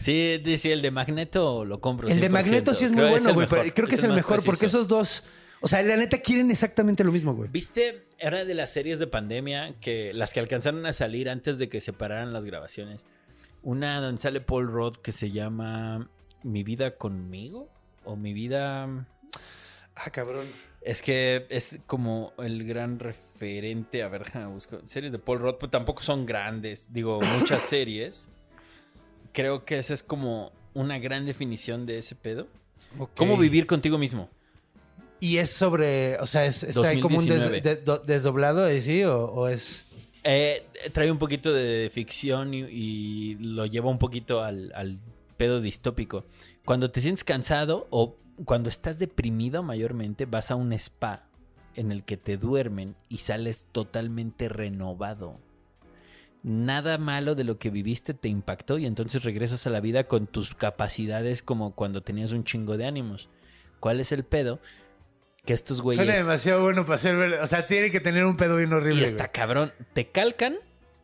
[0.01, 2.07] Sí, sí, el de Magneto lo compro.
[2.07, 2.31] El de 100%.
[2.31, 3.47] Magneto sí es muy Creo bueno, güey.
[3.47, 3.63] pero.
[3.73, 5.23] Creo que es el mejor porque esos dos.
[5.61, 7.49] O sea, la neta quieren exactamente lo mismo, güey.
[7.51, 8.01] ¿Viste?
[8.17, 11.81] Era de las series de pandemia que las que alcanzaron a salir antes de que
[11.81, 13.05] se pararan las grabaciones.
[13.61, 16.09] Una donde sale Paul Rudd que se llama
[16.43, 17.69] Mi vida conmigo
[18.09, 19.05] o Mi vida
[19.95, 20.45] Ah, cabrón.
[20.81, 25.55] es que es como el gran referente, a ver, déjame busco series de Paul Rudd,
[25.55, 28.29] pues tampoco son grandes, digo, muchas series.
[29.33, 32.47] Creo que esa es como una gran definición de ese pedo.
[33.15, 34.29] ¿Cómo vivir contigo mismo?
[35.19, 36.17] Y es sobre.
[36.19, 37.61] O sea, es, está ahí como un des- 2019.
[37.61, 38.81] de- do- desdoblado, ¿eh?
[38.81, 39.03] ¿sí?
[39.03, 39.85] O, o es.
[40.23, 44.97] Eh, trae un poquito de ficción y, y lo lleva un poquito al, al
[45.37, 46.25] pedo distópico.
[46.69, 48.15] Cuando te sientes cansado o
[48.45, 51.25] cuando estás deprimido mayormente, vas a un spa
[51.73, 55.39] en el que te duermen y sales totalmente renovado.
[56.43, 60.27] Nada malo de lo que viviste te impactó y entonces regresas a la vida con
[60.27, 63.29] tus capacidades como cuando tenías un chingo de ánimos.
[63.79, 64.59] ¿Cuál es el pedo?
[65.45, 66.05] Que estos güeyes...
[66.05, 67.43] Suena demasiado bueno para ser verdad.
[67.43, 69.01] O sea, tiene que tener un pedo bien horrible.
[69.01, 69.33] Y está güey.
[69.33, 69.73] cabrón.
[69.93, 70.57] Te calcan,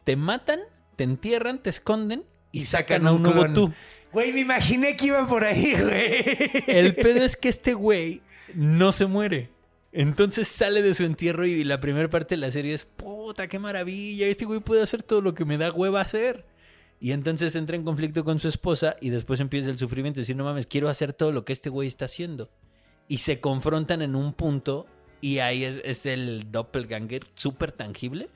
[0.03, 0.59] te matan,
[0.95, 3.73] te entierran, te esconden y, Y sacan, sacan a un nuevo tú.
[4.15, 6.23] Güey, me imaginé que iba por ahí, güey.
[6.67, 8.21] El pedo es que este güey
[8.53, 9.49] no se muere.
[9.91, 13.59] Entonces sale de su entierro y la primera parte de la serie es, puta, qué
[13.59, 16.45] maravilla, este güey puede hacer todo lo que me da hueva hacer.
[17.01, 20.45] Y entonces entra en conflicto con su esposa y después empieza el sufrimiento, decir, no
[20.45, 22.49] mames, quiero hacer todo lo que este güey está haciendo.
[23.09, 24.85] Y se confrontan en un punto
[25.19, 28.29] y ahí es, es el doppelganger súper tangible.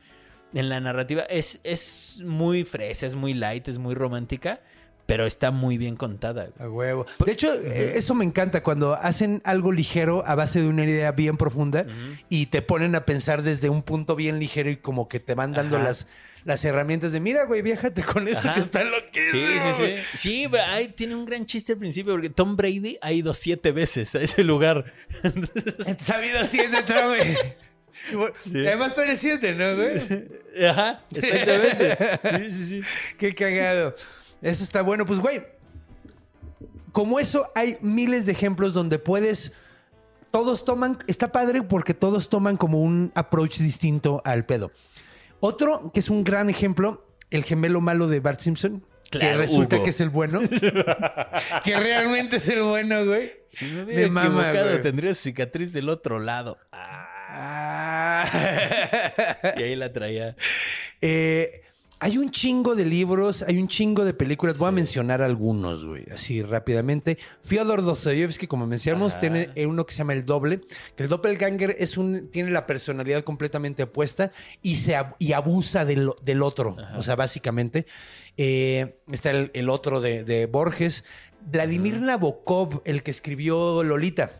[0.53, 4.61] En la narrativa es, es muy fresa, es muy light, es muy romántica,
[5.09, 6.51] pero está muy bien contada.
[6.59, 7.07] A huevo.
[7.25, 11.11] De hecho, eh, eso me encanta cuando hacen algo ligero a base de una idea
[11.13, 11.87] bien profunda
[12.29, 15.53] y te ponen a pensar desde un punto bien ligero y como que te van
[15.53, 15.85] dando Ajá.
[15.85, 16.07] las,
[16.45, 18.53] las herramientas de mira, güey, viájate con esto Ajá.
[18.53, 19.31] que está loquísimo.
[19.31, 19.97] Sí, sí, güey".
[19.97, 20.17] sí.
[20.17, 23.71] Sí, pero ahí tiene un gran chiste al principio porque Tom Brady ha ido siete
[23.71, 24.93] veces a ese lugar.
[26.05, 27.35] Sabido siete, güey.
[28.13, 30.67] Bueno, Además tú eres siete, ¿no, güey?
[30.67, 31.97] Ajá, exactamente.
[32.51, 33.15] Sí, sí, sí.
[33.17, 33.93] Qué cagado.
[34.41, 35.05] Eso está bueno.
[35.05, 35.41] Pues, güey,
[36.91, 39.53] como eso hay miles de ejemplos donde puedes...
[40.31, 40.97] Todos toman...
[41.07, 44.71] Está padre porque todos toman como un approach distinto al pedo.
[45.39, 48.85] Otro, que es un gran ejemplo, el gemelo malo de Bart Simpson.
[49.09, 49.85] que resulta Hugo.
[49.85, 50.39] que es el bueno.
[51.63, 53.31] que realmente es el bueno, güey.
[53.47, 54.81] Si me hubiera Me mama, güey.
[54.81, 56.57] tendría su cicatriz del otro lado.
[56.71, 58.25] Ah.
[59.57, 60.35] Y ahí la traía.
[61.01, 61.61] Eh,
[62.01, 64.57] hay un chingo de libros, hay un chingo de películas.
[64.57, 67.17] Voy a mencionar algunos, güey, así rápidamente.
[67.43, 69.19] Fyodor Dostoyevsky, como mencionamos, Ajá.
[69.19, 70.61] tiene uno que se llama El Doble.
[70.95, 74.31] Que el doppelganger es un, tiene la personalidad completamente opuesta
[74.61, 76.77] y, se, y abusa del, del otro.
[76.95, 77.85] O sea, básicamente.
[78.37, 81.03] Eh, está el, el otro de, de Borges.
[81.51, 84.31] Vladimir Nabokov, el que escribió Lolita,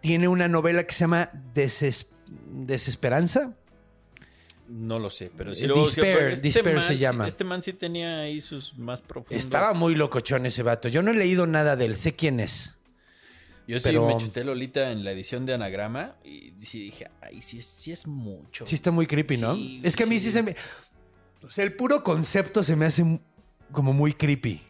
[0.00, 2.06] tiene una novela que se llama Deses-
[2.46, 3.54] Desesperanza.
[4.68, 7.26] No lo sé, pero Eh, sí lo busqué, Despair, este Despair man se llama.
[7.26, 9.42] Este man sí tenía ahí sus más profundos.
[9.42, 10.88] Estaba muy locochón ese vato.
[10.88, 12.74] Yo no he leído nada de él, sé quién es.
[13.66, 17.58] Yo sí me chuté Lolita en la edición de Anagrama y sí dije, ay, sí,
[17.58, 18.66] es- sí es mucho.
[18.66, 19.54] Sí está muy creepy, ¿no?
[19.54, 20.26] Sí, es que a mí sí.
[20.26, 20.32] sí.
[20.32, 20.56] se me...
[21.42, 23.20] O sea, el puro concepto se me hace
[23.72, 24.62] como muy creepy.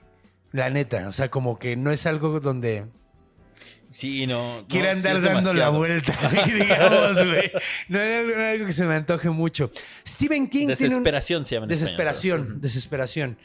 [0.53, 1.07] La neta.
[1.09, 2.87] O sea, como que no es algo donde
[3.99, 4.59] Sí, no.
[4.61, 6.17] no, quiera sí andar dando la vuelta,
[6.47, 7.51] digamos, güey.
[7.89, 9.71] No es algo, que se me antoje mucho.
[10.07, 13.39] Stephen King tiene un- Desesperación se llama en Desesperación, desesperación.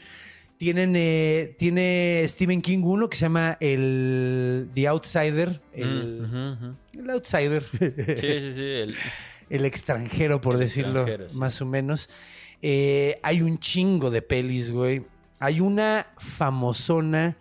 [0.56, 5.60] Tienen, eh, tiene Stephen King uno que se llama el The Outsider.
[5.72, 7.64] El, Mm, el Outsider.
[7.72, 7.80] Sí,
[8.16, 8.60] sí, sí.
[8.60, 8.94] el-
[9.50, 11.36] el extranjero, por El decirlo extranjero, sí.
[11.36, 12.08] más o menos.
[12.62, 15.02] Eh, hay un chingo de pelis, güey.
[15.40, 17.36] Hay una famosona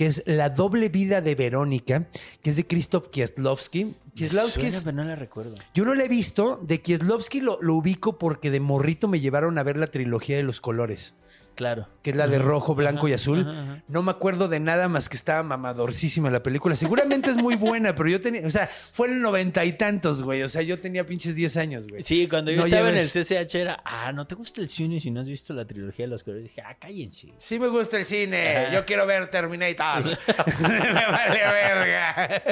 [0.00, 2.06] que es La doble vida de Verónica,
[2.42, 3.94] que es de Krzysztof Kieslowski.
[4.14, 5.56] Kieslowski Suena, es- pero no la recuerdo.
[5.74, 6.58] yo no la he visto.
[6.62, 10.42] De Kieslowski lo, lo ubico porque de morrito me llevaron a ver la trilogía de
[10.42, 11.12] los colores,
[11.54, 11.88] Claro.
[12.02, 13.40] que es la de rojo, blanco y azul.
[13.42, 13.82] ajá, ajá.
[13.88, 16.74] No me acuerdo de nada más que estaba mamadorcísima la película.
[16.76, 20.22] Seguramente es muy buena, pero yo tenía, o sea, fue en el noventa y tantos,
[20.22, 20.42] güey.
[20.42, 22.02] O sea, yo tenía pinches 10 años, güey.
[22.02, 25.00] Sí, cuando yo No estaba en el CCH era, ah, ¿no te gusta el cine
[25.00, 26.44] si no has visto la trilogía de los colores?
[26.44, 27.34] Dije, ah, cállense.
[27.38, 28.68] Sí me gusta el cine.
[28.72, 30.04] Yo quiero ver Terminator.
[30.60, 32.42] me vale verga.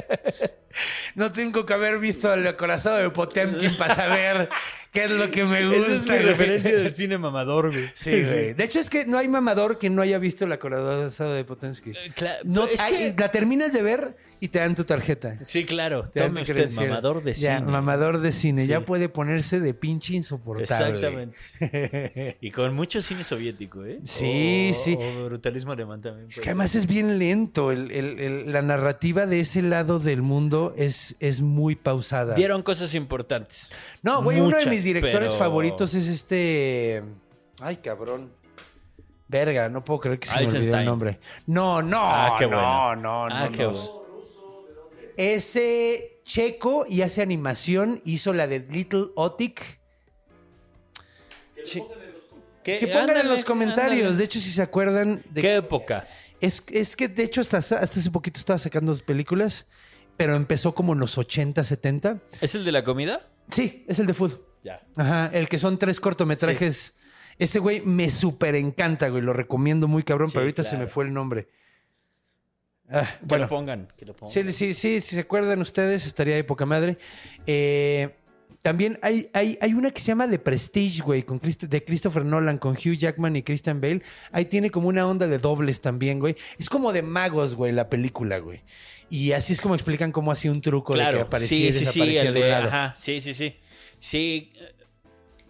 [1.14, 4.48] No tengo que haber visto el corazón de Potemkin para saber
[4.92, 5.82] qué es lo que me gusta.
[5.86, 6.22] Esa es mi güey.
[6.22, 7.84] referencia del cine mamador, güey.
[7.94, 8.54] Sí, güey.
[8.54, 11.92] De hecho, es que no hay mamador que no haya visto la corazón de Potensky.
[12.16, 15.36] Cla- No, es hay- que- La termineas de ver y te dan tu tarjeta.
[15.44, 16.04] Sí, claro.
[16.08, 17.70] Te Tome usted, mamador de Ya, cine.
[17.70, 18.62] mamador de cine.
[18.62, 18.68] Sí.
[18.68, 20.96] Ya puede ponerse de pinche insoportable.
[20.96, 22.36] Exactamente.
[22.40, 24.00] y con mucho cine soviético, ¿eh?
[24.04, 24.98] Sí, O- sí.
[24.98, 26.28] O brutalismo alemán también.
[26.28, 27.72] Es puede que además es bien lento.
[27.72, 32.34] El- el- el- la narrativa de ese lado del mundo es, es muy pausada.
[32.34, 33.70] Vieron cosas importantes.
[34.02, 37.02] No, güey, uno de mis directores pero- favoritos es este.
[37.60, 38.30] Ay, cabrón.
[39.30, 41.20] Verga, no puedo creer que se me olvidó el nombre.
[41.46, 42.96] No, no, Ah, qué no, bueno.
[42.96, 43.34] no, no.
[43.34, 43.97] Ah, qué no.
[45.18, 49.80] Ese checo y hace animación, hizo la de Little Otic.
[52.62, 54.02] Que pongan en los comentarios.
[54.02, 54.16] ándale.
[54.16, 56.06] De hecho, si se acuerdan de ¿Qué época?
[56.40, 59.66] Es, es que de hecho hasta, hasta hace poquito estaba sacando películas,
[60.16, 62.22] pero empezó como en los 80, 70.
[62.40, 63.28] ¿Es el de la comida?
[63.50, 64.34] Sí, es el de Food.
[64.62, 64.86] Ya.
[64.96, 66.94] Ajá, el que son tres cortometrajes.
[67.40, 69.22] Ese güey me súper encanta, güey.
[69.22, 71.48] Lo recomiendo muy cabrón, Sí, pero ahorita se me fue el nombre.
[72.90, 73.88] Ah, Que bueno, lo pongan.
[73.96, 74.32] Que lo pongan.
[74.32, 76.96] sí, sí, sí, si se acuerdan ustedes, estaría de poca madre.
[77.46, 78.10] Eh,
[78.62, 82.24] también hay, hay, hay una que se llama The Prestige, güey, con Christ- de Christopher
[82.24, 84.02] Nolan, con Hugh Jackman y Christian Bale.
[84.32, 86.34] Ahí tiene como una onda de dobles también, güey.
[86.58, 88.62] Es como de magos, güey, la película, güey.
[89.10, 91.72] Y así es como explican cómo hacía un truco de que Claro, aparecía sí, y
[91.72, 92.68] sí, sí, desaparecía el de un de, lado.
[92.68, 93.56] ajá, sí, sí, sí.
[94.00, 94.50] Sí,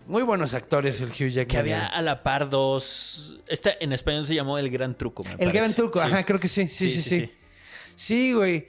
[0.09, 1.47] Muy buenos actores el Hugh Jackman.
[1.47, 3.41] que había a la par dos.
[3.47, 5.23] Esta en español se llamó El Gran Truco.
[5.23, 5.57] me El parece.
[5.59, 6.07] gran truco, Sí.
[6.07, 7.33] ajá, creo que sí, sí, sí, sí.
[7.95, 8.69] Sí, güey.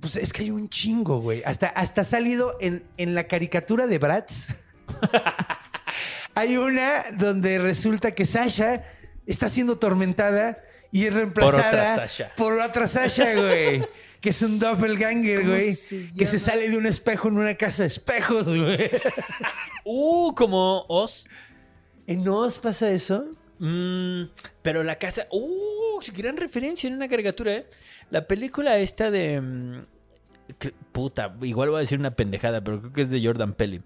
[0.00, 1.42] Pues es que hay un chingo, güey.
[1.46, 4.48] Hasta, hasta ha salido en, en la caricatura de Bratz.
[6.34, 8.84] hay una donde resulta que Sasha
[9.26, 10.58] está siendo tormentada
[10.92, 12.32] y es reemplazada Por otra Sasha.
[12.36, 13.82] por otra Sasha, güey.
[14.26, 15.72] Que es un doppelganger, ¿Cómo güey.
[15.72, 18.90] se Que se sale de un espejo en una casa de espejos, güey.
[19.84, 21.28] Uh, como Oz.
[22.08, 23.24] ¿En Oz pasa eso?
[23.60, 24.22] Mm,
[24.62, 25.28] pero la casa.
[25.30, 27.66] Uh, gran referencia en una caricatura, ¿eh?
[28.10, 29.40] La película esta de.
[29.40, 29.86] mm,
[30.58, 33.80] que- puta, igual voy a decir una pendejada, pero creo que es de Jordan Pelly.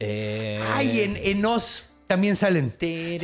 [0.00, 2.72] Eh, Ay, en, en Oz también salen.
[2.78, 3.18] Sí.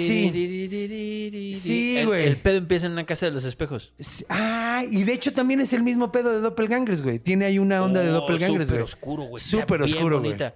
[1.56, 2.26] Sí, güey.
[2.26, 3.92] El pedo empieza en una casa de los espejos.
[3.98, 7.18] Sí, Ah, y de hecho también es el mismo pedo de Doppelgangers, güey.
[7.18, 8.82] Tiene ahí una onda de Oh, Doppelgangers, Súper güey.
[8.82, 9.42] oscuro, güey.
[9.44, 10.30] Súper oscuro, güey.
[10.30, 10.54] bonita.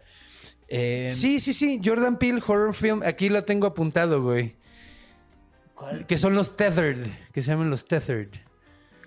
[0.68, 1.80] Eh, Sí, sí, sí.
[1.84, 3.02] Jordan Peele Horror Film.
[3.04, 4.56] Aquí lo tengo apuntado, güey.
[6.06, 7.04] Que son los Tethered.
[7.32, 8.28] Que se llaman los Tethered.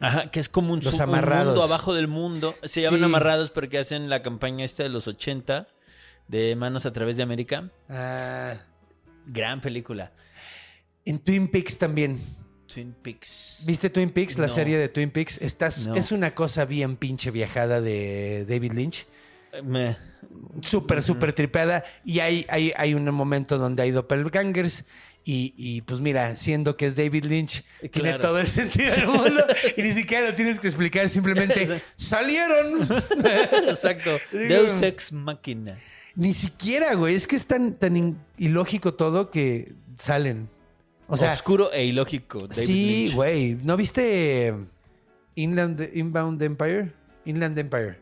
[0.01, 1.47] Ajá, que es como un, Los amarrados.
[1.55, 2.53] mundo abajo del mundo.
[2.63, 3.05] Se llaman Sí.
[3.05, 5.67] amarrados porque hacen la campaña esta de los 80
[6.27, 7.69] de Manos a través de América.
[7.87, 8.55] Ah,
[9.25, 10.11] Gran película.
[11.05, 12.19] en Twin Peaks también.
[12.71, 13.63] Twin Peaks.
[13.65, 14.37] ¿Viste Twin Peaks?
[14.39, 14.53] La No.
[14.53, 15.37] serie de Twin Peaks.
[15.41, 15.95] Estás, No.
[15.95, 19.05] Es una cosa bien pinche viajada de David Lynch.
[19.53, 19.97] Eh, me-
[20.61, 21.83] Súper, súper tripeada.
[22.03, 24.83] Y hay, hay, hay un momento donde hay doppelgangers.
[25.27, 29.43] Y, y, pues mira, siendo que es David Lynch, tiene todo el sentido del mundo.
[29.75, 32.87] y ni siquiera lo tienes que explicar, simplemente ¡salieron!
[33.67, 34.11] Exacto.
[34.31, 35.77] Deus Ex Machina.
[36.15, 37.15] Ni siquiera, güey.
[37.15, 40.47] Es que es tan, tan ilógico todo que salen.
[41.07, 42.39] O sea, Oscuro e ilógico.
[42.47, 43.15] David sí, Lynch.
[43.15, 43.55] güey.
[43.63, 44.53] ¿No viste
[45.35, 46.91] Inland, Inbound Empire?
[47.25, 47.99] Inland Empire.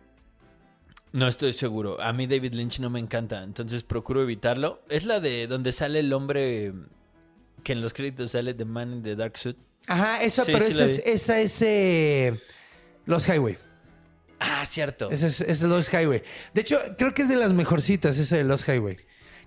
[1.12, 2.02] No estoy seguro.
[2.02, 4.82] A mí David Lynch no me encanta, entonces procuro evitarlo.
[4.90, 6.74] Es la de donde sale el hombre
[7.64, 9.58] que en los créditos sale The Man in the Dark Suit.
[9.88, 12.40] Ajá, eso, Sí, pero sí esa, es, esa es eh,
[13.06, 13.58] Los Highway.
[14.46, 15.10] Ah, cierto.
[15.10, 16.22] Esa es, es Los Highway.
[16.54, 18.98] De hecho, creo que es de las mejorcitas esa de Los Highway.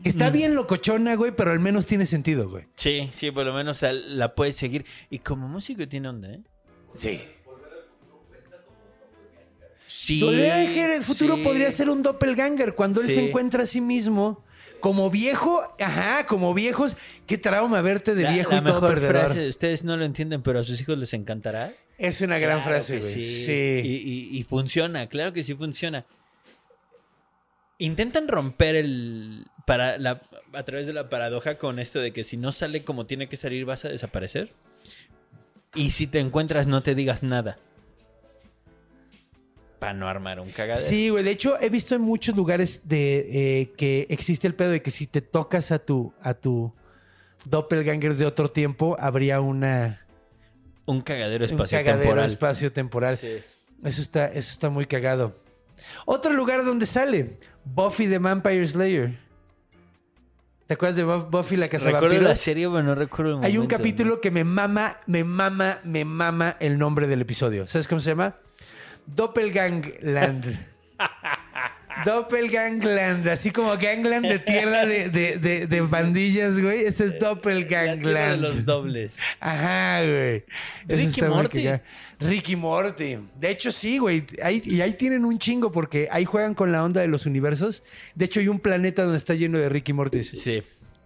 [0.03, 2.65] Que está bien locochona, güey, pero al menos tiene sentido, güey.
[2.77, 4.85] Sí, sí, por lo menos la puedes seguir.
[5.11, 6.41] Y como músico tiene onda, ¿eh?
[6.99, 7.21] Sí.
[9.87, 10.21] Sí.
[10.21, 11.43] Doppelganger futuro sí.
[11.43, 13.15] podría ser un doppelganger cuando él Sí.
[13.15, 14.45] se encuentra a sí mismo
[14.87, 16.97] como viejo, ajá, como viejos.
[17.27, 19.25] Qué trauma verte de La, viejo la y todo mejor perdedor.
[19.27, 21.73] frase, ustedes no lo entienden, pero a sus hijos les encantará.
[21.99, 23.13] Es una gran Claro frase, güey.
[23.13, 23.45] Sí.
[23.47, 23.81] Sí.
[23.85, 26.05] Y, y- y funciona, claro que sí funciona.
[27.79, 29.45] Intentan romper el.
[29.67, 30.23] Para la,
[30.53, 33.37] a través de la paradoja con esto de que si no sale como tiene que
[33.37, 34.53] salir, vas a desaparecer.
[35.75, 37.59] Y si te encuentras, no te digas nada.
[39.87, 40.85] Para no armar un cagadero.
[40.85, 41.23] Sí, güey.
[41.23, 44.91] De hecho, he visto en muchos lugares de eh, que existe el pedo de que
[44.91, 46.75] si te tocas a tu, a tu
[47.45, 50.05] doppelganger de otro tiempo, habría una
[50.87, 52.27] Un cagadero un espacio cagadero temporal.
[52.27, 53.17] espacio temporal.
[53.17, 53.37] Sí.
[53.85, 55.37] Eso está, eso está muy cagado.
[56.05, 59.17] Otro lugar donde sale Buffy the Vampire Slayer.
[60.67, 63.53] ¿Te acuerdas de Bu- Buffy la casa Recuerdo la serie, pero no recuerdo el Hay
[63.53, 67.69] un momento, capítulo que me mama, me mama, me mama el nombre del episodio.
[67.69, 68.35] ¿Sabes cómo se llama?
[69.07, 70.45] Doppelgangland.
[72.05, 76.85] Doppelgangland, así como Gangland de tierra de, de, de, de bandillas, güey.
[76.85, 78.41] Este es de Doppelgangland.
[78.43, 79.17] los dobles.
[79.41, 80.45] Ajá, güey.
[80.89, 81.69] Eso Ricky Morty.
[82.21, 83.19] Ricky Morty.
[83.41, 84.25] De hecho, sí, güey.
[84.43, 87.83] Ahí, y ahí tienen un chingo porque ahí juegan con la onda de los universos.
[88.15, 90.23] De hecho, hay un planeta donde está lleno de Ricky Morty.
[90.23, 90.63] Sí.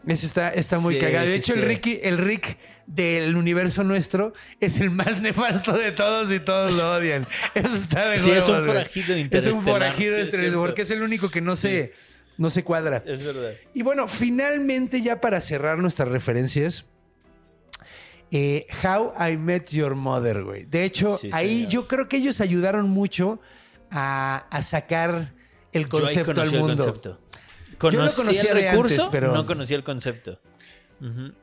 [0.07, 1.27] Ese está, está muy Sí, cagado.
[1.27, 1.59] De hecho, sí.
[1.59, 2.59] el Ricky, el Rick
[2.93, 7.27] del universo nuestro es el más nefasto de todos y todos lo odian.
[7.55, 11.03] Eso está de Sí, es un forajido Es un forajido sí, es porque es el
[11.03, 11.93] único que no se,
[12.37, 13.03] no se cuadra.
[13.07, 13.53] Es verdad.
[13.75, 16.85] Y bueno, finalmente, ya para cerrar nuestras referencias,
[18.33, 20.65] eh, How I Met Your Mother, güey.
[20.65, 21.71] De hecho, Sí, ahí señor.
[21.71, 23.41] yo creo que ellos ayudaron mucho
[23.91, 25.33] a, a sacar
[25.73, 26.85] el Yo ahí concepto al conocí el mundo.
[26.85, 27.21] concepto.
[27.79, 30.41] Conocí conocía el recurso, antes, pero- no conocía el concepto.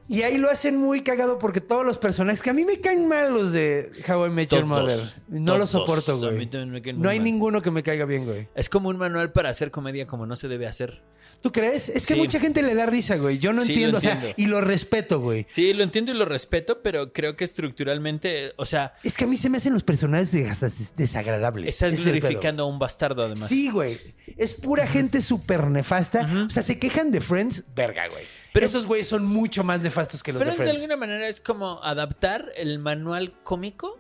[0.08, 3.08] Y ahí lo hacen muy cagado porque todos los personajes, que a mí me caen
[3.08, 5.00] mal los de How I Met Your Mother.
[5.28, 6.50] No los soporto, güey.
[6.96, 7.24] No hay mal.
[7.24, 8.48] ninguno que me caiga bien, güey.
[8.56, 11.02] Es como un manual para hacer comedia como no se debe hacer.
[11.42, 11.90] ¿Tú crees?
[11.90, 12.20] Es que Sí.
[12.20, 13.38] mucha gente le da risa, güey.
[13.38, 14.36] Yo no Sí, lo entiendo, o sea, entiendo.
[14.38, 15.46] y lo respeto, güey.
[15.48, 19.28] Sí, lo entiendo y lo respeto, pero creo que estructuralmente, o sea, Es que a
[19.28, 21.68] mí se me hacen los personajes des- desagradables.
[21.70, 23.48] estás es glorificando a un bastardo además.
[23.48, 24.00] Sí, güey.
[24.36, 26.28] Es pura gente súper nefasta.
[26.48, 28.24] O sea, se quejan de Friends, verga, güey.
[28.54, 30.82] Pero esos güeyes son mucho más nefastos que los Friends de de Friends.
[30.84, 34.00] alguna manera es como adaptar el manual cómico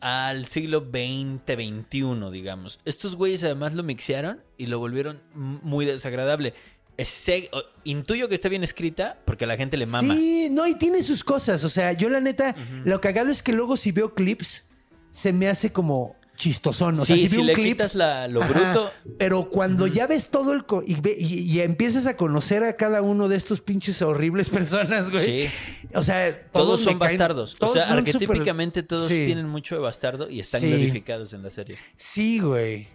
[0.00, 2.78] al siglo XX, XXI, digamos.
[2.84, 6.54] Estos güeyes además lo mixearon y lo volvieron muy desagradable.
[6.96, 7.48] Ese-
[7.84, 10.14] intuyo que está bien escrita porque a la gente le mama.
[10.14, 11.62] Sí, no, y tiene sus cosas.
[11.64, 14.64] O sea, yo la neta, lo cagado es que luego si veo clips,
[15.10, 16.98] se me hace como chistosón.
[17.00, 18.90] O sea, Sí, si, le clip, quitas la- lo Ajá, bruto.
[19.18, 20.64] Pero cuando ya ves todo el...
[20.64, 24.48] co- y, ve- y- y empiezas a conocer a cada uno de estos pinches horribles
[24.50, 25.48] personas, güey.
[25.48, 25.54] Sí.
[25.94, 27.56] O sea, Todos todos son caen- bastardos.
[27.60, 29.24] O sea, arquetípicamente todos Sí.
[29.26, 30.68] tienen mucho de bastardo y están Sí.
[30.68, 31.76] glorificados en la serie.
[31.96, 32.86] Sí, güey.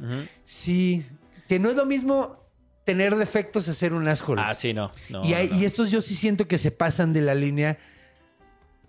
[0.46, 1.04] Sí.
[1.48, 2.42] Que no es lo mismo
[2.86, 4.42] tener defectos a ser un asshole.
[4.44, 4.92] Ah, sí, no.
[5.10, 5.58] no, y, hay- no.
[5.58, 7.78] y estos yo sí siento que se pasan de la línea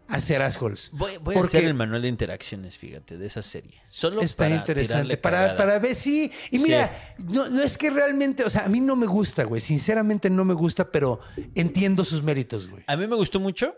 [0.08, 0.90] a ser assholes.
[0.92, 3.80] Voy, voy a Porque hacer el manual de interacciones, fíjate, de esa serie.
[3.88, 5.16] Solo está para interesante.
[5.16, 6.30] Para, para ver, sí.
[6.50, 9.60] Y mira, no, no es que realmente, o sea, a mí no me gusta, güey.
[9.60, 11.20] Sinceramente no me gusta, pero
[11.54, 12.84] entiendo sus méritos, güey.
[12.86, 13.74] A mí me gustó mucho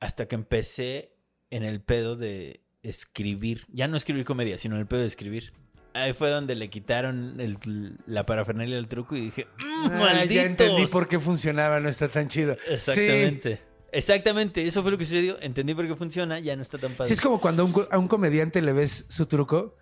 [0.00, 1.12] hasta que empecé
[1.50, 3.66] en el pedo de escribir.
[3.72, 5.52] Ya no escribir comedia, sino en el pedo de escribir.
[5.92, 10.44] Ahí fue donde le quitaron el- la parafernalia del truco y dije, "Mm, Ah, ya
[10.44, 12.56] entendí por qué funcionaba, no está tan chido.
[12.68, 13.60] Exactamente.
[13.92, 15.36] Exactamente, eso fue lo que sucedió.
[15.40, 17.08] Entendí por qué funciona, ya no está tan padre.
[17.08, 19.76] sí es como cuando a un, co- a un comediante le ves su truco.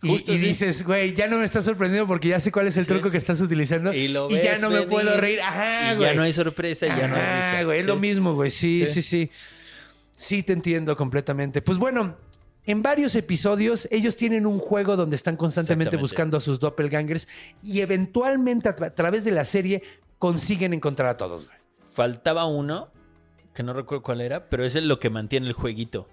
[0.00, 0.46] Y, justo y así.
[0.46, 2.88] dices, güey, ya no me estás sorprendiendo porque ya sé cuál es el Sí.
[2.90, 3.92] truco que estás utilizando.
[3.92, 5.40] Y lo ya no me venir, puedo reír.
[5.40, 6.08] Ajá, y güey.
[6.10, 7.62] ya no hay sorpresa, y ya no hay risa.
[7.64, 7.88] güey, es Sí.
[7.88, 8.50] lo mismo, güey.
[8.50, 9.30] Sí, sí, Sí.
[10.16, 10.42] sí.
[10.44, 11.62] Te entiendo completamente.
[11.62, 12.16] Pues bueno,
[12.64, 17.26] en varios episodios ellos tienen un juego donde están constantemente buscando a sus doppelgangers
[17.62, 19.82] y eventualmente a, tra- a través de la serie
[20.18, 21.48] consiguen encontrar a todos.
[21.92, 22.92] Faltaba uno,
[23.58, 26.08] que no recuerdo cuál era, pero ese es lo que mantiene el jueguito.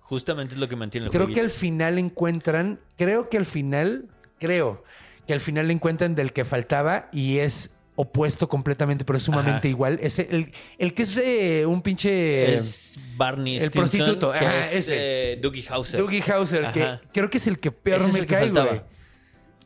[0.00, 1.40] Justamente es lo que mantiene el Creo jueguito.
[1.40, 4.06] que al final encuentran, creo que al final,
[4.38, 4.82] creo
[5.26, 9.68] que al final encuentran del que faltaba y es opuesto completamente, pero es sumamente Ajá.
[9.68, 9.98] igual.
[10.02, 12.54] Es el, el que es eh, un pinche...
[12.54, 14.94] Es Barney el Stinson, prostituto, que ajá, es ese.
[14.96, 16.00] eh, Dougie Hauser.
[16.00, 18.82] Dougie Hauser, que creo que es el que peor Ese me cae, güey.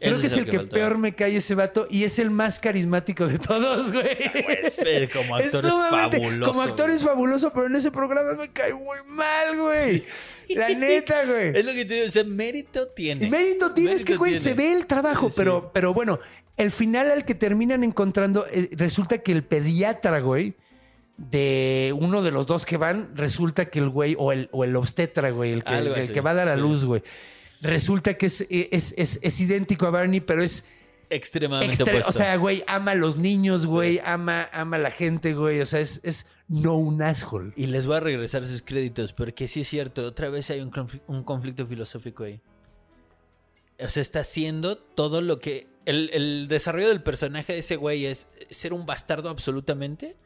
[0.04, 3.26] Creo que es el que, peor me cae ese vato y es el más carismático
[3.26, 4.16] de todos, güey.
[4.44, 8.32] Pues, eh, como actor es sumamente- fabuloso, Como actor es fabuloso, pero en ese programa
[8.34, 10.04] me cae muy mal, güey.
[10.50, 11.56] La neta, güey.
[11.58, 13.26] Es lo que te digo, o sea, mérito tiene.
[13.26, 14.44] Y mérito tienes que, Mérito güey, tiene.
[14.44, 15.34] se ve el trabajo, Sí.
[15.38, 16.20] pero, pero bueno,
[16.58, 20.54] el final al que terminan encontrando, eh, resulta que el pediatra, güey,
[21.16, 24.74] de uno de los dos que van, resulta que el güey, o el, o el
[24.76, 26.60] obstetra, güey, el que, el que va a dar a sí.
[26.60, 27.02] luz, güey,
[27.60, 30.64] resulta que es, es, es, es idéntico a Barney, pero es...
[31.10, 32.10] Extremadamente extre- opuesto.
[32.10, 35.66] o sea, güey, ama a los niños, güey, ama, ama a la gente, güey, o
[35.66, 37.52] sea, es, es no un asshole.
[37.56, 41.22] Y les voy a regresar sus créditos, porque sí es cierto, otra vez hay un
[41.22, 42.40] conflicto filosófico ahí.
[43.78, 45.66] O sea, está haciendo todo lo que...
[45.84, 50.16] El, el desarrollo del personaje de ese güey es ser un bastardo absolutamente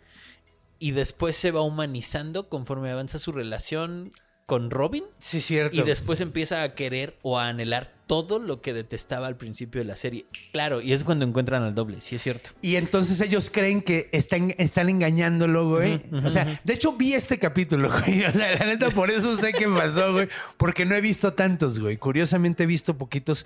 [0.78, 4.12] y después se va humanizando conforme avanza su relación
[4.48, 5.76] con Robin Sí, cierto.
[5.76, 9.84] y después empieza a querer o a anhelar todo lo que detestaba al principio de
[9.84, 10.24] la serie.
[10.52, 12.52] Claro, y es cuando encuentran al doble, sí es cierto.
[12.62, 16.00] Y entonces ellos creen que están, están engañándolo, güey.
[16.24, 18.24] o sea, de hecho vi este capítulo, güey.
[18.24, 20.28] O sea, la neta, por eso sé qué pasó, güey.
[20.56, 21.98] Porque no he visto tantos, güey.
[21.98, 23.44] Curiosamente he visto poquitos.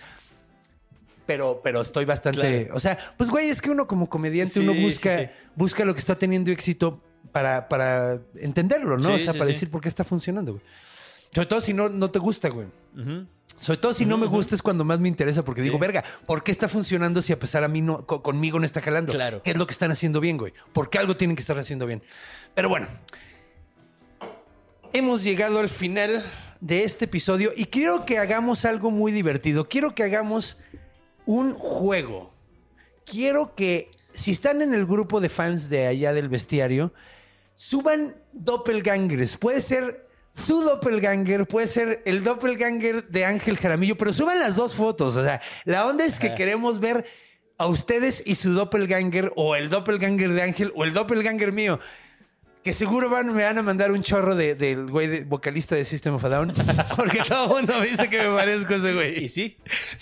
[1.26, 2.66] Pero, pero estoy bastante.
[2.66, 2.76] Claro.
[2.76, 5.26] O sea, pues, güey, es que uno como comediante, Sí, uno busca, sí.
[5.56, 7.02] busca lo que está teniendo éxito
[7.32, 9.14] para, para entenderlo, ¿no?
[9.14, 10.64] o sea, para decir por qué está funcionando, güey.
[11.34, 12.66] Sobre todo si no, no te gusta, güey.
[13.60, 16.42] Sobre todo si no me gusta es cuando más me interesa porque digo, verga, ¿por
[16.42, 19.12] qué está funcionando si a pesar a mí no, co- conmigo no está jalando?
[19.12, 19.42] Claro.
[19.42, 20.52] ¿Qué es lo que están haciendo bien, güey?
[20.72, 22.02] ¿Por qué algo tienen que estar haciendo bien?
[22.54, 22.88] Pero bueno,
[24.92, 26.24] hemos llegado al final
[26.60, 29.68] de este episodio y quiero que hagamos algo muy divertido.
[29.68, 30.58] Quiero que hagamos
[31.26, 32.32] un juego.
[33.04, 36.92] Quiero que, si están en el grupo de fans de allá del bestiario,
[37.54, 39.36] suban doppelgangers.
[39.36, 44.74] Puede ser su doppelganger, puede ser el doppelganger de Ángel Jaramillo, pero suban las dos
[44.74, 45.16] fotos.
[45.16, 47.04] O sea, la onda es que queremos ver
[47.58, 51.78] a ustedes y su doppelganger, o el doppelganger de Ángel, o el doppelganger mío.
[52.64, 55.84] Que seguro van, me van a mandar un chorro de- del güey de- vocalista de
[55.84, 56.52] System of a Down.
[56.96, 59.24] Porque todo el mundo me dice que me parezco a ese güey.
[59.24, 59.56] Y sí.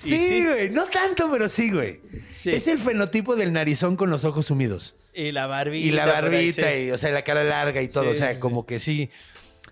[0.05, 0.69] y Sí, güey.
[0.69, 2.03] No tanto, pero sí, güey.
[2.31, 2.51] Sí.
[2.53, 4.95] Es el fenotipo del narizón con los ojos sumidos.
[5.15, 5.87] Y la barbita.
[5.87, 8.11] Y la barbita, y, o sea, la cara larga y todo.
[8.11, 9.09] O sea, como que sí.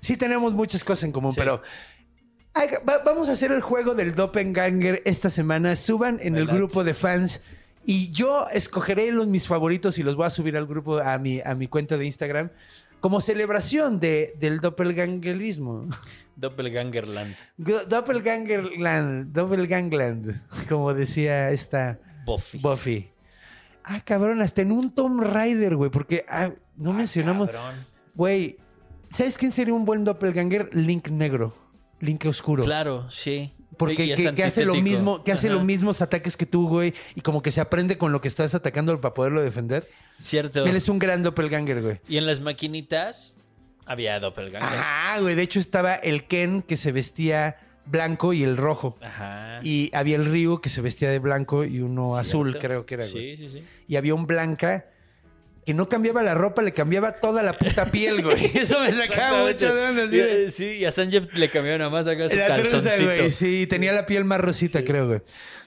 [0.01, 1.39] Sí tenemos muchas cosas en común, Sí.
[1.39, 1.63] pero...
[2.89, 5.77] va- vamos a hacer el juego del Doppelganger esta semana.
[5.77, 7.41] Suban en el grupo de fans.
[7.85, 11.41] Y yo escogeré los mis favoritos y los voy a subir al grupo, a mi,
[11.41, 12.51] a mi cuenta de Instagram,
[13.01, 15.89] como celebración de, del doppelgangerismo.
[16.37, 17.35] Doppelgangerland.
[17.57, 22.59] Doppelgangerland, Doppelgangland, como decía esta Buffy.
[22.59, 23.11] Buffy.
[23.85, 27.49] Ah, cabrón, hasta en un Tomb Raider, güey, porque ah, no mencionamos.
[27.49, 27.77] Cabrón.
[28.15, 28.59] Güey,
[29.13, 30.71] ¿sabes quién sería un buen doppelganger?
[30.73, 31.55] Link negro,
[32.01, 32.65] Link oscuro.
[32.65, 33.53] Claro, sí.
[33.77, 37.21] Porque que, que hace lo mismo, que hace los mismos ataques que tú, güey, y
[37.21, 39.87] como que se aprende con lo que estás atacando para poderlo defender.
[40.19, 40.67] Cierto.
[40.67, 42.01] Él es un gran doppelganger, güey.
[42.09, 43.37] Y en las maquinitas
[43.87, 44.69] había doppelganger.
[44.69, 45.37] Ajá, güey.
[45.37, 47.57] De hecho, estaba el Ken que se vestía
[47.87, 48.99] blanco y el rojo.
[49.01, 49.61] Ajá.
[49.63, 52.21] Y había el Ryu que se vestía de blanco y uno Cierto.
[52.21, 53.37] azul, creo que era, güey.
[53.37, 53.65] Sí, sí, sí.
[53.87, 54.87] Y había un blanca
[55.69, 58.51] que no cambiaba la ropa, le cambiaba toda la puta piel, güey.
[58.57, 60.07] Eso me sacaba mucho de onda.
[60.07, 63.05] de- eh, Sí, y a Sanjeev le cambiaron nada más acá su La calzoncito.
[63.05, 63.31] güey.
[63.31, 65.21] Sí, tenía la piel más rosita, creo, güey.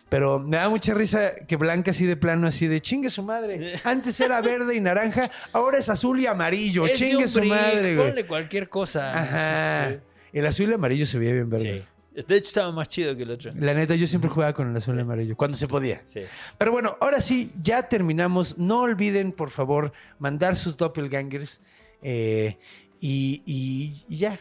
[0.10, 3.80] Pero me da mucha risa que Blanca así de plano, así de chingue su madre.
[3.84, 6.88] Antes era verde y naranja, ahora es azul y amarillo.
[6.88, 8.08] Es chingue su brick, madre, güey.
[8.08, 9.20] Ponle cualquier cosa.
[9.22, 9.98] Ajá.
[10.34, 11.74] El azul y amarillo se veía bien verde.
[11.80, 11.88] Sí.
[12.14, 13.52] De hecho, estaba más chido que el otro.
[13.58, 16.02] La neta, yo siempre jugaba con el azul y amarillo, cuando se podía.
[16.14, 16.22] Sí.
[16.58, 18.58] Pero bueno, ahora sí, ya terminamos.
[18.58, 21.62] No olviden, por favor, mandar sus doppelgangers.
[22.02, 22.58] eh,
[23.00, 24.38] y, y- y ya.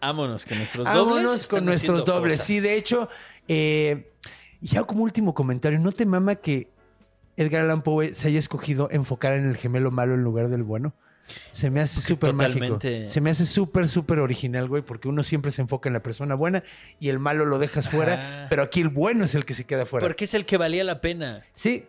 [0.00, 1.04] Vámonos con nuestros dobles.
[1.06, 2.34] Vámonos con nuestros dobles.
[2.34, 2.46] cosas.
[2.46, 3.08] Sí, de hecho,
[3.48, 4.12] eh,
[4.60, 6.70] ya como último comentario, ¿no te mama que
[7.36, 10.94] Edgar Allan Poe se haya escogido enfocar en el gemelo malo en lugar del bueno?
[11.50, 12.78] Se me hace súper mágico.
[13.08, 16.34] Se me hace súper, súper original, güey, porque uno siempre se enfoca en la persona
[16.34, 16.62] buena
[17.00, 19.86] y el malo lo dejas fuera, pero aquí el bueno es el que se queda
[19.86, 20.06] fuera.
[20.06, 21.42] Porque es el que valía la pena.
[21.52, 21.86] Sí.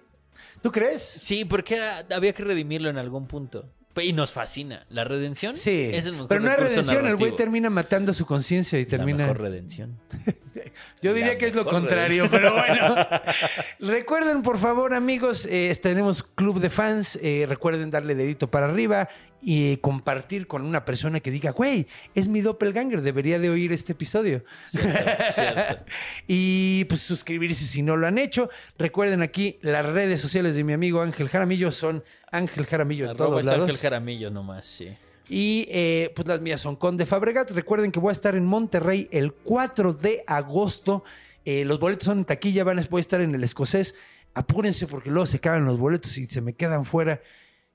[0.61, 1.03] ¿Tú crees?
[1.03, 3.69] Sí, porque era- había que redimirlo en algún punto.
[4.05, 4.85] Y nos fascina.
[4.89, 5.89] La redención Sí.
[5.93, 8.79] es el mejor pero no hay recurso redención, el güey termina matando a su conciencia
[8.79, 9.17] y La termina.
[9.19, 9.97] mejor redención.
[11.01, 12.95] Yo diría La que es lo contrario, pero bueno.
[13.79, 17.17] recuerden, por favor, amigos, eh, tenemos club de fans.
[17.21, 19.07] eh, recuerden darle dedito para arriba
[19.41, 23.93] y compartir con una persona que diga, güey, es mi doppelganger, debería de oír este
[23.93, 24.43] episodio.
[24.71, 25.83] cierto.
[26.27, 28.49] y pues suscribirse si no lo han hecho.
[28.77, 33.29] Recuerden aquí, las redes sociales de mi amigo Ángel Jaramillo son Ángel Jaramillo en Arroba
[33.29, 33.61] todos lados.
[33.61, 34.95] Ángel Jaramillo nomás, sí.
[35.29, 37.51] Y eh, pues las mías son Conde Fabregat.
[37.51, 41.03] Recuerden que voy a estar en Monterrey el 4 de agosto.
[41.43, 43.95] Eh, los boletos son en taquilla, van voy a estar en el escocés.
[44.33, 47.21] Apúrense porque luego se acaban los boletos y se me quedan fuera.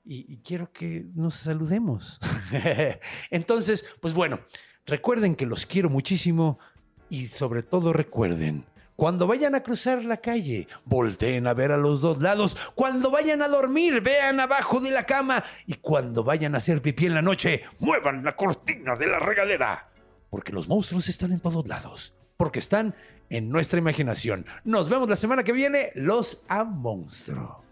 [0.05, 2.19] Y, quiero que nos saludemos.
[3.29, 4.39] Entonces, pues bueno,
[4.85, 6.59] recuerden que los quiero muchísimo
[7.09, 8.65] y sobre todo recuerden.
[8.95, 12.55] Cuando vayan a cruzar la calle, volteen a ver a los dos lados.
[12.75, 15.43] Cuando vayan a dormir, vean abajo de la cama.
[15.65, 19.89] Y cuando vayan a hacer pipí en la noche, muevan la cortina de la regadera.
[20.29, 22.13] Porque los monstruos están en todos lados.
[22.37, 22.95] Porque están
[23.29, 24.45] en nuestra imaginación.
[24.63, 25.91] Nos vemos la semana que viene.
[25.95, 27.63] Los a monstruo.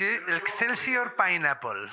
[0.00, 1.90] Excelsior Pineapple.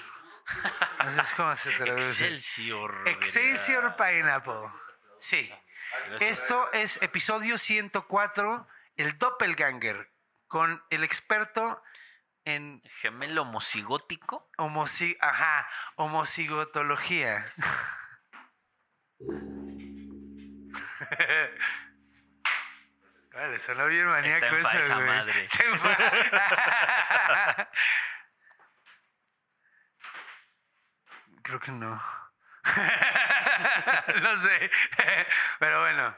[1.00, 2.26] Así es como se traduce.
[2.26, 3.08] Excelsior.
[3.08, 4.70] Excelsior Pineapple.
[5.20, 5.52] Sí.
[6.20, 10.10] Esto es episodio 104, el Doppelganger,
[10.48, 11.82] con el experto
[12.46, 14.50] en Gemelo homocigótico.
[14.58, 17.52] homoci ajá, homocigotología.
[23.40, 25.07] Vale, sonó bien maníaco Está en eso, falsa güey.
[25.07, 25.44] madre.
[25.45, 27.70] Está en fa-
[31.44, 31.99] Creo que no.
[34.22, 34.70] no sé.
[35.60, 36.14] Pero bueno.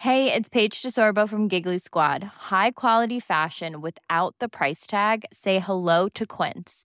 [0.00, 2.22] Hey, it's Paige DeSorbo from Giggly Squad.
[2.50, 5.24] High quality fashion without the price tag.
[5.32, 6.84] Say hello to Quince.